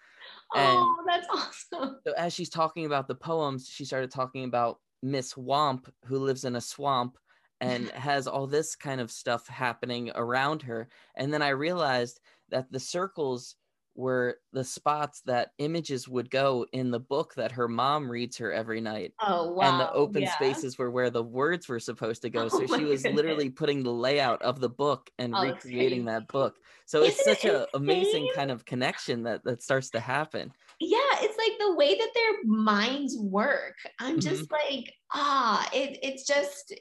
and- 0.55 0.79
oh, 0.79 1.05
that's 1.07 1.27
awesome. 1.31 1.99
So 2.07 2.13
as 2.17 2.33
she's 2.33 2.49
talking 2.51 2.87
about 2.87 3.09
the 3.09 3.15
poems, 3.15 3.69
she 3.69 3.85
started 3.85 4.11
talking 4.11 4.45
about 4.45 4.81
Miss 5.03 5.35
Womp, 5.35 5.89
who 6.07 6.19
lives 6.19 6.45
in 6.45 6.57
a 6.57 6.61
swamp 6.61 7.19
and 7.61 7.89
has 7.91 8.27
all 8.27 8.47
this 8.47 8.75
kind 8.75 9.01
of 9.01 9.11
stuff 9.11 9.47
happening 9.47 10.11
around 10.15 10.63
her. 10.63 10.89
And 11.17 11.33
then 11.33 11.43
I 11.43 11.51
realized 11.51 12.21
that 12.49 12.73
the 12.73 12.81
circles 12.81 13.57
were 13.99 14.41
the 14.53 14.65
spots 14.65 15.23
that 15.23 15.53
images 15.59 16.09
would 16.09 16.31
go 16.31 16.67
in 16.73 16.91
the 16.93 17.01
book 17.01 17.35
that 17.35 17.53
her 17.53 17.69
mom 17.69 18.11
reads 18.11 18.39
her 18.39 18.53
every 18.53 18.81
night. 18.81 19.15
Oh 19.21 19.53
wow. 19.55 19.61
and 19.61 19.81
the 19.81 19.91
open 19.93 20.25
yeah. 20.25 20.29
spaces 20.29 20.79
were 20.79 20.91
where 20.91 21.11
the 21.11 21.23
words 21.23 21.69
were 21.69 21.81
supposed 21.81 22.23
to 22.23 22.31
go. 22.31 22.49
Oh 22.51 22.61
So 22.61 22.67
she 22.67 22.85
was 22.85 23.05
goodness. 23.05 23.09
literally 23.09 23.51
putting 23.51 23.83
the 23.83 23.93
layout 23.93 24.41
of 24.43 24.61
the 24.61 24.69
book 24.71 25.11
and 25.19 25.37
Oh, 25.37 25.41
recreating 25.41 26.05
that 26.07 26.31
book. 26.31 26.59
So 26.87 27.03
it's 27.03 27.21
Isn't 27.21 27.25
such 27.25 27.45
it 27.45 27.45
a 27.45 27.69
amazing 27.77 28.29
kind 28.29 28.51
of 28.53 28.65
connection 28.65 29.25
that 29.25 29.43
that 29.45 29.63
starts 29.63 29.91
to 29.91 30.01
happen. 30.01 30.55
yeah 30.81 30.99
it's 31.21 31.37
like 31.37 31.59
the 31.59 31.75
way 31.75 31.97
that 31.97 32.11
their 32.15 32.45
minds 32.45 33.17
work 33.19 33.77
i'm 33.99 34.19
Mm-hmm. 34.19 34.45
just 34.45 34.51
like 34.53 34.93
ah 35.13 35.69
it, 35.73 35.99
it's 36.03 36.25
just 36.27 36.73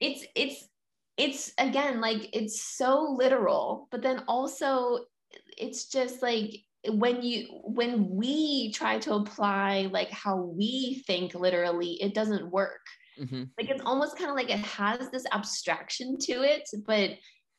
it's 0.00 0.26
it's 0.36 0.68
it's 1.16 1.52
again 1.58 2.00
like 2.00 2.28
it's 2.34 2.62
so 2.62 3.00
literal 3.18 3.88
but 3.90 4.02
then 4.02 4.24
also 4.28 5.06
it's 5.56 5.86
just 5.86 6.22
like 6.22 6.50
when 6.88 7.22
you 7.22 7.46
when 7.64 8.08
we 8.10 8.72
try 8.72 8.98
to 8.98 9.14
apply 9.14 9.88
like 9.92 10.10
how 10.10 10.36
we 10.36 11.02
think 11.06 11.34
literally 11.34 12.00
it 12.02 12.14
doesn't 12.14 12.50
work. 12.50 12.80
Hmm 13.18 13.44
like 13.58 13.70
it's 13.70 13.82
almost 13.84 14.18
kind 14.18 14.28
of 14.30 14.36
like 14.36 14.50
it 14.50 14.58
has 14.60 15.08
this 15.10 15.24
abstraction 15.32 16.18
to 16.18 16.42
it 16.42 16.68
but 16.86 17.10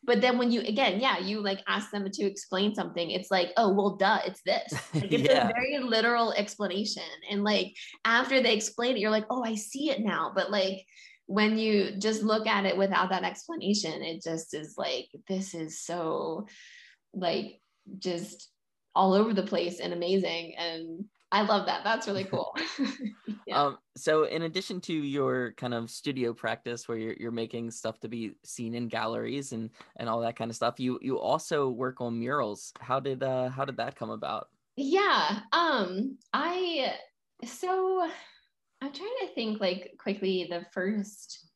but 0.03 0.21
then 0.21 0.38
when 0.38 0.51
you 0.51 0.62
again 0.62 0.99
yeah 0.99 1.17
you 1.17 1.41
like 1.41 1.62
ask 1.67 1.89
them 1.91 2.07
to 2.12 2.23
explain 2.23 2.75
something 2.75 3.10
it's 3.10 3.31
like 3.31 3.51
oh 3.57 3.73
well 3.73 3.95
duh 3.95 4.19
it's 4.25 4.41
this. 4.43 4.71
Like 4.93 5.12
it's 5.12 5.27
Yeah. 5.27 5.49
a 5.49 5.53
very 5.53 5.79
literal 5.79 6.33
explanation. 6.33 7.03
And 7.31 7.43
like 7.43 7.75
after 8.05 8.41
they 8.41 8.53
explain 8.53 8.95
it 8.95 8.99
you're 8.99 9.12
like 9.12 9.25
oh 9.29 9.43
i 9.43 9.55
see 9.55 9.89
it 9.89 10.01
now. 10.01 10.31
But 10.36 10.51
like 10.51 10.86
when 11.25 11.57
you 11.57 11.97
just 11.97 12.21
look 12.23 12.47
at 12.47 12.65
it 12.65 12.77
without 12.77 13.10
that 13.10 13.23
explanation 13.23 14.01
it 14.03 14.21
just 14.23 14.53
is 14.53 14.75
like 14.77 15.07
this 15.27 15.53
is 15.55 15.81
so 15.81 16.47
like 17.13 17.60
just 18.00 18.50
all 18.95 19.13
over 19.13 19.34
the 19.34 19.43
place 19.43 19.80
and 19.80 19.93
amazing 19.93 20.56
and 20.58 21.06
i 21.32 21.41
love 21.41 21.65
that 21.65 21.84
that's 21.84 22.08
really 22.08 22.23
cool 22.32 22.56
Yeah. 23.45 23.63
Um, 23.63 23.78
so 23.95 24.26
in 24.26 24.41
addition 24.41 24.82
to 24.82 24.93
your 24.93 25.54
kind 25.54 25.73
of 25.73 25.89
studio 25.89 26.34
practice 26.34 26.89
where 26.89 26.97
you're, 26.97 27.15
you're 27.17 27.32
making 27.32 27.71
stuff 27.71 27.97
to 28.02 28.10
be 28.10 28.34
seen 28.43 28.76
in 28.76 28.89
galleries 28.89 29.54
and 29.54 29.69
and 29.95 30.10
all 30.10 30.19
that 30.19 30.36
kind 30.36 30.52
of 30.52 30.56
stuff, 30.58 30.82
you 30.82 31.00
you 31.02 31.17
also 31.17 31.69
work 31.69 32.02
on 32.02 32.19
murals. 32.19 32.73
How 32.82 33.00
did 33.00 33.23
uh 33.23 33.47
how 33.47 33.63
did 33.63 33.78
that 33.78 33.95
come 33.95 34.10
about? 34.10 34.50
yeah 34.78 35.39
um 35.52 36.17
i 36.34 36.93
so 37.43 38.08
i'm 38.82 38.93
trying 38.93 39.10
to 39.21 39.34
think 39.34 39.60
like 39.60 39.95
quickly 40.00 40.47
the 40.50 40.63
first 40.71 41.47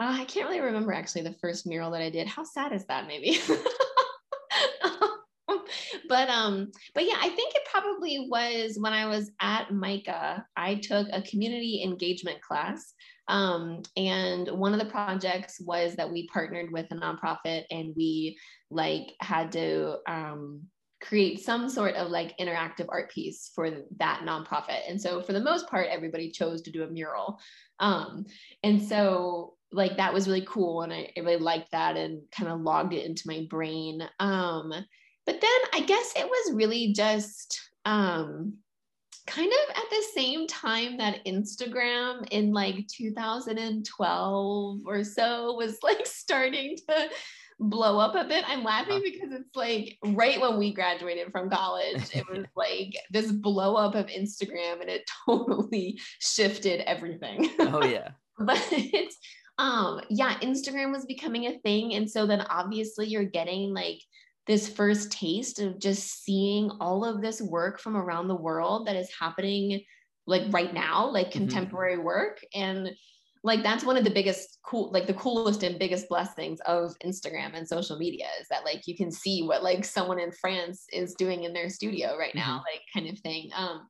uh, 0.00 0.16
i 0.20 0.24
can't 0.24 0.48
really 0.48 0.60
remember 0.60 0.92
actually 0.92 1.22
the 1.22 1.34
first 1.34 1.66
mural 1.66 1.90
that 1.90 2.00
i 2.00 2.08
did 2.08 2.28
how 2.28 2.44
sad 2.44 2.72
is 2.72 2.86
that 2.86 3.08
maybe 3.08 3.40
but 6.08 6.28
um 6.28 6.70
but 6.94 7.04
yeah 7.04 7.16
i 7.20 7.28
think 7.28 7.54
it 7.54 7.62
probably 7.70 8.26
was 8.30 8.78
when 8.80 8.92
i 8.92 9.06
was 9.06 9.30
at 9.40 9.70
MICA, 9.72 10.44
i 10.56 10.74
took 10.76 11.06
a 11.12 11.22
community 11.22 11.82
engagement 11.84 12.40
class 12.40 12.94
um, 13.28 13.82
and 13.96 14.48
one 14.48 14.72
of 14.72 14.80
the 14.80 14.90
projects 14.90 15.60
was 15.60 15.94
that 15.96 16.10
we 16.10 16.26
partnered 16.28 16.72
with 16.72 16.86
a 16.90 16.94
nonprofit 16.94 17.64
and 17.70 17.92
we 17.94 18.38
like 18.70 19.12
had 19.20 19.52
to 19.52 19.98
um, 20.08 20.62
create 21.00 21.40
some 21.40 21.68
sort 21.68 21.94
of 21.94 22.10
like 22.10 22.36
interactive 22.38 22.86
art 22.88 23.10
piece 23.10 23.50
for 23.54 23.70
that 23.98 24.22
nonprofit. 24.24 24.80
And 24.88 25.00
so 25.00 25.20
for 25.20 25.32
the 25.32 25.40
most 25.40 25.68
part, 25.68 25.88
everybody 25.90 26.30
chose 26.30 26.62
to 26.62 26.70
do 26.70 26.82
a 26.82 26.88
mural. 26.88 27.38
Um, 27.80 28.24
and 28.62 28.82
so 28.82 29.54
like 29.70 29.98
that 29.98 30.14
was 30.14 30.26
really 30.26 30.46
cool. 30.48 30.82
And 30.82 30.92
I, 30.92 31.10
I 31.16 31.20
really 31.20 31.36
liked 31.36 31.72
that 31.72 31.96
and 31.96 32.22
kind 32.32 32.50
of 32.50 32.62
logged 32.62 32.94
it 32.94 33.04
into 33.04 33.24
my 33.26 33.46
brain. 33.50 34.00
Um, 34.18 34.72
but 35.28 35.40
then 35.42 35.60
I 35.74 35.80
guess 35.84 36.14
it 36.16 36.24
was 36.24 36.54
really 36.54 36.94
just 36.94 37.60
um, 37.84 38.54
kind 39.26 39.52
of 39.52 39.76
at 39.76 39.90
the 39.90 40.02
same 40.14 40.46
time 40.46 40.96
that 40.96 41.22
Instagram 41.26 42.26
in 42.30 42.54
like 42.54 42.86
2012 42.88 44.80
or 44.86 45.04
so 45.04 45.52
was 45.52 45.76
like 45.82 46.06
starting 46.06 46.78
to 46.88 47.10
blow 47.60 47.98
up 47.98 48.14
a 48.14 48.24
bit. 48.26 48.42
I'm 48.48 48.64
laughing 48.64 48.94
Uh-huh. 48.94 49.02
because 49.04 49.32
it's 49.32 49.54
like 49.54 49.98
right 50.16 50.40
when 50.40 50.56
we 50.58 50.72
graduated 50.72 51.30
from 51.30 51.50
college, 51.50 52.04
it 52.14 52.26
was 52.30 52.46
like 52.56 52.96
this 53.10 53.30
blow 53.30 53.74
up 53.76 53.94
of 53.94 54.06
Instagram 54.06 54.80
and 54.80 54.88
it 54.88 55.02
totally 55.26 56.00
shifted 56.20 56.80
everything. 56.88 57.50
Oh 57.60 57.84
yeah. 57.84 58.12
but 58.38 58.64
um 59.58 60.00
yeah, 60.08 60.38
Instagram 60.38 60.90
was 60.90 61.04
becoming 61.04 61.48
a 61.48 61.58
thing 61.58 61.96
and 61.96 62.10
so 62.10 62.26
then 62.26 62.40
obviously 62.48 63.08
you're 63.08 63.24
getting 63.24 63.74
like 63.74 64.00
this 64.48 64.68
first 64.68 65.12
taste 65.12 65.60
of 65.60 65.78
just 65.78 66.24
seeing 66.24 66.70
all 66.80 67.04
of 67.04 67.22
this 67.22 67.40
work 67.40 67.78
from 67.78 67.96
around 67.96 68.26
the 68.26 68.34
world 68.34 68.86
that 68.86 68.96
is 68.96 69.08
happening 69.20 69.80
like 70.26 70.42
right 70.50 70.74
now 70.74 71.08
like 71.08 71.28
Mhm. 71.28 71.32
contemporary 71.32 71.98
work. 71.98 72.40
And 72.54 72.90
like 73.44 73.62
that's 73.62 73.84
one 73.84 73.96
of 73.96 74.04
the 74.04 74.10
biggest 74.10 74.58
cool 74.64 74.90
like 74.92 75.06
the 75.06 75.14
coolest 75.14 75.62
and 75.62 75.78
biggest 75.78 76.08
blessings 76.08 76.58
of 76.66 76.92
instagram 77.04 77.54
and 77.54 77.66
social 77.68 77.96
media 77.96 78.26
is 78.40 78.48
that 78.50 78.64
like 78.64 78.86
you 78.88 78.96
can 78.96 79.12
see 79.12 79.42
what 79.42 79.62
like 79.62 79.84
someone 79.84 80.18
in 80.18 80.32
france 80.32 80.86
is 80.92 81.14
doing 81.14 81.44
in 81.44 81.52
their 81.52 81.70
studio 81.70 82.18
right 82.18 82.34
now 82.34 82.62
like 82.70 82.82
kind 82.92 83.08
of 83.08 83.16
thing. 83.20 83.48
Um 83.54 83.86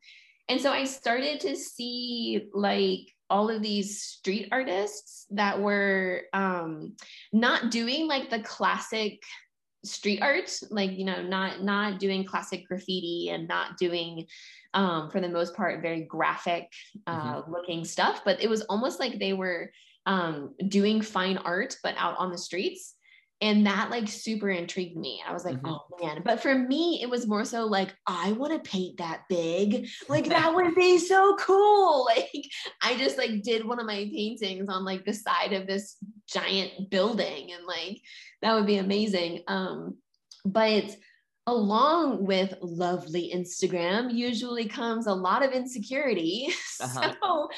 and 0.51 0.61
so 0.61 0.71
i 0.71 0.85
started 0.85 1.41
to 1.41 1.57
see 1.57 2.49
like 2.53 3.01
all 3.31 3.49
of 3.51 3.63
these 3.63 4.03
street 4.03 4.49
artists 4.53 5.27
that 5.31 5.59
were 5.61 6.25
um 6.35 6.95
not 7.33 7.71
doing 7.71 8.07
like 8.07 8.29
the 8.29 8.41
classic 8.41 9.23
street 9.85 10.21
art 10.23 10.51
like 10.71 10.93
you 10.93 11.05
know 11.05 11.23
not 11.23 11.63
not 11.63 12.01
doing 12.01 12.25
classic 12.25 12.67
graffiti 12.67 13.31
and 13.31 13.47
not 13.47 13.77
doing 13.77 14.27
um 14.75 15.09
for 15.11 15.21
the 15.21 15.29
most 15.29 15.55
part 15.55 15.81
very 15.83 16.03
graphic 16.03 16.67
uh 17.07 17.43
looking 17.49 17.85
stuff 17.85 18.23
but 18.25 18.43
it 18.43 18.51
was 18.51 18.63
almost 18.63 18.99
like 18.99 19.19
they 19.19 19.33
were 19.33 19.71
um 20.07 20.55
doing 20.67 21.01
fine 21.01 21.39
art 21.39 21.77
but 21.83 21.95
out 21.97 22.17
on 22.19 22.33
the 22.33 22.39
streets 22.39 22.95
and 23.41 23.67
that 23.67 23.91
like 23.91 24.09
super 24.09 24.51
intrigued 24.51 24.97
me. 24.97 25.23
I 25.27 25.33
was 25.33 25.45
like 25.45 25.57
Mhm. 25.63 25.71
oh 25.71 25.97
man. 26.05 26.23
But 26.25 26.41
for 26.43 26.55
me 26.55 27.01
it 27.03 27.09
was 27.09 27.27
more 27.27 27.45
so 27.45 27.67
like 27.67 27.95
i 28.07 28.33
want 28.33 28.53
to 28.53 28.71
paint 28.71 28.99
that 28.99 29.23
big. 29.29 29.89
Like 30.09 30.25
that 30.29 30.55
would 30.55 30.75
be 30.75 30.99
so 30.99 31.37
cool. 31.37 32.09
Like 32.17 32.45
i 32.83 32.97
just 32.97 33.19
like 33.19 33.43
did 33.43 33.65
one 33.65 33.79
of 33.79 33.87
my 33.87 34.09
paintings 34.13 34.69
on 34.69 34.85
like 34.85 35.05
the 35.05 35.13
side 35.15 35.53
of 35.53 35.67
this 35.67 35.97
giant 36.29 36.91
building 36.91 37.53
and 37.53 37.65
like 37.67 38.01
that 38.43 38.55
would 38.55 38.67
be 38.67 38.79
amazing. 38.79 39.43
Um 39.47 39.97
but 40.45 40.97
along 41.47 42.27
with 42.27 42.53
lovely 42.61 43.33
instagram 43.35 44.13
usually 44.13 44.69
comes 44.69 45.07
a 45.07 45.15
lot 45.15 45.43
of 45.45 45.53
insecurity. 45.53 46.49
Uh-huh. 46.81 47.13
so 47.23 47.49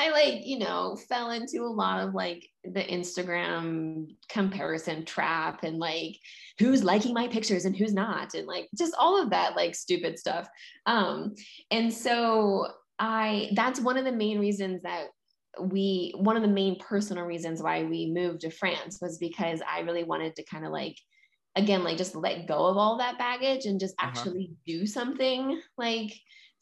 i 0.00 0.10
like 0.10 0.46
you 0.46 0.58
know 0.58 0.96
fell 1.08 1.30
into 1.30 1.58
a 1.62 1.76
lot 1.82 1.98
of 2.06 2.14
like 2.14 2.42
the 2.64 2.84
instagram 2.98 4.06
comparison 4.28 5.04
trap 5.04 5.62
and 5.62 5.78
like 5.78 6.16
who's 6.58 6.82
liking 6.84 7.14
my 7.14 7.26
pictures 7.28 7.64
and 7.64 7.76
who's 7.76 7.94
not 7.94 8.34
and 8.34 8.46
like 8.46 8.68
just 8.76 8.94
all 8.98 9.20
of 9.22 9.30
that 9.30 9.56
like 9.56 9.74
stupid 9.74 10.18
stuff 10.18 10.48
um 10.86 11.34
and 11.70 11.92
so 11.92 12.66
i 12.98 13.50
that's 13.54 13.80
one 13.80 13.96
of 13.96 14.04
the 14.04 14.12
main 14.12 14.38
reasons 14.38 14.82
that 14.82 15.06
we 15.60 16.14
one 16.16 16.36
of 16.36 16.42
the 16.42 16.48
main 16.48 16.78
personal 16.78 17.24
reasons 17.24 17.62
why 17.62 17.82
we 17.82 18.10
moved 18.12 18.40
to 18.40 18.50
france 18.50 18.98
was 19.02 19.18
because 19.18 19.60
i 19.70 19.80
really 19.80 20.04
wanted 20.04 20.34
to 20.36 20.44
kind 20.44 20.64
of 20.64 20.72
like 20.72 20.96
again 21.56 21.82
like 21.82 21.96
just 21.96 22.14
let 22.14 22.46
go 22.46 22.66
of 22.66 22.76
all 22.76 22.98
that 22.98 23.18
baggage 23.18 23.66
and 23.66 23.80
just 23.80 23.94
Uh-huh. 23.98 24.08
actually 24.08 24.52
do 24.66 24.86
something 24.86 25.60
like 25.76 26.12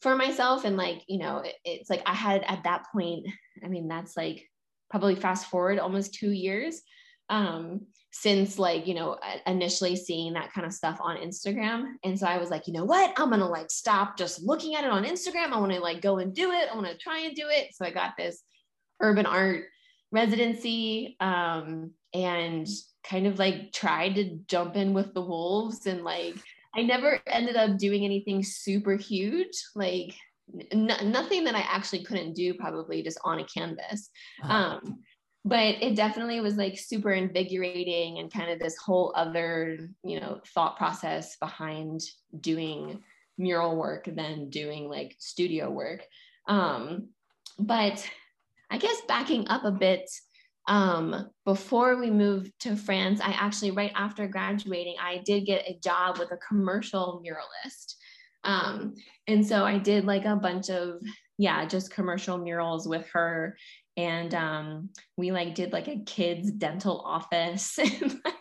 for 0.01 0.15
myself 0.15 0.65
and 0.65 0.77
like 0.77 1.03
you 1.07 1.19
know 1.19 1.39
it, 1.39 1.55
it's 1.65 1.89
like 1.89 2.01
i 2.05 2.13
had 2.13 2.43
at 2.47 2.63
that 2.63 2.85
point 2.91 3.27
i 3.63 3.67
mean 3.67 3.87
that's 3.87 4.15
like 4.15 4.47
probably 4.89 5.15
fast 5.15 5.47
forward 5.47 5.79
almost 5.79 6.13
two 6.13 6.31
years 6.31 6.81
um 7.29 7.81
since 8.11 8.57
like 8.57 8.87
you 8.87 8.93
know 8.93 9.17
initially 9.45 9.95
seeing 9.95 10.33
that 10.33 10.51
kind 10.51 10.65
of 10.65 10.73
stuff 10.73 10.99
on 11.01 11.17
instagram. 11.17 11.93
And 12.03 12.19
so 12.19 12.25
i 12.25 12.37
was 12.37 12.49
like 12.49 12.67
you 12.67 12.73
know 12.73 12.85
what? 12.85 13.13
I'm 13.17 13.29
gonna 13.29 13.47
like 13.47 13.69
stop 13.69 14.17
just 14.17 14.41
looking 14.41 14.75
at 14.75 14.83
it 14.83 14.89
on 14.89 15.05
instagram. 15.05 15.51
I 15.51 15.59
want 15.59 15.71
to 15.73 15.79
like 15.79 16.01
go 16.01 16.17
and 16.17 16.33
do 16.33 16.51
it. 16.51 16.69
I 16.71 16.75
want 16.75 16.87
to 16.87 16.97
try 16.97 17.19
and 17.19 17.35
do 17.35 17.47
it. 17.49 17.69
So 17.73 17.85
i 17.85 17.91
got 17.91 18.17
this 18.17 18.41
urban 19.01 19.25
art 19.25 19.65
residency 20.11 21.15
um 21.19 21.91
and 22.13 22.67
kind 23.03 23.27
of 23.27 23.37
like 23.37 23.71
tried 23.71 24.15
to 24.15 24.39
jump 24.47 24.75
in 24.75 24.93
with 24.93 25.13
the 25.13 25.21
wolves 25.21 25.85
and 25.85 26.03
like 26.03 26.35
I 26.75 26.83
never 26.83 27.19
ended 27.27 27.55
up 27.55 27.77
doing 27.77 28.05
anything 28.05 28.43
super 28.43 28.95
huge, 28.95 29.61
like 29.75 30.13
n- 30.71 31.11
nothing 31.11 31.43
that 31.45 31.55
I 31.55 31.61
actually 31.61 32.03
couldn't 32.03 32.33
do 32.33 32.53
probably 32.53 33.01
just 33.01 33.19
on 33.23 33.39
a 33.39 33.45
canvas. 33.45 34.09
Uh-huh. 34.43 34.53
Um, 34.53 34.99
but 35.45 35.81
it 35.81 35.95
definitely 35.95 36.41
was 36.41 36.57
like 36.57 36.77
super 36.77 37.11
invigorating 37.11 38.19
and 38.19 38.31
kind 38.31 38.51
of 38.51 38.59
this 38.59 38.77
whole 38.77 39.13
other, 39.15 39.89
you 40.03 40.19
know, 40.19 40.41
thought 40.53 40.77
process 40.77 41.37
behind 41.37 42.01
doing 42.39 43.01
mural 43.37 43.77
work 43.77 44.09
than 44.13 44.49
doing 44.49 44.89
like 44.89 45.15
studio 45.17 45.69
work. 45.69 46.05
Um, 46.47 47.09
but 47.57 48.05
I 48.69 48.77
guess 48.77 49.01
backing 49.07 49.47
up 49.47 49.63
a 49.63 49.71
bit, 49.71 50.09
um, 50.69 51.31
before 51.45 51.99
we 51.99 52.11
moved 52.11 52.53
to 52.61 52.75
France, 52.75 53.19
I 53.21 53.31
actually, 53.31 53.71
right 53.71 53.91
after 53.95 54.27
graduating, 54.27 54.95
I 55.01 55.17
did 55.25 55.47
get 55.47 55.67
a 55.67 55.79
job 55.83 56.19
with 56.19 56.31
a 56.31 56.37
commercial 56.37 57.23
muralist. 57.25 57.95
Um, 58.43 58.93
and 59.27 59.45
so 59.45 59.65
I 59.65 59.79
did 59.79 60.05
like 60.05 60.25
a 60.25 60.35
bunch 60.35 60.69
of, 60.69 61.01
yeah, 61.39 61.65
just 61.65 61.91
commercial 61.91 62.37
murals 62.37 62.87
with 62.87 63.07
her. 63.13 63.57
And 63.97 64.33
um, 64.35 64.89
we 65.17 65.31
like 65.31 65.55
did 65.55 65.73
like 65.73 65.87
a 65.87 66.03
kids 66.05 66.51
dental 66.51 67.01
office. 67.01 67.79
and, 67.79 68.21
like, 68.23 68.35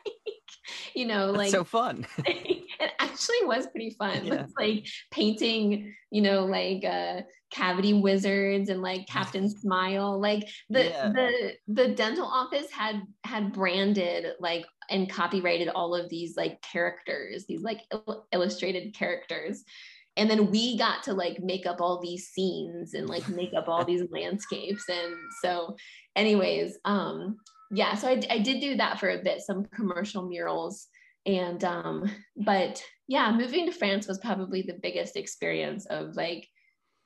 you 0.95 1.07
know, 1.07 1.29
That's 1.29 1.39
like 1.39 1.51
so 1.51 1.65
fun. 1.65 2.07
it 3.19 3.33
actually 3.33 3.47
was 3.47 3.67
pretty 3.67 3.91
fun. 3.91 4.25
Yeah. 4.25 4.45
It's 4.45 4.53
like 4.59 4.87
painting, 5.11 5.95
you 6.11 6.23
know, 6.23 6.45
like 6.45 6.85
uh 6.85 7.23
cavity 7.51 7.95
wizards 7.95 8.69
and 8.69 8.83
like 8.83 9.07
Captain 9.07 9.49
Smile. 9.49 10.21
Like 10.21 10.49
the 10.71 10.85
yeah. 10.85 11.09
the 11.09 11.53
the 11.69 11.89
dental 11.89 12.27
office 12.27 12.71
had 12.71 13.03
had 13.25 13.53
branded 13.53 14.35
like 14.41 14.67
and 14.91 15.11
copyrighted 15.11 15.69
all 15.69 15.95
of 15.95 16.09
these 16.09 16.37
like 16.37 16.61
characters, 16.63 17.47
these 17.47 17.63
like 17.63 17.81
il- 17.93 18.27
illustrated 18.33 18.95
characters. 18.95 19.65
And 20.17 20.29
then 20.29 20.51
we 20.51 20.77
got 20.77 21.05
to 21.05 21.15
like 21.15 21.41
make 21.41 21.65
up 21.65 21.81
all 21.81 22.01
these 22.01 22.29
scenes 22.29 22.95
and 22.95 23.09
like 23.09 23.29
make 23.29 23.55
up 23.55 23.69
all 23.69 23.85
these 23.87 24.03
landscapes. 24.11 24.85
And 24.89 25.15
so, 25.43 25.77
anyways, 26.17 26.77
um, 26.85 27.37
yeah, 27.71 27.95
so 27.95 28.09
I, 28.09 28.21
I 28.29 28.39
did 28.39 28.61
do 28.61 28.77
that 28.77 28.99
for 28.99 29.11
a 29.11 29.23
bit, 29.23 29.43
some 29.43 29.65
commercial 29.67 30.27
murals. 30.27 30.89
And 31.29 31.63
um, 31.63 32.11
but 32.37 32.83
yeah, 33.07 33.31
moving 33.31 33.67
to 33.67 33.73
France 33.73 34.09
was 34.09 34.19
probably 34.19 34.63
the 34.63 34.79
biggest 34.83 35.17
experience 35.17 35.87
of 35.87 36.17
like 36.17 36.49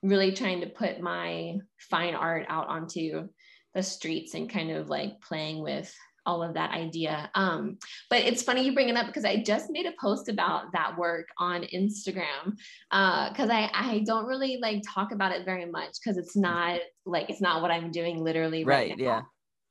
really 0.03 0.33
trying 0.33 0.61
to 0.61 0.69
put 0.69 1.01
my 1.01 1.57
fine 1.91 2.15
art 2.15 2.47
out 2.49 2.69
onto 2.69 3.29
the 3.75 3.83
streets 3.83 4.35
and 4.35 4.49
kind 4.49 4.71
of 4.71 4.89
like 4.89 5.21
playing 5.21 5.63
with 5.63 5.93
all 6.25 6.41
of 6.41 6.55
that 6.55 6.71
idea. 6.71 7.29
Um, 7.35 7.79
but 8.09 8.21
it's 8.21 8.45
funny 8.45 8.65
you 8.65 8.75
bring 8.75 8.89
it 8.89 8.97
up 8.97 9.07
because 9.07 9.25
I 9.25 9.43
just 9.43 9.71
made 9.71 9.87
a 9.87 9.93
post 10.01 10.29
about 10.29 10.73
that 10.73 10.97
work 10.97 11.27
on 11.39 11.63
Instagram 11.75 12.57
because 12.91 13.51
uh, 13.51 13.53
I 13.53 13.71
I 13.75 14.05
don't 14.07 14.27
really 14.27 14.59
like 14.63 14.83
talk 14.87 15.11
about 15.11 15.33
it 15.33 15.45
very 15.45 15.67
much 15.67 15.97
because 16.03 16.17
it's 16.19 16.37
not 16.37 16.79
like 17.05 17.29
it's 17.29 17.41
not 17.41 17.61
what 17.61 17.73
I'm 17.73 17.91
doing 17.91 18.23
literally 18.23 18.65
right, 18.65 18.91
right 18.91 18.99
yeah 18.99 19.23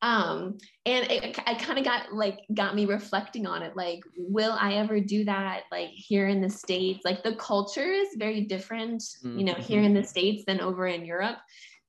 um 0.01 0.57
and 0.85 1.09
it, 1.11 1.39
i 1.45 1.53
kind 1.53 1.77
of 1.77 1.85
got 1.85 2.13
like 2.13 2.39
got 2.53 2.75
me 2.75 2.85
reflecting 2.85 3.45
on 3.45 3.61
it 3.61 3.75
like 3.75 4.03
will 4.17 4.57
i 4.59 4.73
ever 4.73 4.99
do 4.99 5.23
that 5.23 5.63
like 5.71 5.89
here 5.89 6.27
in 6.27 6.41
the 6.41 6.49
states 6.49 7.01
like 7.05 7.23
the 7.23 7.35
culture 7.35 7.91
is 7.91 8.07
very 8.17 8.41
different 8.41 9.01
mm-hmm. 9.01 9.37
you 9.37 9.45
know 9.45 9.53
here 9.53 9.77
mm-hmm. 9.77 9.87
in 9.87 9.93
the 9.93 10.03
states 10.03 10.43
than 10.47 10.59
over 10.59 10.87
in 10.87 11.05
europe 11.05 11.37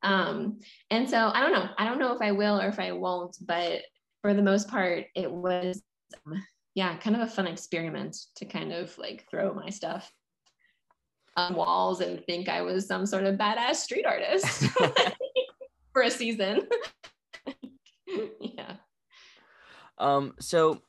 um 0.03 0.59
and 0.91 1.09
so 1.09 1.31
i 1.35 1.41
don't 1.41 1.53
know 1.53 1.69
i 1.79 1.87
don't 1.87 1.99
know 1.99 2.15
if 2.15 2.21
i 2.21 2.33
will 2.33 2.61
or 2.61 2.69
if 2.69 2.79
i 2.79 2.93
won't 2.93 3.37
but 3.43 3.81
for 4.21 4.35
the 4.35 4.43
most 4.43 4.69
part 4.69 5.07
it 5.15 5.31
was 5.31 5.83
yeah 6.75 6.97
kind 6.99 7.17
of 7.17 7.23
a 7.23 7.31
fun 7.31 7.47
experiment 7.47 8.17
to 8.37 8.45
kind 8.45 8.73
of 8.73 8.97
like 8.99 9.27
throw 9.31 9.55
my 9.55 9.71
stuff 9.71 10.13
on 11.37 11.55
walls 11.55 12.03
and 12.03 12.23
think 12.27 12.49
i 12.51 12.61
was 12.61 12.87
some 12.87 13.07
sort 13.07 13.25
of 13.25 13.37
badass 13.37 13.77
street 13.77 14.05
artist 14.05 14.67
for 15.95 16.03
a 16.03 16.11
season 16.11 16.61
yeah. 18.41 18.77
Um, 20.03 20.35
so 20.41 20.83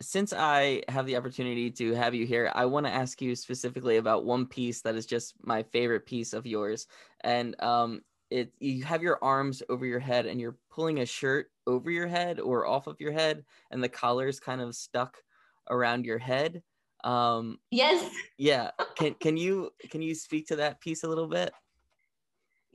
since 0.00 0.32
I 0.32 0.82
have 0.88 1.06
the 1.06 1.16
opportunity 1.16 1.70
to 1.72 1.92
have 1.94 2.14
you 2.14 2.26
here, 2.26 2.50
I 2.54 2.64
want 2.64 2.86
to 2.86 2.92
ask 2.92 3.20
you 3.22 3.36
specifically 3.36 3.98
about 3.98 4.24
one 4.24 4.46
piece 4.46 4.82
that 4.82 4.94
is 4.94 5.06
just 5.06 5.34
my 5.42 5.62
favorite 5.62 6.06
piece 6.06 6.32
of 6.32 6.46
yours. 6.46 6.86
And 7.22 7.60
um, 7.62 8.02
it 8.30 8.52
you 8.58 8.82
have 8.84 9.02
your 9.02 9.18
arms 9.22 9.62
over 9.68 9.86
your 9.86 10.00
head 10.00 10.26
and 10.26 10.40
you're 10.40 10.56
pulling 10.70 11.00
a 11.00 11.06
shirt 11.06 11.50
over 11.66 11.90
your 11.90 12.06
head 12.08 12.40
or 12.40 12.66
off 12.66 12.86
of 12.86 13.00
your 13.00 13.12
head, 13.12 13.44
and 13.70 13.84
the 13.84 13.88
collar's 13.88 14.40
kind 14.40 14.60
of 14.60 14.74
stuck 14.74 15.22
around 15.70 16.04
your 16.04 16.18
head. 16.18 16.62
Um, 17.04 17.58
yes. 17.70 18.10
Yeah. 18.38 18.70
Can 18.96 19.14
can 19.14 19.36
you 19.36 19.70
can 19.90 20.02
you 20.02 20.14
speak 20.14 20.48
to 20.48 20.56
that 20.56 20.80
piece 20.80 21.04
a 21.04 21.08
little 21.08 21.28
bit? 21.28 21.52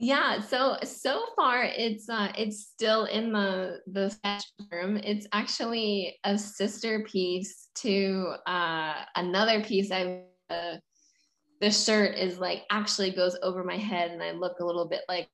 Yeah, 0.02 0.40
so 0.40 0.78
so 0.82 1.26
far 1.36 1.62
it's 1.62 2.08
uh 2.08 2.32
it's 2.36 2.66
still 2.66 3.04
in 3.04 3.30
the 3.30 3.78
the 3.86 4.10
sketch 4.10 4.42
form. 4.68 4.96
It's 4.96 5.28
actually 5.32 6.18
a 6.24 6.36
sister 6.36 7.04
piece 7.04 7.68
to 7.76 8.34
uh 8.48 8.94
another 9.14 9.62
piece 9.62 9.92
I 9.92 10.22
uh, 10.50 10.78
the 11.60 11.70
shirt 11.70 12.18
is 12.18 12.40
like 12.40 12.64
actually 12.72 13.12
goes 13.12 13.38
over 13.44 13.62
my 13.62 13.76
head 13.76 14.10
and 14.10 14.20
I 14.20 14.32
look 14.32 14.58
a 14.58 14.64
little 14.64 14.88
bit 14.88 15.02
like 15.08 15.28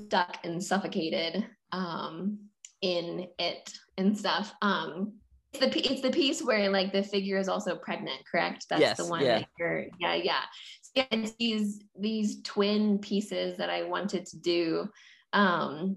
stuck 0.00 0.38
and 0.44 0.64
suffocated 0.64 1.46
um 1.72 2.38
in 2.80 3.26
it 3.38 3.70
and 3.98 4.16
stuff. 4.16 4.54
Um 4.62 5.12
it's 5.52 5.60
the 5.60 5.92
it's 5.92 6.00
the 6.00 6.10
piece 6.10 6.42
where 6.42 6.70
like 6.70 6.90
the 6.90 7.02
figure 7.02 7.36
is 7.36 7.50
also 7.50 7.76
pregnant, 7.76 8.22
correct? 8.30 8.64
That's 8.70 8.80
yes, 8.80 8.96
the 8.96 9.04
one 9.04 9.20
yeah. 9.20 9.40
that 9.40 9.48
you're 9.58 9.84
yeah, 10.00 10.14
yeah 10.14 10.42
these 11.38 11.82
these 11.98 12.42
twin 12.42 12.98
pieces 12.98 13.58
that 13.58 13.70
I 13.70 13.84
wanted 13.84 14.26
to 14.26 14.38
do. 14.38 14.88
Um, 15.32 15.96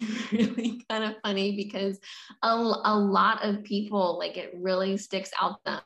really 0.32 0.82
kind 0.88 1.04
of 1.04 1.16
funny 1.22 1.56
because 1.56 1.98
a, 2.42 2.48
a 2.48 2.96
lot 2.96 3.44
of 3.44 3.64
people 3.64 4.18
like 4.18 4.36
it 4.38 4.52
really 4.56 4.96
sticks 4.96 5.30
out 5.40 5.62
them. 5.64 5.82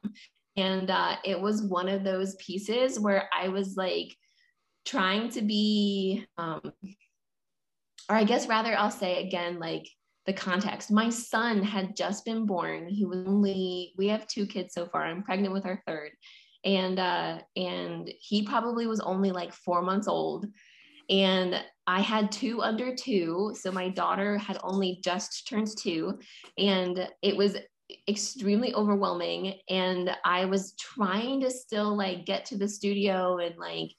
And 0.57 0.89
uh, 0.89 1.17
it 1.25 1.41
was 1.41 1.63
one 1.63 1.89
of 1.89 2.05
those 2.05 2.37
pieces 2.37 3.01
where 3.01 3.29
i 3.37 3.49
was 3.49 3.77
like 3.77 4.15
trying 4.85 5.31
to 5.31 5.43
be 5.43 6.25
um, 6.39 6.61
or 8.09 8.15
i 8.15 8.23
guess 8.23 8.47
rather 8.47 8.77
i'll 8.79 8.91
say 8.91 9.27
again 9.27 9.59
like 9.59 9.89
the 10.27 10.33
context. 10.33 10.91
My 10.91 11.11
son 11.11 11.63
had 11.63 11.97
just 11.97 12.25
been 12.25 12.47
born. 12.47 12.89
He 12.89 13.05
was 13.05 13.27
only 13.27 13.93
we 13.97 14.09
have 14.09 14.27
two 14.27 14.47
kids 14.47 14.75
so 14.75 14.87
far. 14.87 15.05
I'm 15.05 15.23
pregnant 15.23 15.53
with 15.53 15.67
our 15.67 15.83
third 15.87 16.13
and 16.65 16.99
uh, 16.99 17.39
and 17.57 18.13
he 18.21 18.43
probably 18.43 18.87
was 18.87 19.01
only 19.01 19.31
like 19.31 19.53
four 19.53 19.83
months 19.83 20.09
old 20.09 20.47
and 21.11 21.63
i 21.87 22.01
had 22.01 22.33
two 22.33 22.63
under 22.63 22.95
two 22.95 23.53
so 23.55 23.71
my 23.71 23.89
daughter 23.89 24.39
had 24.39 24.59
only 24.63 25.01
just 25.05 25.47
turned 25.47 25.69
two 25.79 26.19
and 26.57 27.09
it 27.23 27.37
was 27.37 27.57
extremely 28.09 28.75
overwhelming 28.75 29.59
and 29.69 30.11
i 30.25 30.47
was 30.47 30.75
trying 30.79 31.41
to 31.41 31.51
still 31.51 31.95
like 31.95 32.25
get 32.25 32.47
to 32.47 32.57
the 32.57 32.69
studio 32.69 33.37
and 33.37 33.57
like 33.59 33.91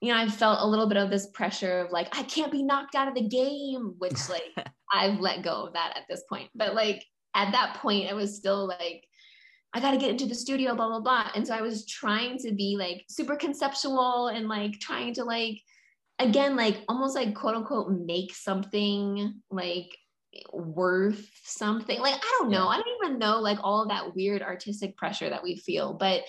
you 0.00 0.12
know 0.12 0.18
i 0.18 0.28
felt 0.28 0.60
a 0.60 0.66
little 0.66 0.88
bit 0.88 0.96
of 0.96 1.10
this 1.10 1.26
pressure 1.30 1.80
of 1.80 1.90
like 1.90 2.16
i 2.16 2.22
can't 2.22 2.52
be 2.52 2.62
knocked 2.62 2.94
out 2.94 3.08
of 3.08 3.14
the 3.14 3.28
game 3.28 3.94
which 3.98 4.28
like 4.28 4.66
i've 4.92 5.18
let 5.18 5.42
go 5.42 5.66
of 5.66 5.72
that 5.72 5.96
at 5.96 6.04
this 6.08 6.22
point 6.28 6.48
but 6.54 6.74
like 6.74 7.04
at 7.34 7.50
that 7.50 7.74
point 7.82 8.08
i 8.08 8.14
was 8.14 8.36
still 8.36 8.66
like 8.66 9.07
I 9.74 9.80
got 9.80 9.90
to 9.90 9.98
get 9.98 10.10
into 10.10 10.26
the 10.26 10.34
studio, 10.34 10.74
blah, 10.74 10.88
blah, 10.88 11.00
blah. 11.00 11.30
And 11.34 11.46
so 11.46 11.54
I 11.54 11.60
was 11.60 11.84
trying 11.86 12.38
to 12.38 12.52
be 12.52 12.76
like 12.78 13.04
super 13.08 13.36
conceptual 13.36 14.28
and 14.28 14.48
like 14.48 14.80
trying 14.80 15.14
to 15.14 15.24
like, 15.24 15.60
again, 16.18 16.56
like 16.56 16.78
almost 16.88 17.14
like 17.14 17.34
quote 17.34 17.54
unquote 17.54 17.90
make 17.90 18.34
something 18.34 19.34
like 19.50 19.96
worth 20.52 21.30
something. 21.44 22.00
Like, 22.00 22.14
I 22.14 22.36
don't 22.38 22.50
know. 22.50 22.68
I 22.68 22.76
don't 22.76 23.04
even 23.04 23.18
know 23.18 23.40
like 23.40 23.58
all 23.62 23.82
of 23.82 23.88
that 23.88 24.14
weird 24.14 24.42
artistic 24.42 24.96
pressure 24.96 25.28
that 25.28 25.42
we 25.42 25.56
feel. 25.56 25.94
But 25.94 26.22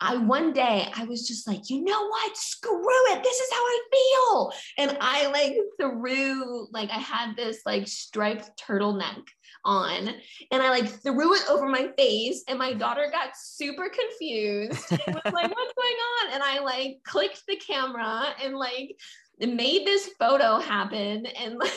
I 0.00 0.16
one 0.16 0.52
day 0.52 0.88
I 0.94 1.04
was 1.04 1.26
just 1.26 1.46
like, 1.46 1.70
you 1.70 1.82
know 1.82 2.08
what? 2.08 2.36
Screw 2.36 3.12
it. 3.12 3.22
This 3.22 3.38
is 3.38 3.50
how 3.52 3.58
I 3.58 3.80
feel. 3.92 4.52
And 4.78 4.98
I 5.00 5.26
like 5.28 5.56
threw, 5.80 6.68
like, 6.72 6.90
I 6.90 6.98
had 6.98 7.36
this 7.36 7.60
like 7.66 7.88
striped 7.88 8.50
turtleneck 8.60 9.22
on 9.68 10.08
and 10.50 10.62
I 10.62 10.70
like 10.70 10.88
threw 10.88 11.34
it 11.34 11.42
over 11.48 11.68
my 11.68 11.90
face 11.96 12.42
and 12.48 12.58
my 12.58 12.72
daughter 12.72 13.08
got 13.12 13.36
super 13.36 13.88
confused 13.90 14.90
and 14.90 15.14
was 15.14 15.32
like, 15.32 15.54
what's 15.54 15.74
going 15.74 15.96
on? 16.24 16.32
And 16.32 16.42
I 16.42 16.60
like 16.60 17.00
clicked 17.04 17.42
the 17.46 17.56
camera 17.56 18.34
and 18.42 18.56
like 18.56 18.96
made 19.38 19.86
this 19.86 20.08
photo 20.18 20.58
happen 20.58 21.26
and 21.26 21.58
like 21.58 21.72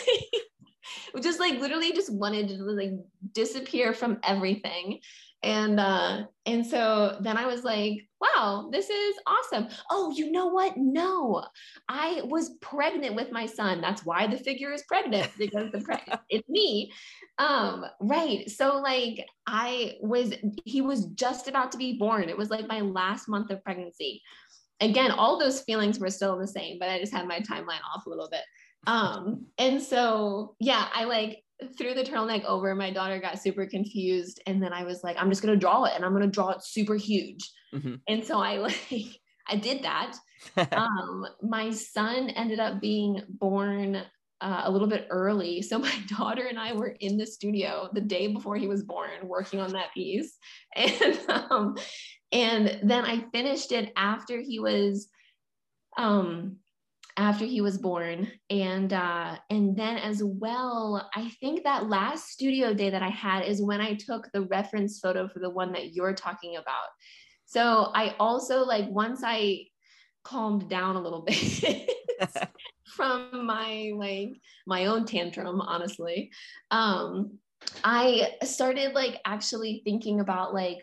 just 1.22 1.40
like 1.40 1.60
literally 1.60 1.92
just 1.92 2.12
wanted 2.12 2.48
to 2.48 2.64
like 2.64 2.94
disappear 3.34 3.94
from 3.94 4.20
everything 4.24 5.00
and 5.44 5.80
uh 5.80 6.24
and 6.46 6.66
so 6.66 7.18
then 7.22 7.38
i 7.38 7.46
was 7.46 7.64
like 7.64 8.08
wow 8.22 8.70
this 8.72 8.90
is 8.90 9.16
awesome. 9.26 9.68
Oh 9.90 10.12
you 10.16 10.32
know 10.32 10.48
what? 10.48 10.78
No 10.78 11.44
i 11.90 12.22
was 12.26 12.52
pregnant 12.62 13.16
with 13.16 13.32
my 13.32 13.46
son. 13.46 13.82
That's 13.82 14.06
why 14.06 14.28
the 14.28 14.38
figure 14.38 14.72
is 14.72 14.84
pregnant 14.84 15.30
because 15.38 15.72
the 15.72 15.82
pre- 15.82 15.98
it's 16.30 16.48
me. 16.48 16.92
Um 17.38 17.86
right 18.00 18.50
so 18.50 18.78
like 18.78 19.26
i 19.48 19.96
was 20.02 20.34
he 20.66 20.82
was 20.82 21.06
just 21.08 21.48
about 21.48 21.72
to 21.74 21.78
be 21.78 21.98
born. 21.98 22.30
It 22.30 22.38
was 22.38 22.50
like 22.50 22.68
my 22.68 22.82
last 22.82 23.28
month 23.28 23.50
of 23.52 23.64
pregnancy. 23.64 24.22
Again 24.80 25.12
all 25.12 25.40
those 25.40 25.62
feelings 25.62 26.00
were 26.00 26.10
still 26.10 26.38
the 26.38 26.48
same 26.48 26.78
but 26.80 26.90
i 26.90 27.00
just 27.00 27.14
had 27.14 27.28
my 27.28 27.40
timeline 27.40 27.82
off 27.96 28.06
a 28.06 28.10
little 28.10 28.30
bit. 28.30 28.44
Um 28.88 29.46
and 29.58 29.82
so 29.82 30.56
yeah 30.60 30.88
i 30.94 31.04
like 31.06 31.44
threw 31.78 31.94
the 31.94 32.04
turtleneck 32.04 32.44
over 32.46 32.74
my 32.76 32.92
daughter 32.92 33.20
got 33.20 33.42
super 33.42 33.66
confused 33.66 34.42
and 34.48 34.62
then 34.62 34.74
i 34.74 34.84
was 34.84 35.04
like 35.04 35.16
i'm 35.20 35.30
just 35.30 35.42
going 35.42 35.54
to 35.54 35.60
draw 35.60 35.84
it 35.86 35.94
and 35.96 36.04
i'm 36.04 36.12
going 36.12 36.24
to 36.24 36.30
draw 36.30 36.50
it 36.50 36.64
super 36.64 36.96
huge. 36.96 37.52
Mm-hmm. 37.74 37.96
and 38.08 38.24
so 38.24 38.40
i 38.40 38.58
like 38.92 39.20
i 39.48 39.56
did 39.56 39.84
that. 39.84 40.16
Um 40.72 41.28
my 41.44 41.70
son 41.70 42.30
ended 42.32 42.60
up 42.60 42.82
being 42.82 43.22
born 43.30 44.02
uh, 44.42 44.62
a 44.64 44.72
little 44.72 44.88
bit 44.88 45.06
early 45.12 45.62
so 45.62 45.78
my 45.78 45.94
daughter 46.18 46.48
and 46.48 46.58
i 46.58 46.74
were 46.74 46.96
in 47.00 47.16
the 47.16 47.28
studio 47.28 47.90
the 47.94 48.02
day 48.02 48.26
before 48.26 48.56
he 48.56 48.68
was 48.68 48.84
born 48.84 49.12
working 49.24 49.60
on 49.60 49.72
that 49.74 49.94
piece. 49.94 50.38
And 50.76 51.20
um 51.30 51.78
and 52.32 52.80
then 52.84 53.06
i 53.06 53.24
finished 53.32 53.72
it 53.72 53.94
after 53.96 54.42
he 54.42 54.60
was 54.60 55.10
um 55.98 56.58
after 57.18 57.46
he 57.46 57.62
was 57.62 57.78
born. 57.78 58.32
And 58.50 58.94
uh 58.94 59.38
and 59.50 59.76
then 59.76 59.98
as 59.98 60.22
well 60.24 61.10
i 61.16 61.30
think 61.40 61.64
that 61.64 61.90
last 61.90 62.30
studio 62.30 62.74
day 62.74 62.90
that 62.90 63.04
i 63.04 63.10
had 63.10 63.46
is 63.46 63.62
when 63.62 63.82
i 63.82 63.94
took 63.94 64.30
the 64.34 64.44
reference 64.44 65.00
photo 65.00 65.28
for 65.28 65.40
the 65.40 65.50
one 65.50 65.72
that 65.74 65.94
you're 65.94 66.14
talking 66.14 66.58
about. 66.58 66.90
So 67.46 67.92
i 67.94 68.16
also 68.20 68.64
like 68.64 68.90
once 68.90 69.22
i 69.24 69.66
calmed 70.24 70.70
down 70.70 70.96
a 70.96 71.02
little 71.02 71.24
bit 71.24 71.90
from 72.96 73.46
my 73.46 73.92
like 73.96 74.34
my 74.68 74.86
own 74.86 75.06
tantrum 75.06 75.62
honestly 75.62 76.30
um 76.70 77.38
i 77.84 78.34
started 78.44 78.94
like 78.94 79.20
actually 79.26 79.82
thinking 79.84 80.20
about 80.20 80.54
like 80.54 80.78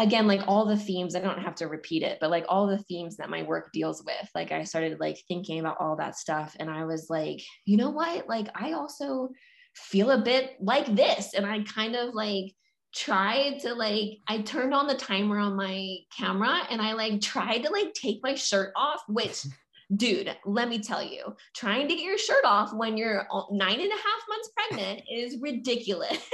again 0.00 0.26
like 0.26 0.40
all 0.46 0.64
the 0.64 0.76
themes 0.76 1.14
i 1.14 1.20
don't 1.20 1.42
have 1.42 1.54
to 1.54 1.66
repeat 1.66 2.02
it 2.02 2.18
but 2.20 2.30
like 2.30 2.44
all 2.48 2.66
the 2.66 2.78
themes 2.78 3.16
that 3.16 3.30
my 3.30 3.42
work 3.42 3.70
deals 3.72 4.02
with 4.04 4.30
like 4.34 4.50
i 4.50 4.64
started 4.64 4.98
like 4.98 5.18
thinking 5.28 5.60
about 5.60 5.76
all 5.78 5.96
that 5.96 6.16
stuff 6.16 6.56
and 6.58 6.70
i 6.70 6.84
was 6.84 7.08
like 7.10 7.42
you 7.66 7.76
know 7.76 7.90
what? 7.90 8.28
Like 8.28 8.48
i 8.54 8.72
also 8.72 9.28
feel 9.74 10.10
a 10.10 10.22
bit 10.22 10.56
like 10.60 10.94
this 10.94 11.34
and 11.34 11.46
i 11.46 11.62
kind 11.62 11.94
of 11.94 12.14
like 12.14 12.52
tried 12.92 13.60
to 13.60 13.74
like 13.74 14.18
i 14.26 14.40
turned 14.42 14.74
on 14.74 14.86
the 14.86 14.94
timer 14.94 15.38
on 15.38 15.54
my 15.54 15.96
camera 16.16 16.62
and 16.70 16.82
i 16.82 16.92
like 16.92 17.20
tried 17.20 17.58
to 17.58 17.70
like 17.70 17.94
take 17.94 18.18
my 18.22 18.34
shirt 18.34 18.72
off 18.74 19.00
which 19.06 19.46
dude 19.96 20.34
let 20.44 20.68
me 20.68 20.78
tell 20.80 21.02
you 21.02 21.34
trying 21.54 21.86
to 21.86 21.94
get 21.94 22.02
your 22.02 22.18
shirt 22.18 22.44
off 22.44 22.72
when 22.72 22.96
you're 22.96 23.26
nine 23.50 23.80
and 23.80 23.90
a 23.90 23.94
half 23.94 24.28
months 24.28 24.50
pregnant 24.56 25.02
is 25.10 25.36
ridiculous. 25.40 26.18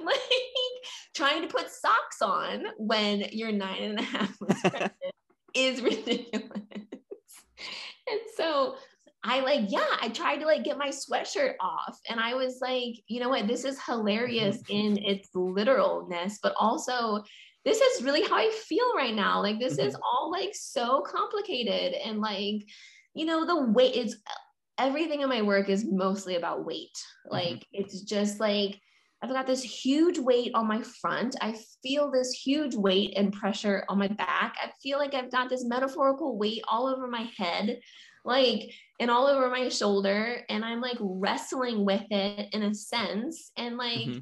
Like 0.00 0.18
trying 1.16 1.42
to 1.42 1.48
put 1.48 1.70
socks 1.70 2.20
on 2.20 2.64
when 2.76 3.24
you're 3.32 3.52
nine 3.52 3.82
and 3.82 3.98
a 3.98 4.02
half 4.02 4.40
months 4.40 4.60
pregnant 4.60 4.92
is 5.54 5.80
ridiculous. 5.80 6.60
and 8.08 8.20
so 8.36 8.76
I 9.24 9.40
like, 9.40 9.62
yeah, 9.68 9.96
I 10.00 10.08
tried 10.10 10.36
to 10.38 10.46
like 10.46 10.62
get 10.62 10.78
my 10.78 10.90
sweatshirt 10.90 11.54
off. 11.60 11.98
And 12.08 12.20
I 12.20 12.34
was 12.34 12.58
like, 12.60 12.94
you 13.08 13.18
know 13.18 13.28
what? 13.28 13.48
This 13.48 13.64
is 13.64 13.82
hilarious 13.82 14.58
in 14.68 14.98
its 14.98 15.28
literalness, 15.34 16.38
but 16.42 16.54
also 16.58 17.24
this 17.64 17.80
is 17.80 18.04
really 18.04 18.22
how 18.22 18.36
I 18.36 18.50
feel 18.50 18.94
right 18.94 19.14
now. 19.14 19.42
Like, 19.42 19.58
this 19.58 19.78
is 19.78 19.94
mm-hmm. 19.94 20.02
all 20.02 20.30
like 20.30 20.54
so 20.54 21.00
complicated. 21.00 21.94
And 21.94 22.20
like, 22.20 22.62
you 23.14 23.24
know, 23.24 23.44
the 23.44 23.72
weight 23.72 23.96
is 23.96 24.18
everything 24.78 25.22
in 25.22 25.28
my 25.28 25.42
work 25.42 25.68
is 25.68 25.84
mostly 25.84 26.36
about 26.36 26.64
weight. 26.64 26.96
Mm-hmm. 27.26 27.34
Like, 27.34 27.66
it's 27.72 28.02
just 28.02 28.38
like, 28.38 28.78
I've 29.22 29.30
got 29.30 29.46
this 29.46 29.62
huge 29.62 30.18
weight 30.18 30.52
on 30.54 30.68
my 30.68 30.82
front. 31.00 31.36
I 31.40 31.56
feel 31.82 32.10
this 32.10 32.32
huge 32.32 32.74
weight 32.74 33.14
and 33.16 33.32
pressure 33.32 33.84
on 33.88 33.98
my 33.98 34.08
back. 34.08 34.56
I 34.62 34.70
feel 34.82 34.98
like 34.98 35.14
I've 35.14 35.32
got 35.32 35.48
this 35.48 35.64
metaphorical 35.64 36.36
weight 36.36 36.62
all 36.68 36.86
over 36.86 37.08
my 37.08 37.28
head, 37.38 37.80
like, 38.24 38.70
and 39.00 39.10
all 39.10 39.26
over 39.26 39.48
my 39.48 39.70
shoulder. 39.70 40.42
And 40.50 40.64
I'm 40.64 40.82
like 40.82 40.98
wrestling 41.00 41.84
with 41.84 42.04
it 42.10 42.48
in 42.52 42.62
a 42.62 42.74
sense. 42.74 43.52
And 43.56 43.78
like, 43.78 44.00
mm-hmm. 44.00 44.18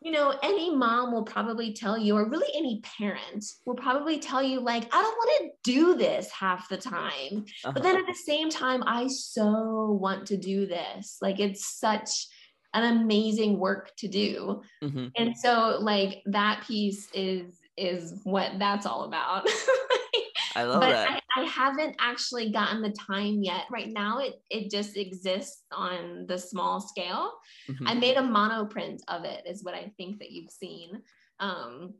you 0.00 0.10
know, 0.10 0.34
any 0.42 0.74
mom 0.74 1.12
will 1.12 1.24
probably 1.24 1.72
tell 1.72 1.96
you, 1.96 2.16
or 2.16 2.28
really 2.28 2.52
any 2.54 2.80
parent 2.98 3.44
will 3.64 3.76
probably 3.76 4.18
tell 4.18 4.42
you, 4.42 4.58
like, 4.60 4.92
I 4.92 5.02
don't 5.02 5.16
want 5.16 5.30
to 5.40 5.72
do 5.72 5.94
this 5.96 6.30
half 6.32 6.68
the 6.68 6.76
time. 6.76 7.44
Uh-huh. 7.64 7.72
But 7.72 7.84
then 7.84 7.94
uh-huh. 7.94 8.04
at 8.08 8.12
the 8.12 8.18
same 8.26 8.50
time, 8.50 8.82
I 8.86 9.06
so 9.06 9.96
want 10.00 10.26
to 10.26 10.36
do 10.36 10.66
this. 10.66 11.18
Like, 11.22 11.38
it's 11.38 11.78
such, 11.78 12.26
an 12.74 12.96
amazing 12.96 13.58
work 13.58 13.92
to 13.98 14.08
do. 14.08 14.62
Mm-hmm. 14.82 15.06
And 15.16 15.36
so 15.36 15.78
like 15.80 16.22
that 16.26 16.64
piece 16.66 17.08
is 17.14 17.60
is 17.76 18.20
what 18.24 18.52
that's 18.58 18.86
all 18.86 19.04
about. 19.04 19.46
I 20.56 20.62
love 20.62 20.80
but 20.80 20.90
that. 20.90 21.22
I, 21.36 21.42
I, 21.42 21.44
haven't 21.44 21.96
actually 22.00 22.50
gotten 22.50 22.80
the 22.80 22.94
time 23.06 23.42
yet. 23.42 23.64
Right 23.70 23.90
now, 23.90 24.18
it 24.20 24.40
it 24.48 24.70
just 24.70 24.96
exists 24.96 25.64
on 25.70 26.24
the 26.26 26.38
small 26.38 26.80
scale. 26.80 27.32
Mm-hmm. 27.68 27.86
I 27.86 27.94
made 27.94 28.16
a 28.16 28.22
monoprint 28.22 29.00
of 29.08 29.24
it, 29.24 29.42
is 29.46 29.62
what 29.62 29.74
I 29.74 29.92
think 29.98 30.18
that 30.20 30.30
you've 30.30 30.50
seen. 30.50 31.02
Um, 31.40 31.94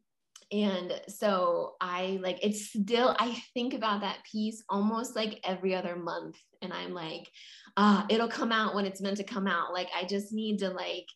and 0.53 1.01
so 1.09 1.75
I 1.81 2.19
like 2.23 2.39
it's 2.43 2.69
still 2.69 3.14
I 3.19 3.37
think 3.53 3.75
about 3.75 4.01
that 4.03 4.19
piece 4.31 4.62
almost 4.71 5.17
like 5.17 5.41
every 5.45 5.75
other 5.75 5.97
month, 5.97 6.37
and 6.62 6.73
I'm 6.73 6.95
like, 6.95 7.29
uh, 7.77 8.05
it'll 8.09 8.29
come 8.29 8.53
out 8.53 8.74
when 8.74 8.87
it's 8.87 9.01
meant 9.01 9.18
to 9.18 9.24
come 9.24 9.47
out. 9.47 9.72
Like 9.72 9.89
I 9.95 10.05
just 10.05 10.33
need 10.33 10.59
to 10.59 10.70
like 10.70 11.07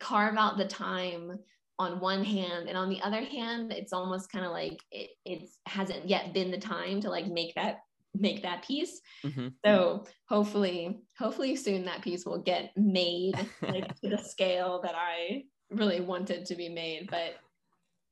carve 0.00 0.36
out 0.36 0.56
the 0.56 0.66
time 0.66 1.38
on 1.78 2.00
one 2.00 2.24
hand 2.24 2.68
and 2.68 2.76
on 2.76 2.88
the 2.88 3.00
other 3.02 3.22
hand 3.22 3.72
it's 3.72 3.92
almost 3.92 4.32
kind 4.32 4.44
of 4.44 4.50
like 4.50 4.80
it 4.90 5.10
it 5.24 5.48
hasn't 5.66 6.08
yet 6.08 6.34
been 6.34 6.50
the 6.50 6.58
time 6.58 7.00
to 7.00 7.08
like 7.08 7.26
make 7.26 7.54
that 7.54 7.78
make 8.14 8.42
that 8.42 8.66
piece 8.66 9.00
mm-hmm. 9.24 9.48
so 9.64 10.04
hopefully 10.28 11.00
hopefully 11.16 11.54
soon 11.54 11.84
that 11.84 12.02
piece 12.02 12.26
will 12.26 12.42
get 12.42 12.72
made 12.76 13.34
like 13.62 13.88
to 14.00 14.08
the 14.08 14.18
scale 14.18 14.80
that 14.82 14.94
i 14.96 15.42
really 15.70 16.00
wanted 16.00 16.44
to 16.44 16.56
be 16.56 16.68
made 16.68 17.08
but 17.10 17.36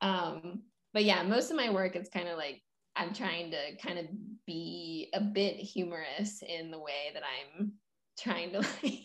um 0.07 0.61
but 0.93 1.05
yeah 1.05 1.23
most 1.23 1.51
of 1.51 1.57
my 1.57 1.71
work 1.71 1.97
is 1.97 2.09
kind 2.09 2.29
of 2.29 2.37
like 2.37 2.63
i'm 2.95 3.13
trying 3.13 3.51
to 3.51 3.77
kind 3.85 3.99
of 3.99 4.07
be 4.47 5.09
a 5.13 5.21
bit 5.21 5.57
humorous 5.57 6.43
in 6.47 6.71
the 6.71 6.79
way 6.79 7.11
that 7.15 7.23
i'm 7.25 7.73
trying 8.19 8.53
to 8.53 8.59
like 8.83 9.05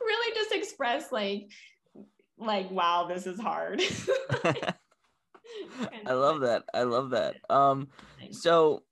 really 0.00 0.34
just 0.34 0.52
express 0.52 1.12
like 1.12 1.50
like 2.38 2.70
wow 2.70 3.06
this 3.08 3.26
is 3.26 3.38
hard. 3.40 3.82
I 6.06 6.12
love 6.12 6.40
that. 6.40 6.64
I 6.72 6.82
love 6.84 7.10
that. 7.10 7.36
Um 7.48 7.88
so 8.30 8.82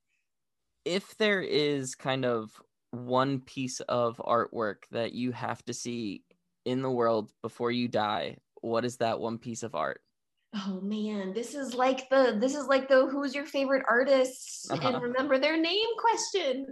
if 0.85 1.17
there 1.17 1.41
is 1.41 1.95
kind 1.95 2.25
of 2.25 2.51
one 2.91 3.39
piece 3.39 3.79
of 3.81 4.17
artwork 4.17 4.83
that 4.91 5.13
you 5.13 5.31
have 5.31 5.63
to 5.65 5.73
see 5.73 6.23
in 6.65 6.81
the 6.81 6.89
world 6.89 7.31
before 7.41 7.71
you 7.71 7.87
die 7.87 8.37
what 8.61 8.83
is 8.83 8.97
that 8.97 9.19
one 9.19 9.37
piece 9.37 9.63
of 9.63 9.75
art 9.75 10.01
oh 10.55 10.79
man 10.81 11.33
this 11.33 11.53
is 11.53 11.75
like 11.75 12.09
the 12.09 12.37
this 12.39 12.55
is 12.55 12.65
like 12.67 12.87
the 12.87 13.07
who's 13.07 13.35
your 13.35 13.45
favorite 13.45 13.85
artist 13.89 14.67
uh-huh. 14.71 14.87
and 14.87 15.01
remember 15.03 15.37
their 15.37 15.59
name 15.59 15.87
question 15.97 16.65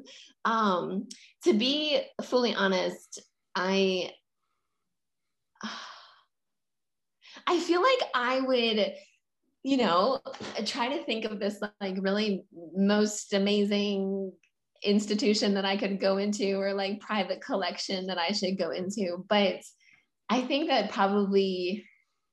um 0.45 1.07
to 1.43 1.53
be 1.53 2.01
fully 2.23 2.55
honest 2.55 3.21
i 3.55 4.09
i 7.47 7.59
feel 7.59 7.81
like 7.81 8.09
i 8.15 8.39
would 8.41 8.93
you 9.63 9.77
know 9.77 10.19
try 10.65 10.87
to 10.87 11.03
think 11.03 11.25
of 11.25 11.39
this 11.39 11.61
like 11.79 11.97
really 11.99 12.45
most 12.75 13.33
amazing 13.33 14.31
institution 14.83 15.53
that 15.53 15.65
i 15.65 15.77
could 15.77 15.99
go 15.99 16.17
into 16.17 16.53
or 16.53 16.73
like 16.73 16.99
private 16.99 17.41
collection 17.41 18.07
that 18.07 18.17
i 18.17 18.31
should 18.31 18.57
go 18.57 18.71
into 18.71 19.23
but 19.29 19.57
i 20.29 20.41
think 20.41 20.69
that 20.69 20.91
probably 20.91 21.85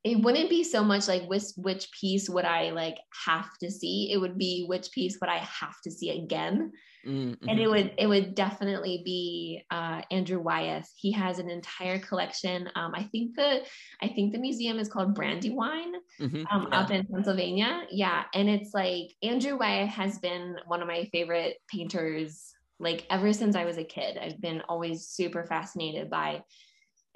it 0.05 0.21
wouldn't 0.21 0.51
be 0.51 0.63
so 0.63 0.85
much 0.85 1.09
like 1.09 1.27
which 1.29 1.45
which 1.57 1.91
piece 1.91 2.29
would 2.29 2.45
I 2.45 2.71
like 2.71 2.99
have 3.25 3.57
to 3.63 3.71
see. 3.71 4.13
It 4.13 4.19
would 4.19 4.37
be 4.37 4.67
which 4.69 4.93
piece 4.93 5.19
would 5.21 5.31
I 5.31 5.39
have 5.39 5.81
to 5.83 5.91
see 5.91 6.11
again. 6.11 6.73
Mm-hmm. 7.07 7.49
And 7.49 7.59
it 7.59 7.69
would 7.69 7.95
it 7.97 8.07
would 8.07 8.35
definitely 8.35 9.01
be 9.03 9.63
uh, 9.71 10.03
Andrew 10.11 10.41
Wyeth. 10.41 10.91
He 10.97 11.11
has 11.13 11.39
an 11.39 11.49
entire 11.49 11.99
collection. 11.99 12.69
Um, 12.75 12.93
I 12.95 13.05
think 13.05 13.35
the 13.37 13.63
I 14.03 14.09
think 14.09 14.33
the 14.33 14.39
museum 14.39 14.79
is 14.79 14.91
called 14.91 15.15
Brandywine 15.15 15.95
mm-hmm. 16.21 16.45
um, 16.51 16.69
yeah. 16.71 16.79
up 16.79 16.91
in 16.91 17.07
Pennsylvania. 17.07 17.85
Yeah, 17.91 18.25
and 18.35 18.49
it's 18.49 18.75
like 18.75 19.07
Andrew 19.23 19.57
Wyeth 19.57 19.89
has 19.89 20.19
been 20.19 20.57
one 20.67 20.83
of 20.83 20.89
my 20.89 21.09
favorite 21.13 21.57
painters 21.69 22.53
like 22.79 23.07
ever 23.09 23.33
since 23.33 23.57
I 23.57 23.65
was 23.65 23.79
a 23.79 23.85
kid. 23.85 24.19
I've 24.19 24.41
been 24.41 24.61
always 24.69 25.07
super 25.07 25.47
fascinated 25.47 26.11
by 26.11 26.43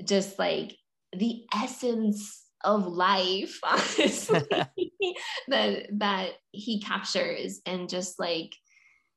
just 0.05 0.39
like 0.39 0.75
the 1.13 1.45
essence 1.55 2.48
of 2.65 2.87
life 2.87 3.59
honestly 3.65 4.43
that 5.49 5.87
that 5.93 6.31
he 6.53 6.81
captures 6.81 7.61
and 7.67 7.89
just 7.89 8.19
like 8.19 8.55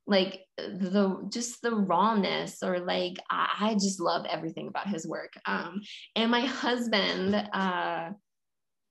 like 0.07 0.41
the 0.57 1.27
just 1.31 1.61
the 1.61 1.73
rawness 1.73 2.63
or 2.63 2.79
like 2.79 3.17
I, 3.29 3.49
I, 3.59 3.73
just 3.75 3.99
love 3.99 4.25
everything 4.25 4.67
about 4.67 4.87
his 4.87 5.07
work. 5.07 5.31
Um 5.45 5.81
and 6.15 6.31
my 6.31 6.41
husband 6.41 7.35
uh 7.35 8.09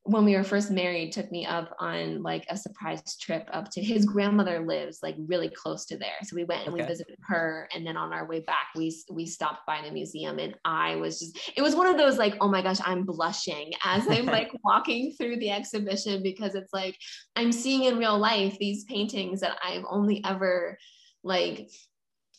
when 0.05 0.25
we 0.25 0.35
were 0.35 0.43
first 0.43 0.71
married 0.71 1.13
took 1.13 1.31
me 1.31 1.45
up 1.45 1.77
on 1.79 2.23
like 2.23 2.47
a 2.49 2.57
surprise 2.57 3.17
trip 3.19 3.47
up 3.53 3.71
to 3.71 3.83
his 3.83 4.07
grandmother 4.07 4.61
lives 4.61 5.01
like 5.03 5.15
really 5.27 5.51
close 5.51 5.85
to 5.85 5.99
there 5.99 6.17
so 6.23 6.35
we 6.35 6.45
went 6.45 6.65
and 6.65 6.73
okay. 6.73 6.83
we 6.83 6.89
visited 6.89 7.17
her 7.21 7.69
and 7.75 7.87
then 7.87 7.99
on 7.99 8.13
our 8.13 8.27
way 8.27 8.41
back 8.41 8.69
we 8.75 8.95
we 9.11 9.27
stopped 9.27 9.67
by 9.67 9.81
the 9.85 9.91
museum 9.91 10.39
and 10.39 10.55
i 10.65 10.97
was 10.97 11.19
just 11.21 11.39
it 11.55 11.61
was 11.61 11.77
one 11.77 11.87
of 11.87 11.99
those 11.99 12.17
like 12.17 12.35
oh 12.41 12.49
my 12.49 12.63
gosh 12.63 12.79
i'm 12.85 13.05
blushing 13.05 13.71
as 13.85 14.07
i'm 14.09 14.27
like 14.39 14.51
walking 14.65 15.13
through 15.19 15.37
the 15.37 15.51
exhibition 15.51 16.23
because 16.23 16.55
it's 16.55 16.73
like 16.73 16.97
i'm 17.37 17.53
seeing 17.53 17.85
in 17.85 17.99
real 17.99 18.19
life 18.19 18.57
these 18.59 18.85
paintings 18.85 19.41
that 19.41 19.59
i've 19.63 19.85
only 19.91 20.23
ever 20.25 20.79
like 21.23 21.69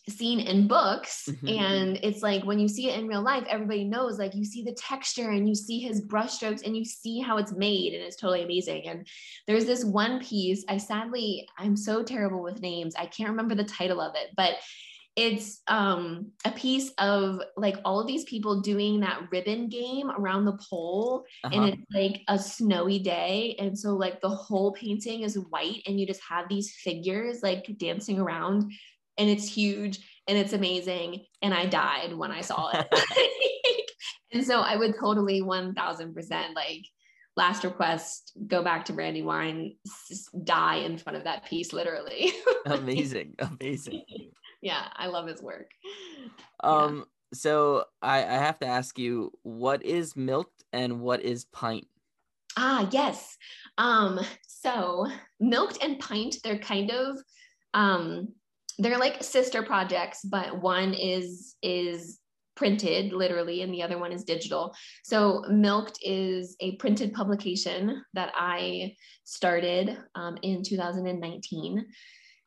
seen 0.09 0.39
in 0.39 0.67
books 0.67 1.29
mm-hmm. 1.29 1.47
and 1.47 1.99
it's 2.01 2.23
like 2.23 2.43
when 2.43 2.59
you 2.59 2.67
see 2.67 2.89
it 2.89 2.97
in 2.97 3.07
real 3.07 3.21
life 3.21 3.43
everybody 3.47 3.83
knows 3.83 4.17
like 4.17 4.33
you 4.33 4.43
see 4.43 4.63
the 4.63 4.73
texture 4.73 5.29
and 5.29 5.47
you 5.47 5.53
see 5.53 5.79
his 5.79 6.05
brushstrokes 6.07 6.65
and 6.65 6.75
you 6.75 6.83
see 6.83 7.19
how 7.19 7.37
it's 7.37 7.53
made 7.53 7.93
and 7.93 8.03
it's 8.03 8.15
totally 8.15 8.43
amazing 8.43 8.87
and 8.87 9.07
there's 9.47 9.65
this 9.65 9.85
one 9.85 10.19
piece 10.19 10.65
i 10.67 10.77
sadly 10.77 11.47
i'm 11.59 11.77
so 11.77 12.01
terrible 12.01 12.41
with 12.41 12.61
names 12.61 12.95
i 12.97 13.05
can't 13.05 13.29
remember 13.29 13.53
the 13.53 13.63
title 13.63 14.01
of 14.01 14.15
it 14.15 14.29
but 14.35 14.55
it's 15.17 15.61
um 15.67 16.31
a 16.45 16.51
piece 16.51 16.91
of 16.97 17.41
like 17.57 17.75
all 17.83 17.99
of 17.99 18.07
these 18.07 18.23
people 18.23 18.61
doing 18.61 19.01
that 19.01 19.21
ribbon 19.29 19.67
game 19.67 20.09
around 20.11 20.45
the 20.45 20.57
pole 20.69 21.25
uh-huh. 21.43 21.53
and 21.53 21.73
it's 21.73 21.81
like 21.93 22.21
a 22.29 22.39
snowy 22.39 22.97
day 22.97 23.55
and 23.59 23.77
so 23.77 23.89
like 23.89 24.21
the 24.21 24.29
whole 24.29 24.71
painting 24.71 25.21
is 25.21 25.37
white 25.49 25.81
and 25.85 25.99
you 25.99 26.07
just 26.07 26.21
have 26.27 26.47
these 26.47 26.73
figures 26.75 27.43
like 27.43 27.69
dancing 27.77 28.19
around 28.19 28.71
and 29.18 29.30
it's 29.30 29.47
huge 29.47 29.99
and 30.28 30.38
it's 30.38 30.53
amazing. 30.53 31.26
And 31.41 31.53
I 31.53 31.66
died 31.66 32.14
when 32.14 32.32
I 32.32 32.41
saw 32.41 32.72
it. 32.74 32.88
and 34.34 34.45
so 34.45 34.62
I 34.62 34.76
would 34.76 34.95
totally 34.99 35.41
1000% 35.41 36.55
like 36.55 36.86
last 37.38 37.64
request, 37.64 38.34
go 38.47 38.64
back 38.64 38.86
to 38.86 38.93
Brandywine, 38.93 39.76
die 40.43 40.78
in 40.78 40.97
front 40.97 41.18
of 41.18 41.24
that 41.24 41.45
piece, 41.45 41.74
literally. 41.74 42.32
amazing. 42.66 43.36
Amazing. 43.39 44.03
Yeah, 44.62 44.84
I 44.95 45.07
love 45.07 45.28
his 45.28 45.41
work. 45.41 45.72
Um, 46.64 46.97
yeah. 46.97 47.03
so 47.34 47.86
I, 48.01 48.20
I 48.20 48.38
have 48.38 48.59
to 48.59 48.68
ask 48.68 48.99
you, 48.99 49.32
what 49.43 49.84
is 49.84 50.16
milked 50.16 50.64
and 50.74 50.99
what 51.01 51.22
is 51.22 51.45
pint? 51.45 51.88
Ah, 52.57 52.88
yes. 52.91 53.38
Um, 53.78 54.20
so 54.45 55.07
milked 55.39 55.82
and 55.82 55.99
pint, 55.99 56.38
they're 56.43 56.59
kind 56.59 56.91
of 56.91 57.18
um 57.74 58.28
they're 58.80 58.97
like 58.97 59.24
sister 59.24 59.63
projects, 59.63 60.22
but 60.24 60.61
one 60.61 60.93
is 60.93 61.55
is 61.61 62.19
printed 62.55 63.11
literally 63.13 63.61
and 63.61 63.74
the 63.74 63.82
other 63.82 63.97
one 63.97 64.11
is 64.11 64.24
digital. 64.24 64.76
So 65.03 65.43
Milked 65.49 65.97
is 66.01 66.55
a 66.59 66.76
printed 66.76 67.13
publication 67.13 68.03
that 68.13 68.32
I 68.36 68.95
started 69.24 69.97
um, 70.15 70.38
in 70.41 70.61
2019. 70.63 71.86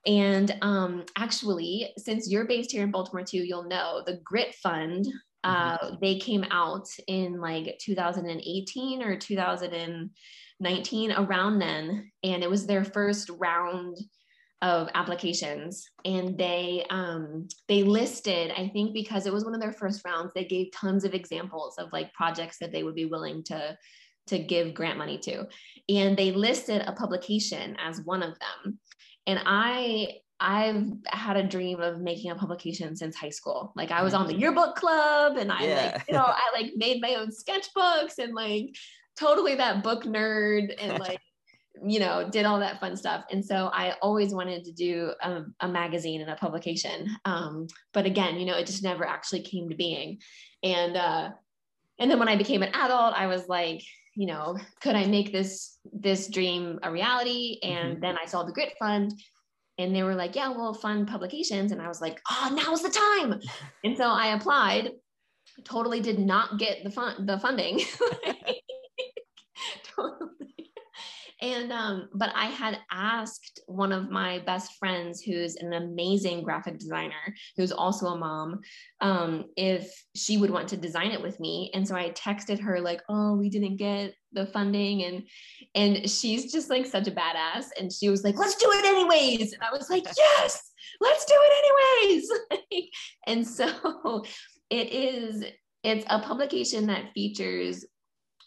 And 0.07 0.55
um, 0.61 1.05
actually, 1.17 1.93
since 1.97 2.31
you're 2.31 2.47
based 2.47 2.71
here 2.71 2.85
in 2.85 2.91
Baltimore 2.91 3.25
too, 3.25 3.39
you'll 3.39 3.69
know 3.69 4.03
the 4.05 4.21
Grit 4.23 4.55
Fund. 4.57 5.07
Uh, 5.43 5.79
mm-hmm. 5.79 5.95
They 6.01 6.19
came 6.19 6.45
out 6.51 6.87
in 7.09 7.41
like 7.41 7.79
2018 7.81 9.03
or 9.03 9.17
2019, 9.17 11.13
around 11.13 11.59
then, 11.59 12.13
and 12.23 12.43
it 12.43 12.51
was 12.51 12.67
their 12.67 12.85
first 12.85 13.31
round 13.31 13.97
of 14.65 14.89
applications 14.95 15.91
and 16.07 16.39
they 16.39 16.87
um, 16.89 17.47
they 17.69 17.83
listed 17.83 18.51
i 18.57 18.67
think 18.69 18.95
because 18.95 19.27
it 19.27 19.33
was 19.33 19.45
one 19.45 19.55
of 19.55 19.61
their 19.61 19.75
first 19.75 20.03
rounds 20.07 20.33
they 20.35 20.45
gave 20.45 20.73
tons 20.73 21.05
of 21.05 21.13
examples 21.13 21.77
of 21.77 21.93
like 21.93 22.13
projects 22.15 22.57
that 22.59 22.73
they 22.73 22.83
would 22.83 22.95
be 22.95 23.05
willing 23.05 23.45
to 23.45 23.77
to 24.27 24.39
give 24.39 24.73
grant 24.73 24.97
money 24.97 25.19
to 25.19 25.47
and 25.91 26.17
they 26.17 26.33
listed 26.33 26.83
a 26.87 26.93
publication 26.93 27.77
as 27.79 28.01
one 28.07 28.23
of 28.23 28.35
them 28.39 28.79
and 29.27 29.39
i 29.45 30.09
I've 30.41 30.91
had 31.07 31.37
a 31.37 31.47
dream 31.47 31.81
of 31.81 32.01
making 32.01 32.33
a 32.33 32.35
publication 32.35 32.97
since 32.97 33.15
high 33.15 33.31
school. 33.31 33.73
Like 33.77 33.93
I 33.93 34.03
was 34.03 34.15
on 34.15 34.27
the 34.27 34.35
yearbook 34.35 34.75
club 34.75 35.37
and 35.37 35.51
I 35.51 35.65
yeah. 35.65 35.93
like, 35.95 36.05
you 36.09 36.15
know, 36.15 36.25
I 36.27 36.51
like 36.53 36.73
made 36.75 37.01
my 37.01 37.15
own 37.15 37.29
sketchbooks 37.31 38.19
and 38.19 38.35
like 38.35 38.75
totally 39.19 39.55
that 39.55 39.85
book 39.85 40.05
nerd 40.05 40.75
and 40.77 40.99
like 40.99 41.21
you 41.83 41.99
know, 41.99 42.29
did 42.31 42.47
all 42.47 42.61
that 42.61 42.81
fun 42.81 42.97
stuff. 42.97 43.25
And 43.31 43.45
so 43.45 43.71
I 43.73 43.95
always 44.01 44.33
wanted 44.33 44.65
to 44.65 44.73
do 44.73 45.13
a, 45.23 45.43
a 45.61 45.69
magazine 45.69 46.21
and 46.21 46.31
a 46.31 46.37
publication. 46.37 47.09
Um, 47.25 47.67
but 47.93 48.07
again, 48.07 48.39
you 48.39 48.47
know, 48.47 48.57
it 48.57 48.67
just 48.67 48.83
never 48.83 49.05
actually 49.07 49.43
came 49.43 49.69
to 49.69 49.75
being. 49.75 50.19
And 50.63 50.97
uh, 50.97 51.31
and 51.99 52.11
then 52.11 52.19
when 52.19 52.29
I 52.29 52.37
became 52.37 52.63
an 52.63 52.75
adult, 52.75 53.15
I 53.15 53.27
was 53.27 53.49
like, 53.49 53.83
you 54.17 54.27
know, 54.27 54.59
could 54.81 54.95
I 54.95 55.07
make 55.07 55.33
this 55.33 55.79
this 55.93 56.29
dream 56.29 56.79
a 56.83 56.91
reality? 56.91 57.59
And 57.63 57.95
mm-hmm. 57.95 58.01
then 58.01 58.17
I 58.23 58.27
saw 58.27 58.45
the 58.45 58.53
Grit 58.53 58.75
Fund, 58.79 59.13
and 59.79 59.95
they 59.95 60.03
were 60.03 60.15
like, 60.15 60.37
yeah, 60.37 60.51
we'll 60.51 60.75
fund 60.75 61.09
publications. 61.09 61.73
And 61.73 61.83
I 61.83 61.89
was 61.89 62.01
like, 62.01 62.21
oh, 62.31 62.51
now's 62.55 62.83
the 62.83 62.91
time. 62.91 63.41
and 63.85 63.97
so 63.97 64.09
I 64.09 64.35
applied. 64.35 64.93
Totally 65.63 66.01
did 66.01 66.19
not 66.19 66.59
get 66.59 66.83
the 66.83 66.91
fun 66.91 67.27
the 67.27 67.39
funding. 67.39 67.81
totally 69.97 70.31
and 71.45 71.73
um, 71.73 72.09
but 72.15 72.33
I 72.35 72.47
had 72.47 72.79
asked 72.91 73.61
one 73.67 73.93
of 73.93 74.11
my 74.11 74.39
best 74.41 74.73
friends, 74.79 75.21
who's 75.21 75.57
an 75.57 75.75
amazing 75.75 76.43
graphic 76.43 76.79
designer, 76.79 77.35
who's 77.57 77.71
also 77.71 78.07
a 78.07 78.19
mom, 78.19 78.61
um, 79.01 79.45
if 79.57 79.93
she 80.17 80.39
would 80.39 80.51
want 80.51 80.69
to 80.69 80.77
design 80.77 81.11
it 81.11 81.23
with 81.23 81.39
me. 81.41 81.71
And 81.75 81.87
so 81.87 81.95
I 81.95 82.11
texted 82.11 82.61
her 82.61 82.81
like, 82.81 83.03
"Oh, 83.09 83.37
we 83.37 83.51
didn't 83.51 83.77
get 83.77 84.15
the 84.33 84.47
funding," 84.47 85.05
and 85.05 85.29
and 85.75 86.11
she's 86.11 86.51
just 86.51 86.71
like 86.71 86.87
such 86.87 87.09
a 87.09 87.13
badass, 87.13 87.67
and 87.79 87.93
she 87.93 88.09
was 88.09 88.25
like, 88.25 88.37
"Let's 88.37 88.57
do 88.57 88.71
it 88.71 88.85
anyways." 88.87 89.53
And 89.53 89.63
I 89.63 89.71
was 89.71 89.91
like, 89.91 90.05
"Yes, 90.17 90.73
let's 91.01 91.25
do 91.27 91.35
it 91.37 92.11
anyways." 92.11 92.91
and 93.27 93.47
so 93.47 94.25
it 94.71 94.93
is. 94.93 95.45
It's 95.83 96.07
a 96.09 96.19
publication 96.19 96.87
that 96.87 97.13
features 97.13 97.85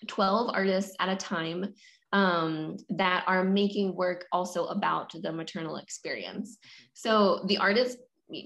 12 0.07 0.49
artists 0.53 0.95
at 0.99 1.09
a 1.09 1.15
time 1.15 1.73
um, 2.13 2.77
that 2.89 3.23
are 3.27 3.43
making 3.43 3.95
work 3.95 4.25
also 4.31 4.65
about 4.67 5.13
the 5.21 5.31
maternal 5.31 5.77
experience. 5.77 6.57
So 6.93 7.43
the 7.47 7.57
artist 7.57 7.97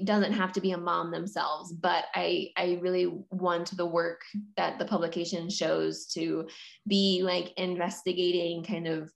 doesn't 0.03 0.33
have 0.33 0.51
to 0.53 0.61
be 0.61 0.71
a 0.71 0.77
mom 0.77 1.11
themselves, 1.11 1.73
but 1.73 2.05
I 2.13 2.49
I 2.55 2.79
really 2.81 3.07
want 3.31 3.75
the 3.75 3.85
work 3.85 4.21
that 4.55 4.77
the 4.77 4.85
publication 4.85 5.49
shows 5.49 6.05
to 6.13 6.47
be 6.87 7.21
like 7.23 7.53
investigating 7.57 8.63
kind 8.63 8.87
of 8.87 9.11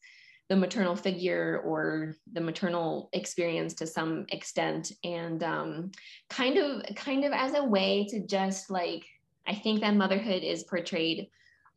the 0.50 0.56
maternal 0.56 0.96
figure 0.96 1.62
or 1.66 2.16
the 2.34 2.42
maternal 2.42 3.10
experience 3.14 3.74
to 3.76 3.88
some 3.88 4.26
extent 4.30 4.92
and 5.04 5.44
um, 5.44 5.92
kind 6.30 6.58
of 6.58 6.84
kind 6.96 7.26
of 7.26 7.32
as 7.32 7.56
a 7.56 7.64
way 7.64 8.06
to 8.10 8.26
just 8.26 8.70
like 8.70 9.04
I 9.48 9.54
think 9.54 9.82
that 9.82 9.96
motherhood 9.96 10.44
is 10.44 10.64
portrayed 10.64 11.28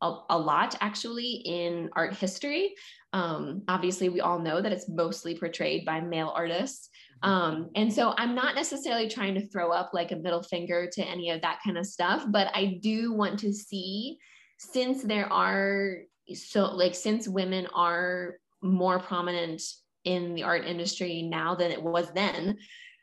a, 0.02 0.18
a 0.30 0.38
lot 0.38 0.76
actually 0.80 1.42
in 1.44 1.90
art 1.94 2.14
history. 2.14 2.74
Um, 3.12 3.62
obviously, 3.68 4.08
we 4.08 4.20
all 4.20 4.38
know 4.38 4.60
that 4.60 4.72
it's 4.72 4.88
mostly 4.88 5.34
portrayed 5.34 5.84
by 5.84 6.00
male 6.00 6.32
artists. 6.34 6.90
Mm-hmm. 7.24 7.30
Um, 7.30 7.70
and 7.74 7.92
so 7.92 8.14
I'm 8.16 8.34
not 8.34 8.54
necessarily 8.54 9.08
trying 9.08 9.34
to 9.34 9.48
throw 9.48 9.70
up 9.72 9.90
like 9.92 10.12
a 10.12 10.16
middle 10.16 10.42
finger 10.42 10.88
to 10.92 11.02
any 11.02 11.30
of 11.30 11.42
that 11.42 11.60
kind 11.64 11.78
of 11.78 11.86
stuff, 11.86 12.24
but 12.28 12.48
I 12.54 12.78
do 12.82 13.12
want 13.12 13.38
to 13.40 13.52
see 13.52 14.18
since 14.58 15.02
there 15.02 15.32
are 15.32 15.98
so 16.34 16.66
like 16.66 16.94
since 16.94 17.26
women 17.26 17.66
are 17.74 18.34
more 18.62 18.98
prominent 18.98 19.62
in 20.04 20.34
the 20.34 20.42
art 20.42 20.64
industry 20.64 21.22
now 21.22 21.54
than 21.54 21.70
it 21.70 21.82
was 21.82 22.10
then. 22.12 22.58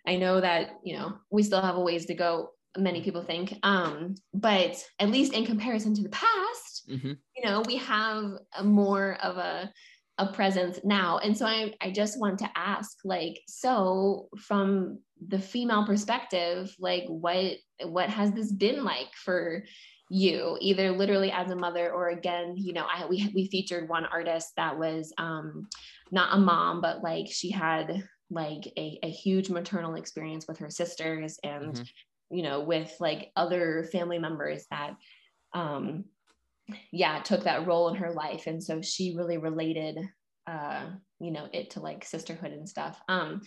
I 0.07 0.17
know 0.17 0.39
that, 0.39 0.79
you 0.83 0.95
know, 0.97 1.15
we 1.31 1.43
still 1.43 1.61
have 1.61 1.75
a 1.75 1.81
ways 1.81 2.05
to 2.07 2.13
go 2.13 2.51
many 2.77 3.01
people 3.01 3.23
think. 3.23 3.57
Um, 3.63 4.15
but 4.33 4.83
at 4.99 5.09
least 5.09 5.33
in 5.33 5.45
comparison 5.45 5.93
to 5.95 6.03
the 6.03 6.09
past, 6.09 6.74
mm-hmm. 6.89 7.13
you 7.35 7.45
know, 7.45 7.63
we 7.65 7.77
have 7.77 8.31
more 8.63 9.17
of 9.21 9.37
a 9.37 9.71
a 10.17 10.31
presence 10.31 10.79
now. 10.85 11.17
And 11.17 11.37
so 11.37 11.45
I, 11.45 11.73
I 11.81 11.91
just 11.91 12.17
want 12.21 12.39
to 12.39 12.49
ask, 12.55 12.99
like, 13.03 13.37
so 13.47 14.29
from 14.39 14.99
the 15.27 15.39
female 15.39 15.85
perspective, 15.85 16.73
like 16.79 17.03
what 17.07 17.55
what 17.83 18.09
has 18.09 18.31
this 18.31 18.51
been 18.51 18.83
like 18.83 19.13
for 19.13 19.63
you, 20.09 20.57
either 20.61 20.91
literally 20.91 21.31
as 21.31 21.51
a 21.51 21.55
mother 21.55 21.91
or 21.91 22.09
again, 22.09 22.53
you 22.55 22.71
know, 22.73 22.85
I 22.85 23.05
we 23.07 23.29
we 23.35 23.47
featured 23.47 23.89
one 23.89 24.05
artist 24.05 24.53
that 24.55 24.77
was 24.77 25.11
um 25.17 25.67
not 26.11 26.35
a 26.35 26.39
mom, 26.39 26.79
but 26.79 27.03
like 27.03 27.27
she 27.29 27.51
had 27.51 28.03
like 28.29 28.71
a, 28.77 28.99
a 29.03 29.09
huge 29.09 29.49
maternal 29.49 29.95
experience 29.95 30.47
with 30.47 30.59
her 30.59 30.69
sisters 30.69 31.39
and 31.43 31.73
mm-hmm 31.73 31.83
you 32.29 32.43
know, 32.43 32.61
with 32.61 32.93
like 32.99 33.31
other 33.35 33.87
family 33.91 34.19
members 34.19 34.65
that, 34.71 34.95
um, 35.53 36.05
yeah, 36.91 37.21
took 37.21 37.43
that 37.43 37.67
role 37.67 37.89
in 37.89 37.95
her 37.95 38.11
life. 38.11 38.47
And 38.47 38.63
so 38.63 38.81
she 38.81 39.15
really 39.15 39.37
related, 39.37 39.97
uh, 40.47 40.85
you 41.19 41.31
know, 41.31 41.47
it 41.53 41.71
to 41.71 41.79
like 41.79 42.05
sisterhood 42.05 42.51
and 42.51 42.67
stuff. 42.67 42.99
Um, 43.07 43.41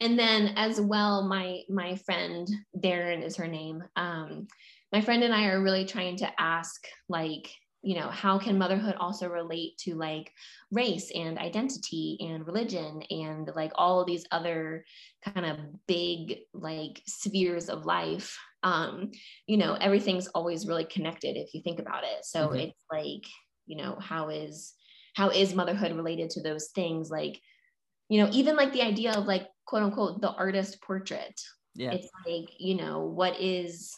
and 0.00 0.18
then 0.18 0.54
as 0.56 0.80
well, 0.80 1.26
my, 1.26 1.60
my 1.68 1.96
friend 1.96 2.48
Darren 2.78 3.24
is 3.24 3.36
her 3.36 3.48
name. 3.48 3.82
Um, 3.96 4.46
my 4.92 5.00
friend 5.00 5.22
and 5.22 5.34
I 5.34 5.46
are 5.46 5.62
really 5.62 5.84
trying 5.84 6.16
to 6.18 6.40
ask 6.40 6.84
like, 7.08 7.50
you 7.84 7.96
know 7.96 8.08
how 8.08 8.38
can 8.38 8.56
motherhood 8.56 8.94
also 9.00 9.28
relate 9.28 9.76
to 9.76 9.96
like 9.96 10.30
race 10.70 11.10
and 11.16 11.36
identity 11.36 12.16
and 12.20 12.46
religion 12.46 13.02
and 13.10 13.50
like 13.56 13.72
all 13.74 14.04
these 14.04 14.24
other 14.30 14.84
kind 15.24 15.44
of 15.44 15.58
big 15.88 16.38
like 16.54 17.02
spheres 17.08 17.68
of 17.68 17.84
life 17.84 18.38
um 18.62 19.10
you 19.46 19.56
know 19.56 19.74
everything's 19.74 20.28
always 20.28 20.66
really 20.66 20.84
connected 20.84 21.36
if 21.36 21.54
you 21.54 21.62
think 21.62 21.78
about 21.78 22.04
it. 22.04 22.24
So 22.24 22.48
mm-hmm. 22.48 22.56
it's 22.56 22.84
like 22.90 23.24
you 23.66 23.76
know 23.76 23.96
how 24.00 24.28
is 24.28 24.74
how 25.14 25.30
is 25.30 25.54
motherhood 25.54 25.94
related 25.94 26.30
to 26.30 26.42
those 26.42 26.68
things? 26.74 27.10
Like 27.10 27.40
you 28.08 28.22
know 28.22 28.30
even 28.32 28.56
like 28.56 28.72
the 28.72 28.82
idea 28.82 29.12
of 29.12 29.26
like 29.26 29.46
quote 29.66 29.82
unquote 29.82 30.20
the 30.20 30.32
artist 30.32 30.82
portrait. 30.82 31.40
Yeah. 31.74 31.92
It's 31.92 32.08
like 32.26 32.50
you 32.58 32.76
know 32.76 33.00
what 33.00 33.40
is 33.40 33.94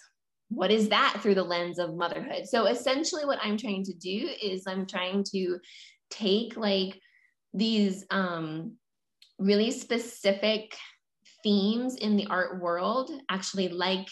what 0.48 0.70
is 0.70 0.90
that 0.90 1.18
through 1.20 1.34
the 1.34 1.42
lens 1.42 1.78
of 1.78 1.96
motherhood? 1.96 2.46
So 2.46 2.66
essentially 2.66 3.24
what 3.24 3.38
i'm 3.42 3.56
trying 3.56 3.84
to 3.84 3.94
do 3.94 4.28
is 4.42 4.66
i'm 4.66 4.86
trying 4.86 5.24
to 5.32 5.58
take 6.10 6.56
like 6.56 7.00
these 7.52 8.04
um 8.10 8.76
really 9.38 9.70
specific 9.70 10.76
themes 11.42 11.96
in 11.96 12.16
the 12.16 12.26
art 12.26 12.60
world 12.60 13.10
actually 13.28 13.68
like 13.68 14.06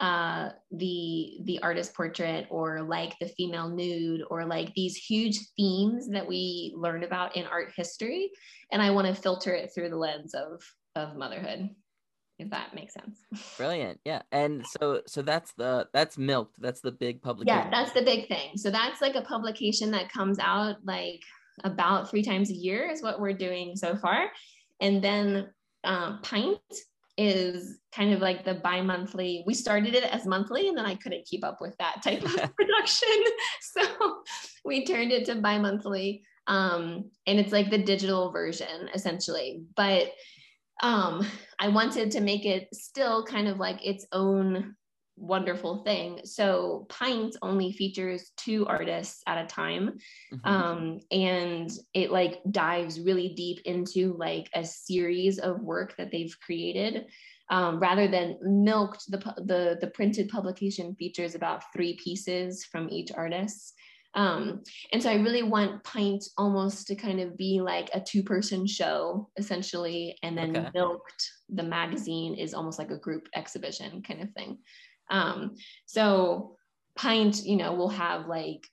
uh, 0.00 0.50
the 0.72 1.38
the 1.44 1.60
artist 1.62 1.94
portrait 1.94 2.46
or 2.50 2.82
like 2.82 3.14
the 3.20 3.28
female 3.28 3.68
nude 3.68 4.22
or 4.30 4.46
like 4.46 4.72
these 4.74 4.96
huge 4.96 5.38
themes 5.56 6.08
that 6.08 6.26
we 6.26 6.74
learn 6.76 7.04
about 7.04 7.36
in 7.36 7.44
art 7.46 7.70
history 7.76 8.30
and 8.72 8.80
i 8.80 8.90
want 8.90 9.06
to 9.06 9.14
filter 9.14 9.52
it 9.52 9.70
through 9.74 9.90
the 9.90 9.96
lens 9.96 10.34
of 10.34 10.62
of 10.96 11.16
motherhood 11.16 11.68
if 12.40 12.50
that 12.50 12.74
makes 12.74 12.94
sense. 12.94 13.20
Brilliant. 13.58 14.00
Yeah. 14.04 14.22
And 14.32 14.66
so 14.66 15.02
so 15.06 15.20
that's 15.22 15.52
the 15.52 15.86
that's 15.92 16.16
milked. 16.16 16.56
That's 16.58 16.80
the 16.80 16.90
big 16.90 17.20
publication. 17.20 17.58
Yeah, 17.58 17.70
that's 17.70 17.92
the 17.92 18.02
big 18.02 18.28
thing. 18.28 18.56
So 18.56 18.70
that's 18.70 19.00
like 19.00 19.14
a 19.14 19.20
publication 19.20 19.90
that 19.90 20.10
comes 20.10 20.38
out 20.38 20.76
like 20.84 21.20
about 21.64 22.10
three 22.10 22.22
times 22.22 22.50
a 22.50 22.54
year 22.54 22.88
is 22.90 23.02
what 23.02 23.20
we're 23.20 23.34
doing 23.34 23.76
so 23.76 23.96
far. 23.96 24.30
And 24.80 25.04
then 25.04 25.48
um, 25.84 26.20
Pint 26.22 26.58
is 27.20 27.78
kind 27.92 28.14
of 28.14 28.20
like 28.20 28.46
the 28.46 28.54
bi-monthly. 28.54 29.44
We 29.46 29.52
started 29.52 29.94
it 29.94 30.04
as 30.04 30.24
monthly 30.24 30.68
and 30.68 30.78
then 30.78 30.86
I 30.86 30.94
couldn't 30.94 31.26
keep 31.26 31.44
up 31.44 31.58
with 31.60 31.76
that 31.78 32.02
type 32.02 32.22
of 32.22 32.34
production. 32.56 33.08
So 33.60 34.22
we 34.64 34.86
turned 34.86 35.12
it 35.12 35.26
to 35.26 35.34
bi-monthly. 35.34 36.22
Um, 36.46 37.10
and 37.26 37.38
it's 37.38 37.52
like 37.52 37.70
the 37.70 37.78
digital 37.78 38.32
version 38.32 38.88
essentially. 38.94 39.62
But 39.76 40.12
um, 40.82 41.26
I 41.58 41.68
wanted 41.68 42.10
to 42.12 42.20
make 42.20 42.46
it 42.46 42.68
still 42.72 43.24
kind 43.26 43.48
of 43.48 43.58
like 43.58 43.86
its 43.86 44.06
own 44.12 44.74
wonderful 45.20 45.82
thing. 45.84 46.20
So 46.24 46.86
Pint 46.88 47.36
only 47.42 47.72
features 47.72 48.32
two 48.36 48.66
artists 48.66 49.22
at 49.26 49.44
a 49.44 49.46
time. 49.46 49.98
Mm-hmm. 50.32 50.48
Um, 50.48 51.00
and 51.10 51.70
it 51.94 52.10
like 52.10 52.40
dives 52.50 53.00
really 53.00 53.34
deep 53.34 53.60
into 53.64 54.16
like 54.18 54.48
a 54.54 54.64
series 54.64 55.38
of 55.38 55.60
work 55.60 55.96
that 55.98 56.10
they've 56.10 56.36
created. 56.44 57.06
Um, 57.50 57.80
rather 57.80 58.06
than 58.06 58.38
milked 58.42 59.10
the, 59.10 59.18
the 59.18 59.76
the 59.80 59.88
printed 59.88 60.28
publication 60.28 60.94
features 60.94 61.34
about 61.34 61.64
three 61.72 61.96
pieces 61.96 62.64
from 62.64 62.88
each 62.90 63.10
artist 63.12 63.74
um, 64.14 64.62
and 64.92 65.02
so 65.02 65.10
I 65.10 65.14
really 65.14 65.42
want 65.42 65.84
Pint 65.84 66.24
almost 66.36 66.86
to 66.88 66.96
kind 66.96 67.20
of 67.20 67.36
be 67.36 67.60
like 67.60 67.90
a 67.94 68.00
two 68.00 68.22
person 68.22 68.66
show 68.66 69.28
essentially. 69.36 70.16
And 70.22 70.36
then 70.36 70.56
okay. 70.56 70.70
Milked, 70.74 71.30
the 71.48 71.62
magazine, 71.62 72.34
is 72.34 72.54
almost 72.54 72.78
like 72.78 72.90
a 72.90 72.98
group 72.98 73.28
exhibition 73.34 74.02
kind 74.02 74.22
of 74.22 74.30
thing. 74.32 74.58
Um, 75.10 75.56
so 75.86 76.56
Pint, 76.96 77.44
you 77.44 77.56
know, 77.56 77.74
will 77.74 77.88
have 77.88 78.26
like 78.26 78.66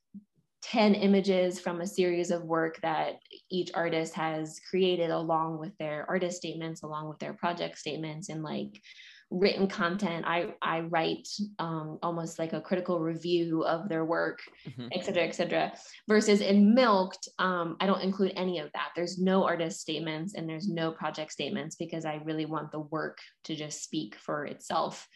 10 0.63 0.95
images 0.95 1.59
from 1.59 1.81
a 1.81 1.87
series 1.87 2.29
of 2.29 2.43
work 2.43 2.79
that 2.81 3.19
each 3.49 3.71
artist 3.73 4.13
has 4.15 4.59
created 4.69 5.09
along 5.09 5.59
with 5.59 5.77
their 5.77 6.05
artist 6.09 6.37
statements, 6.37 6.83
along 6.83 7.07
with 7.07 7.19
their 7.19 7.33
project 7.33 7.77
statements, 7.77 8.29
and 8.29 8.43
like 8.43 8.81
written 9.29 9.67
content. 9.67 10.25
I, 10.27 10.53
I 10.61 10.81
write 10.81 11.27
um, 11.59 11.99
almost 12.01 12.39
like 12.39 12.53
a 12.53 12.61
critical 12.61 12.99
review 12.99 13.63
of 13.63 13.89
their 13.89 14.05
work, 14.05 14.39
mm-hmm. 14.67 14.87
et 14.91 15.05
cetera, 15.05 15.23
et 15.23 15.35
cetera. 15.35 15.73
Versus 16.07 16.41
in 16.41 16.73
Milked, 16.73 17.27
um, 17.39 17.75
I 17.79 17.87
don't 17.87 18.01
include 18.01 18.33
any 18.35 18.59
of 18.59 18.71
that. 18.73 18.89
There's 18.95 19.17
no 19.17 19.43
artist 19.45 19.79
statements 19.79 20.33
and 20.33 20.49
there's 20.49 20.69
no 20.69 20.91
project 20.91 21.31
statements 21.31 21.75
because 21.75 22.05
I 22.05 22.21
really 22.23 22.45
want 22.45 22.71
the 22.71 22.79
work 22.79 23.19
to 23.45 23.55
just 23.55 23.83
speak 23.83 24.15
for 24.15 24.45
itself 24.45 25.07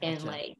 gotcha. 0.00 0.12
and 0.12 0.24
like, 0.24 0.56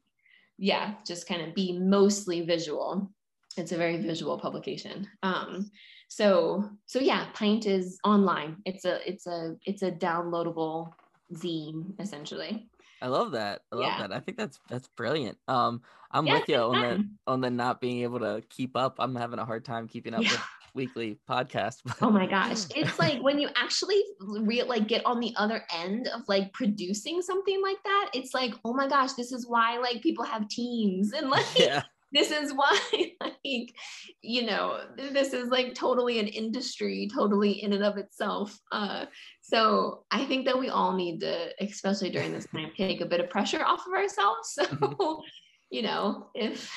yeah, 0.58 0.94
just 1.06 1.28
kind 1.28 1.42
of 1.42 1.54
be 1.54 1.78
mostly 1.78 2.42
visual. 2.42 3.10
It's 3.56 3.72
a 3.72 3.76
very 3.76 3.98
visual 3.98 4.38
publication. 4.38 5.06
Um, 5.22 5.70
so 6.08 6.68
so 6.86 6.98
yeah, 6.98 7.26
Pint 7.34 7.66
is 7.66 7.98
online. 8.04 8.56
It's 8.64 8.84
a 8.84 9.08
it's 9.08 9.26
a 9.26 9.56
it's 9.64 9.82
a 9.82 9.90
downloadable 9.90 10.92
zine 11.34 11.98
essentially. 12.00 12.68
I 13.02 13.08
love 13.08 13.32
that. 13.32 13.62
I 13.70 13.76
love 13.76 13.84
yeah. 13.84 13.98
that. 13.98 14.12
I 14.12 14.20
think 14.20 14.38
that's 14.38 14.58
that's 14.68 14.88
brilliant. 14.96 15.36
Um, 15.46 15.82
I'm 16.10 16.26
yeah, 16.26 16.34
with 16.34 16.48
you 16.48 16.56
on 16.56 16.80
the 16.80 17.08
on 17.26 17.40
the 17.40 17.50
not 17.50 17.80
being 17.80 18.02
able 18.02 18.20
to 18.20 18.42
keep 18.48 18.76
up. 18.76 18.96
I'm 18.98 19.14
having 19.14 19.38
a 19.38 19.44
hard 19.44 19.64
time 19.64 19.88
keeping 19.88 20.14
up 20.14 20.22
yeah. 20.22 20.30
with 20.30 20.40
weekly 20.74 21.18
podcast. 21.28 21.76
oh 22.02 22.10
my 22.10 22.26
gosh, 22.26 22.64
it's 22.76 22.98
like 22.98 23.20
when 23.22 23.38
you 23.38 23.48
actually 23.56 24.02
re- 24.20 24.62
like 24.62 24.88
get 24.88 25.04
on 25.06 25.20
the 25.20 25.32
other 25.36 25.64
end 25.74 26.08
of 26.08 26.22
like 26.28 26.52
producing 26.52 27.22
something 27.22 27.62
like 27.62 27.82
that. 27.84 28.10
It's 28.14 28.34
like, 28.34 28.54
oh 28.64 28.74
my 28.74 28.88
gosh, 28.88 29.12
this 29.12 29.32
is 29.32 29.46
why 29.46 29.78
like 29.78 30.02
people 30.02 30.24
have 30.24 30.48
teams 30.48 31.12
and 31.12 31.30
like 31.34 31.46
yeah 31.56 31.82
this 32.14 32.30
is 32.30 32.54
why 32.54 32.78
like 33.20 33.74
you 34.22 34.46
know 34.46 34.80
this 34.96 35.34
is 35.34 35.48
like 35.48 35.74
totally 35.74 36.18
an 36.20 36.28
industry 36.28 37.10
totally 37.12 37.62
in 37.62 37.72
and 37.74 37.84
of 37.84 37.98
itself 37.98 38.58
uh 38.72 39.04
so 39.42 40.04
i 40.10 40.24
think 40.24 40.46
that 40.46 40.58
we 40.58 40.68
all 40.68 40.94
need 40.96 41.20
to 41.20 41.50
especially 41.60 42.08
during 42.08 42.32
this 42.32 42.46
time 42.46 42.70
take 42.76 43.00
a 43.00 43.06
bit 43.06 43.20
of 43.20 43.28
pressure 43.28 43.64
off 43.64 43.86
of 43.86 43.92
ourselves 43.92 44.52
so 44.52 44.64
mm-hmm. 44.64 45.20
You 45.74 45.82
know 45.82 46.28
if 46.34 46.70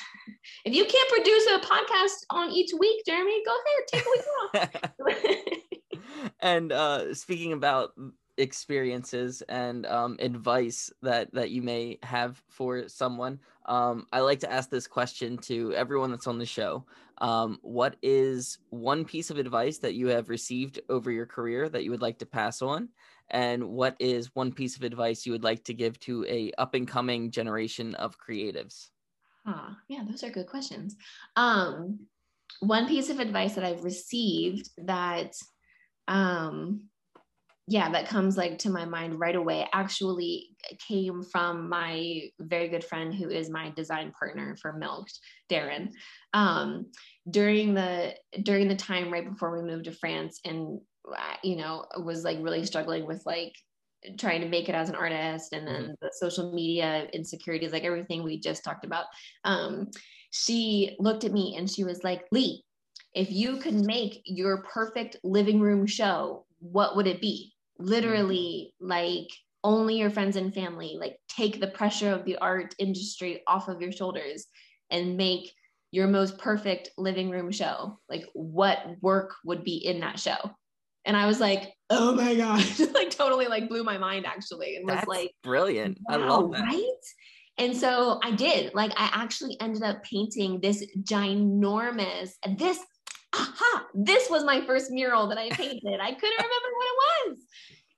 if 0.66 0.74
you 0.74 0.84
can't 0.84 1.10
produce 1.10 1.46
a 1.46 1.60
podcast 1.60 2.26
on 2.32 2.50
each 2.50 2.72
week 2.80 3.04
jeremy 3.06 3.44
go 3.46 3.54
ahead 3.54 3.86
take 3.94 4.06
a 4.06 4.70
week 4.82 5.02
off 5.04 6.34
and 6.40 6.72
uh 6.72 7.14
speaking 7.14 7.54
about 7.54 7.92
experiences 8.40 9.42
and 9.50 9.88
um, 9.88 10.16
advice 10.20 10.92
that 11.02 11.32
that 11.34 11.50
you 11.50 11.62
may 11.64 11.98
have 12.04 12.42
for 12.50 12.88
someone 12.88 13.40
um, 13.66 14.06
i 14.14 14.20
like 14.20 14.40
to 14.40 14.52
ask 14.52 14.70
this 14.70 14.88
question 14.88 15.38
to 15.38 15.74
everyone 15.74 16.12
that's 16.12 16.28
on 16.28 16.38
the 16.38 16.46
show. 16.46 16.86
Um, 17.20 17.58
what 17.64 17.96
is 18.04 18.60
one 18.70 19.04
piece 19.04 19.32
of 19.32 19.40
advice 19.40 19.80
that 19.80 19.96
you 19.96 20.08
have 20.10 20.30
received 20.30 20.80
over 20.88 21.12
your 21.12 21.26
career 21.26 21.68
that 21.68 21.84
you 21.84 21.90
would 21.90 22.02
like 22.02 22.20
to 22.20 22.28
pass 22.28 22.62
on 22.62 22.90
and 23.30 23.64
what 23.70 23.96
is 24.00 24.36
one 24.36 24.52
piece 24.52 24.76
of 24.76 24.84
advice 24.84 25.26
you 25.26 25.32
would 25.32 25.44
like 25.44 25.64
to 25.66 25.74
give 25.74 26.00
to 26.02 26.26
a 26.28 26.52
up 26.58 26.74
and 26.74 26.88
coming 26.88 27.32
generation 27.32 27.96
of 27.96 28.18
creatives? 28.20 28.90
Ah 29.46 29.78
yeah 29.88 30.04
those 30.08 30.24
are 30.24 30.30
good 30.30 30.48
questions. 30.48 30.96
Um, 31.36 32.08
one 32.60 32.88
piece 32.88 33.10
of 33.10 33.20
advice 33.20 33.56
that 33.56 33.64
i've 33.64 33.84
received 33.84 34.70
that 34.78 35.34
um, 36.08 36.84
yeah 37.68 37.92
that 37.92 38.08
comes 38.08 38.38
like 38.38 38.58
to 38.60 38.70
my 38.70 38.86
mind 38.86 39.20
right 39.20 39.36
away 39.36 39.68
actually 39.74 40.56
came 40.88 41.22
from 41.22 41.68
my 41.68 42.22
very 42.40 42.70
good 42.70 42.84
friend 42.84 43.14
who 43.14 43.30
is 43.30 43.50
my 43.50 43.70
design 43.72 44.12
partner 44.18 44.56
for 44.62 44.74
milked 44.74 45.20
darren. 45.52 45.90
Um, 46.34 46.92
during 47.30 47.74
the 47.74 48.16
during 48.44 48.70
the 48.70 48.76
time 48.76 49.12
right 49.12 49.30
before 49.30 49.52
we 49.52 49.62
moved 49.62 49.86
to 49.86 49.92
france 49.92 50.40
uh, 50.48 50.54
you 51.44 51.56
know 51.56 51.86
was 51.98 52.24
like 52.24 52.38
really 52.42 52.66
struggling 52.66 53.06
with 53.06 53.22
like 53.26 53.54
trying 54.18 54.42
to 54.42 54.48
make 54.48 54.70
it 54.70 54.76
as 54.76 54.90
an 54.90 54.96
artist 54.96 55.54
and 55.54 55.68
then 55.68 55.84
mm-hmm. 55.84 55.92
the 56.02 56.12
social 56.14 56.54
media 56.54 57.08
insecurities 57.14 57.72
like 57.72 57.84
everything 57.84 58.24
we 58.24 58.40
just 58.40 58.64
talked 58.64 58.86
about 58.86 59.06
um, 59.44 59.88
she 60.32 60.96
looked 61.00 61.24
at 61.24 61.32
me 61.32 61.56
and 61.58 61.70
she 61.70 61.84
was 61.84 62.04
like 62.04 62.26
lee 62.32 62.64
if 63.14 63.32
you 63.32 63.58
could 63.58 63.74
make 63.74 64.22
your 64.26 64.62
perfect 64.64 65.18
living 65.24 65.60
room 65.60 65.86
show 65.86 66.46
what 66.60 66.96
would 66.96 67.08
it 67.08 67.22
be 67.22 67.54
literally 67.80 68.74
mm-hmm. 68.82 68.92
like 68.92 69.28
only 69.64 69.98
your 69.98 70.10
friends 70.10 70.36
and 70.36 70.54
family 70.54 70.98
like 71.00 71.18
take 71.28 71.60
the 71.60 71.68
pressure 71.68 72.12
of 72.12 72.24
the 72.26 72.38
art 72.38 72.76
industry 72.80 73.42
off 73.48 73.68
of 73.68 73.82
your 73.82 73.92
shoulders 73.92 74.46
and 74.92 75.18
make 75.18 75.52
your 75.92 76.08
most 76.08 76.38
perfect 76.38 76.92
living 76.98 77.30
room 77.30 77.52
show 77.52 77.98
like 78.10 78.26
what 78.34 78.80
work 79.02 79.34
would 79.44 79.64
be 79.64 79.78
in 79.78 80.00
that 80.00 80.20
show 80.20 80.38
and 81.08 81.16
I 81.18 81.26
was 81.26 81.40
like, 81.40 81.74
oh 81.90 82.14
my 82.14 82.36
God, 82.36 82.64
like 82.94 83.10
totally 83.10 83.48
like 83.48 83.70
blew 83.70 83.84
my 83.84 83.98
mind 83.98 84.26
actually. 84.28 84.76
And 84.76 84.88
That's 84.88 85.08
was 85.08 85.16
like, 85.16 85.32
brilliant. 85.42 85.98
Wow, 86.08 86.16
I 86.16 86.18
love 86.18 86.52
that. 86.52 86.62
Right. 86.62 86.84
And 87.58 87.76
so 87.76 88.20
I 88.24 88.32
did, 88.32 88.76
like, 88.76 88.92
I 88.92 89.10
actually 89.14 89.60
ended 89.60 89.82
up 89.82 90.04
painting 90.04 90.60
this 90.62 90.86
ginormous, 91.02 92.34
this, 92.56 92.80
aha, 93.34 93.88
this 93.96 94.30
was 94.30 94.44
my 94.44 94.64
first 94.68 94.92
mural 94.92 95.28
that 95.30 95.40
I 95.40 95.50
painted. 95.50 96.00
I 96.00 96.12
couldn't 96.12 96.38
remember 96.38 96.70
what 96.76 96.86
it 96.86 97.30
was. 97.30 97.38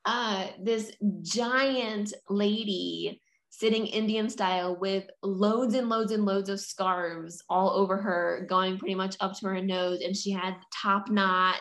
Uh, 0.06 0.48
this 0.64 0.94
giant 1.22 2.14
lady 2.30 3.22
sitting 3.50 3.86
Indian 3.88 4.30
style 4.30 4.78
with 4.80 5.04
loads 5.24 5.76
and 5.76 5.90
loads 5.90 6.14
and 6.14 6.24
loads 6.24 6.48
of 6.48 6.62
scarves 6.62 7.44
all 7.50 7.72
over 7.72 7.98
her, 7.98 8.46
going 8.48 8.78
pretty 8.78 8.96
much 8.96 9.18
up 9.20 9.38
to 9.40 9.48
her 9.48 9.62
nose. 9.62 10.00
And 10.00 10.16
she 10.16 10.32
had 10.32 10.56
top 10.82 11.10
knot 11.10 11.60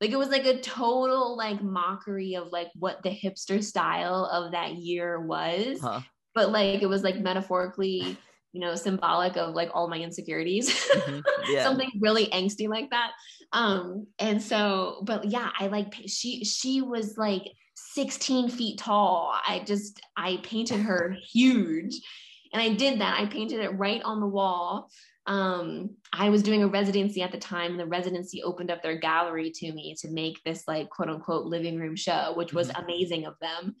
like 0.00 0.10
it 0.10 0.18
was 0.18 0.28
like 0.28 0.46
a 0.46 0.60
total 0.60 1.36
like 1.36 1.62
mockery 1.62 2.34
of 2.34 2.48
like 2.52 2.68
what 2.78 3.02
the 3.02 3.10
hipster 3.10 3.62
style 3.62 4.28
of 4.32 4.52
that 4.52 4.74
year 4.74 5.20
was. 5.20 5.80
Huh. 5.80 6.00
but 6.34 6.50
like 6.50 6.82
it 6.82 6.88
was 6.88 7.02
like 7.02 7.18
metaphorically 7.18 8.16
you 8.52 8.60
know 8.60 8.74
symbolic 8.74 9.36
of 9.36 9.54
like 9.54 9.70
all 9.74 9.88
my 9.88 9.98
insecurities. 9.98 10.70
Mm-hmm. 10.70 11.20
yeah. 11.52 11.64
something 11.64 11.90
really 12.00 12.26
angsty 12.26 12.68
like 12.68 12.90
that. 12.90 13.12
Um 13.52 14.06
and 14.18 14.42
so 14.42 15.02
but 15.04 15.24
yeah 15.26 15.50
i 15.58 15.68
like 15.68 15.94
she 16.06 16.44
she 16.44 16.82
was 16.82 17.16
like 17.16 17.44
16 17.74 18.50
feet 18.50 18.78
tall. 18.78 19.34
I 19.46 19.60
just 19.60 20.00
i 20.16 20.38
painted 20.42 20.80
her 20.80 21.16
huge. 21.32 22.00
And 22.52 22.62
i 22.62 22.72
did 22.72 23.00
that. 23.00 23.20
I 23.20 23.26
painted 23.26 23.60
it 23.60 23.70
right 23.70 24.02
on 24.04 24.20
the 24.20 24.26
wall 24.26 24.90
um, 25.28 25.90
I 26.12 26.30
was 26.30 26.42
doing 26.42 26.62
a 26.62 26.68
residency 26.68 27.22
at 27.22 27.30
the 27.30 27.38
time, 27.38 27.72
and 27.72 27.80
the 27.80 27.86
residency 27.86 28.42
opened 28.42 28.70
up 28.70 28.82
their 28.82 28.98
gallery 28.98 29.50
to 29.50 29.72
me 29.72 29.94
to 30.00 30.10
make 30.10 30.42
this 30.42 30.64
like 30.66 30.88
quote 30.88 31.10
unquote 31.10 31.44
living 31.44 31.78
room 31.78 31.94
show, 31.94 32.32
which 32.34 32.52
was 32.52 32.68
mm-hmm. 32.68 32.82
amazing 32.82 33.26
of 33.26 33.34
them. 33.40 33.76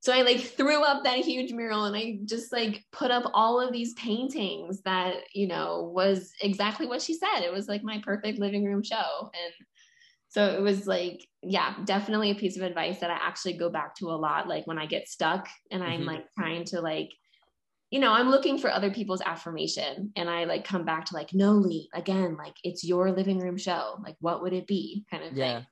So 0.00 0.12
I 0.12 0.22
like 0.22 0.40
threw 0.40 0.82
up 0.82 1.04
that 1.04 1.18
huge 1.18 1.52
mural 1.52 1.84
and 1.84 1.96
I 1.96 2.20
just 2.24 2.52
like 2.52 2.84
put 2.92 3.10
up 3.10 3.30
all 3.34 3.60
of 3.60 3.72
these 3.72 3.94
paintings 3.94 4.80
that, 4.82 5.16
you 5.34 5.48
know, 5.48 5.90
was 5.92 6.32
exactly 6.40 6.86
what 6.86 7.02
she 7.02 7.14
said. 7.14 7.40
It 7.42 7.52
was 7.52 7.66
like 7.66 7.82
my 7.82 8.00
perfect 8.04 8.38
living 8.38 8.64
room 8.64 8.82
show. 8.82 8.96
And 9.22 9.66
so 10.28 10.46
it 10.46 10.60
was 10.60 10.86
like, 10.86 11.26
yeah, 11.42 11.74
definitely 11.84 12.30
a 12.30 12.36
piece 12.36 12.56
of 12.56 12.62
advice 12.62 13.00
that 13.00 13.10
I 13.10 13.18
actually 13.20 13.54
go 13.54 13.70
back 13.70 13.96
to 13.96 14.06
a 14.10 14.12
lot. 14.12 14.46
Like 14.46 14.68
when 14.68 14.78
I 14.78 14.86
get 14.86 15.08
stuck 15.08 15.48
and 15.72 15.82
I'm 15.82 16.00
mm-hmm. 16.00 16.08
like 16.08 16.24
trying 16.38 16.64
to 16.66 16.80
like 16.80 17.10
you 17.90 18.00
know, 18.00 18.12
I'm 18.12 18.30
looking 18.30 18.58
for 18.58 18.70
other 18.70 18.90
people's 18.90 19.22
affirmation 19.22 20.12
and 20.14 20.28
I 20.28 20.44
like 20.44 20.64
come 20.64 20.84
back 20.84 21.06
to 21.06 21.14
like, 21.14 21.32
no, 21.32 21.52
Lee, 21.52 21.88
again, 21.94 22.36
like 22.36 22.54
it's 22.62 22.84
your 22.84 23.10
living 23.12 23.38
room 23.38 23.56
show. 23.56 23.98
Like, 24.04 24.16
what 24.20 24.42
would 24.42 24.52
it 24.52 24.66
be? 24.66 25.04
Kind 25.10 25.24
of 25.24 25.32
yeah. 25.32 25.58
thing. 25.58 25.66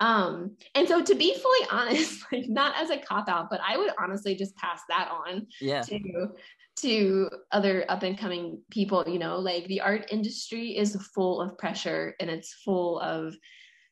Um, 0.00 0.56
and 0.74 0.88
so 0.88 1.02
to 1.02 1.14
be 1.14 1.34
fully 1.34 1.66
honest, 1.70 2.24
like 2.30 2.48
not 2.48 2.74
as 2.76 2.90
a 2.90 2.98
cop 2.98 3.28
out, 3.28 3.48
but 3.48 3.60
I 3.66 3.78
would 3.78 3.92
honestly 3.98 4.34
just 4.34 4.56
pass 4.56 4.82
that 4.88 5.10
on 5.10 5.46
yeah. 5.60 5.82
to 5.82 6.32
to 6.74 7.30
other 7.52 7.84
up 7.88 8.02
and 8.02 8.18
coming 8.18 8.60
people, 8.70 9.04
you 9.06 9.18
know, 9.18 9.38
like 9.38 9.66
the 9.66 9.80
art 9.80 10.06
industry 10.10 10.76
is 10.76 10.96
full 11.14 11.40
of 11.40 11.56
pressure 11.58 12.14
and 12.18 12.30
it's 12.30 12.54
full 12.64 12.98
of 13.00 13.34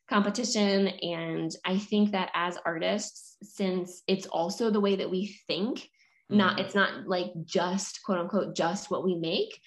competition. 0.09 0.89
And 0.89 1.55
I 1.65 1.79
think 1.79 2.13
that 2.13 2.31
as 2.35 2.59
artists, 2.65 3.37
since 3.43 4.03
it's 4.09 4.27
also 4.27 4.71
the 4.71 4.81
way 4.81 4.97
that 4.97 5.11
we 5.11 5.37
think, 5.47 5.89
not 6.31 6.53
mm-hmm. 6.53 6.65
it's 6.65 6.75
not 6.75 7.07
like 7.07 7.33
just 7.45 8.01
quote 8.05 8.19
unquote 8.19 8.55
just 8.55 8.91
what 8.91 9.05
we 9.05 9.15
make 9.15 9.61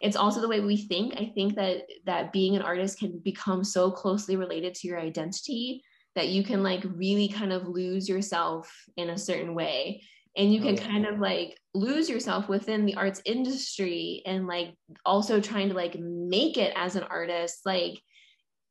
it's 0.00 0.16
also 0.16 0.40
the 0.40 0.48
way 0.48 0.60
we 0.60 0.76
think 0.76 1.14
i 1.16 1.30
think 1.34 1.54
that 1.54 1.82
that 2.04 2.32
being 2.32 2.56
an 2.56 2.62
artist 2.62 2.98
can 2.98 3.18
become 3.18 3.62
so 3.62 3.90
closely 3.90 4.36
related 4.36 4.74
to 4.74 4.88
your 4.88 4.98
identity 4.98 5.82
that 6.14 6.28
you 6.28 6.42
can 6.42 6.62
like 6.62 6.82
really 6.94 7.28
kind 7.28 7.52
of 7.52 7.68
lose 7.68 8.08
yourself 8.08 8.70
in 8.96 9.10
a 9.10 9.18
certain 9.18 9.54
way 9.54 10.02
and 10.36 10.52
you 10.52 10.60
can 10.60 10.78
oh, 10.78 10.82
yeah. 10.82 10.88
kind 10.88 11.06
of 11.06 11.18
like 11.18 11.58
lose 11.74 12.08
yourself 12.08 12.48
within 12.48 12.84
the 12.84 12.94
arts 12.94 13.22
industry 13.24 14.22
and 14.26 14.46
like 14.46 14.74
also 15.04 15.40
trying 15.40 15.68
to 15.68 15.74
like 15.74 15.98
make 15.98 16.56
it 16.56 16.72
as 16.76 16.96
an 16.96 17.04
artist 17.04 17.60
like 17.64 18.00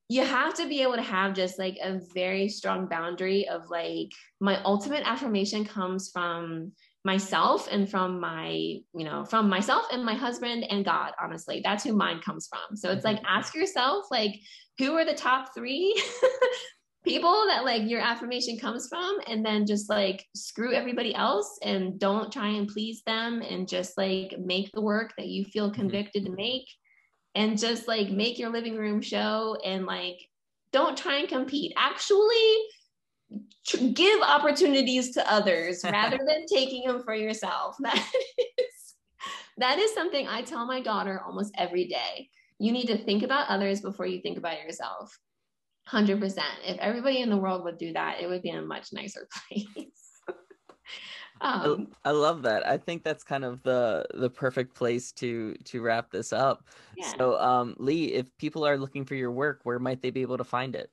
you 0.08 0.24
have 0.24 0.54
to 0.54 0.68
be 0.68 0.82
able 0.84 0.96
to 0.96 1.02
have 1.02 1.34
just 1.34 1.58
like 1.58 1.78
a 1.82 2.00
very 2.14 2.48
strong 2.48 2.88
boundary 2.88 3.48
of 3.48 3.70
like 3.70 4.12
my 4.40 4.62
ultimate 4.64 5.04
affirmation 5.06 5.66
comes 5.66 6.12
from 6.12 6.72
myself 7.06 7.68
and 7.72 7.90
from 7.90 8.20
my 8.20 8.50
you 8.50 9.04
know 9.06 9.24
from 9.24 9.48
myself 9.48 9.86
and 9.94 10.04
my 10.04 10.16
husband 10.16 10.66
and 10.72 10.84
god 10.84 11.12
honestly 11.22 11.62
that's 11.64 11.84
who 11.84 11.94
mine 11.94 12.20
comes 12.20 12.48
from 12.48 12.76
so 12.76 12.92
it's 12.92 13.06
like 13.06 13.18
mm-hmm. 13.18 13.38
ask 13.38 13.54
yourself 13.54 14.06
like 14.10 14.34
who 14.80 14.94
are 14.96 15.06
the 15.06 15.14
top 15.14 15.54
three 15.54 15.96
people 17.06 17.46
that 17.48 17.64
like 17.64 17.84
your 17.88 18.02
affirmation 18.02 18.58
comes 18.58 18.88
from 18.88 19.20
and 19.28 19.46
then 19.46 19.68
just 19.68 19.88
like 19.88 20.26
screw 20.36 20.74
everybody 20.74 21.14
else 21.14 21.60
and 21.62 22.00
don't 22.00 22.34
try 22.34 22.48
and 22.48 22.68
please 22.68 23.04
them 23.06 23.44
and 23.44 23.70
just 23.70 23.96
like 24.00 24.34
make 24.40 24.72
the 24.72 24.82
work 24.82 25.14
that 25.16 25.28
you 25.28 25.46
feel 25.46 25.70
mm-hmm. 25.70 25.82
convicted 25.82 26.26
to 26.26 26.32
make 26.32 26.66
and 27.36 27.60
just 27.60 27.88
like 27.88 28.10
make 28.10 28.40
your 28.40 28.50
living 28.50 28.76
room 28.76 29.00
show 29.00 29.56
and 29.64 29.86
like 29.86 30.18
don't 30.72 30.98
try 30.98 31.18
and 31.18 31.30
compete 31.30 31.72
actually 31.78 32.58
give 33.94 34.22
opportunities 34.22 35.12
to 35.12 35.32
others 35.32 35.84
rather 35.84 36.18
than 36.18 36.46
taking 36.54 36.88
them 36.88 37.04
for 37.04 37.14
yourself. 37.14 37.78
That 37.86 38.12
is, 38.58 38.96
that 39.58 39.80
is 39.80 39.94
something 39.94 40.28
I 40.28 40.42
tell 40.42 40.66
my 40.66 40.82
daughter 40.82 41.22
almost 41.26 41.54
every 41.58 41.86
day. 41.86 42.30
You 42.60 42.72
need 42.72 42.88
to 42.88 42.98
think 42.98 43.24
about 43.24 43.50
others 43.50 43.82
before 43.82 44.06
you 44.06 44.22
think 44.22 44.38
about 44.38 44.62
yourself. 44.62 45.18
100%. 45.90 46.40
If 46.66 46.78
everybody 46.80 47.22
in 47.22 47.30
the 47.30 47.38
world 47.38 47.64
would 47.64 47.78
do 47.78 47.94
that, 47.94 48.20
it 48.22 48.28
would 48.28 48.42
be 48.42 48.50
a 48.50 48.62
much 48.62 48.92
nicer 48.92 49.28
place. 49.50 49.78
um, 51.42 51.88
I, 52.04 52.10
I, 52.10 52.12
love 52.12 52.42
that. 52.44 52.68
I 52.68 52.78
think 52.78 53.04
that's 53.04 53.24
kind 53.24 53.46
of 53.46 53.62
the 53.64 54.06
the 54.14 54.30
perfect 54.30 54.74
place 54.74 55.12
to 55.14 55.54
to 55.66 55.82
wrap 55.82 56.12
this 56.12 56.34
up. 56.34 56.68
Yeah. 56.98 57.14
So, 57.18 57.40
um, 57.40 57.76
Lee, 57.78 58.06
if 58.14 58.26
people 58.38 58.66
are 58.66 58.78
looking 58.78 59.06
for 59.06 59.16
your 59.16 59.32
work, 59.32 59.60
where 59.64 59.80
might 59.80 60.02
they 60.02 60.12
be 60.12 60.22
able 60.22 60.38
to 60.38 60.44
find 60.44 60.76
it? 60.76 60.90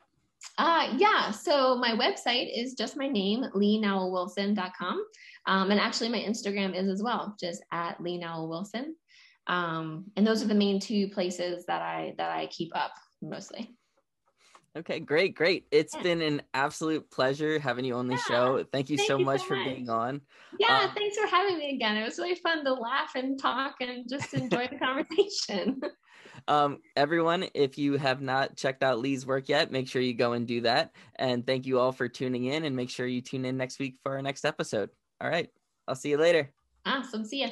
Uh, 0.58 0.94
yeah, 0.98 1.30
so 1.30 1.76
my 1.76 1.92
website 1.92 2.50
is 2.54 2.74
just 2.74 2.96
my 2.96 3.08
name, 3.08 3.44
leenowellwilson.com. 3.54 5.04
Um, 5.46 5.70
and 5.70 5.80
actually, 5.80 6.10
my 6.10 6.18
Instagram 6.18 6.74
is 6.76 6.88
as 6.88 7.02
well, 7.02 7.34
just 7.40 7.62
at 7.72 8.00
Lee 8.00 8.18
Nowell 8.18 8.48
Wilson. 8.48 8.94
Um, 9.46 10.04
and 10.16 10.26
those 10.26 10.42
are 10.42 10.46
the 10.46 10.54
main 10.54 10.78
two 10.78 11.08
places 11.08 11.66
that 11.66 11.82
I 11.82 12.14
that 12.18 12.30
I 12.30 12.46
keep 12.46 12.70
up 12.76 12.92
mostly. 13.20 13.74
Okay, 14.74 15.00
great, 15.00 15.34
great. 15.34 15.66
It's 15.70 15.94
yeah. 15.94 16.02
been 16.02 16.22
an 16.22 16.42
absolute 16.54 17.10
pleasure 17.10 17.58
having 17.58 17.84
you 17.84 17.94
on 17.94 18.06
the 18.06 18.14
yeah. 18.14 18.22
show. 18.22 18.64
Thank 18.72 18.88
you 18.88 18.96
Thank 18.96 19.08
so 19.08 19.18
you 19.18 19.24
much 19.24 19.40
so 19.40 19.48
for 19.48 19.56
much. 19.56 19.66
being 19.66 19.90
on. 19.90 20.22
Yeah, 20.58 20.84
um, 20.84 20.90
thanks 20.94 21.18
for 21.18 21.26
having 21.26 21.58
me 21.58 21.74
again. 21.74 21.96
It 21.96 22.04
was 22.04 22.18
really 22.18 22.36
fun 22.36 22.64
to 22.64 22.72
laugh 22.72 23.12
and 23.14 23.38
talk 23.38 23.76
and 23.80 24.08
just 24.08 24.32
enjoy 24.32 24.68
the 24.68 24.78
conversation. 24.84 25.80
Um, 26.48 26.78
everyone, 26.96 27.46
if 27.54 27.78
you 27.78 27.96
have 27.96 28.20
not 28.20 28.56
checked 28.56 28.82
out 28.82 28.98
Lee's 28.98 29.26
work 29.26 29.48
yet, 29.48 29.70
make 29.70 29.88
sure 29.88 30.02
you 30.02 30.14
go 30.14 30.32
and 30.32 30.46
do 30.46 30.62
that. 30.62 30.92
And 31.16 31.46
thank 31.46 31.66
you 31.66 31.78
all 31.78 31.92
for 31.92 32.08
tuning 32.08 32.46
in 32.46 32.64
and 32.64 32.76
make 32.76 32.90
sure 32.90 33.06
you 33.06 33.20
tune 33.20 33.44
in 33.44 33.56
next 33.56 33.78
week 33.78 33.96
for 34.02 34.12
our 34.12 34.22
next 34.22 34.44
episode. 34.44 34.90
All 35.20 35.28
right. 35.28 35.48
I'll 35.86 35.94
see 35.94 36.10
you 36.10 36.18
later. 36.18 36.50
Awesome. 36.84 37.24
See 37.24 37.40
ya. 37.40 37.48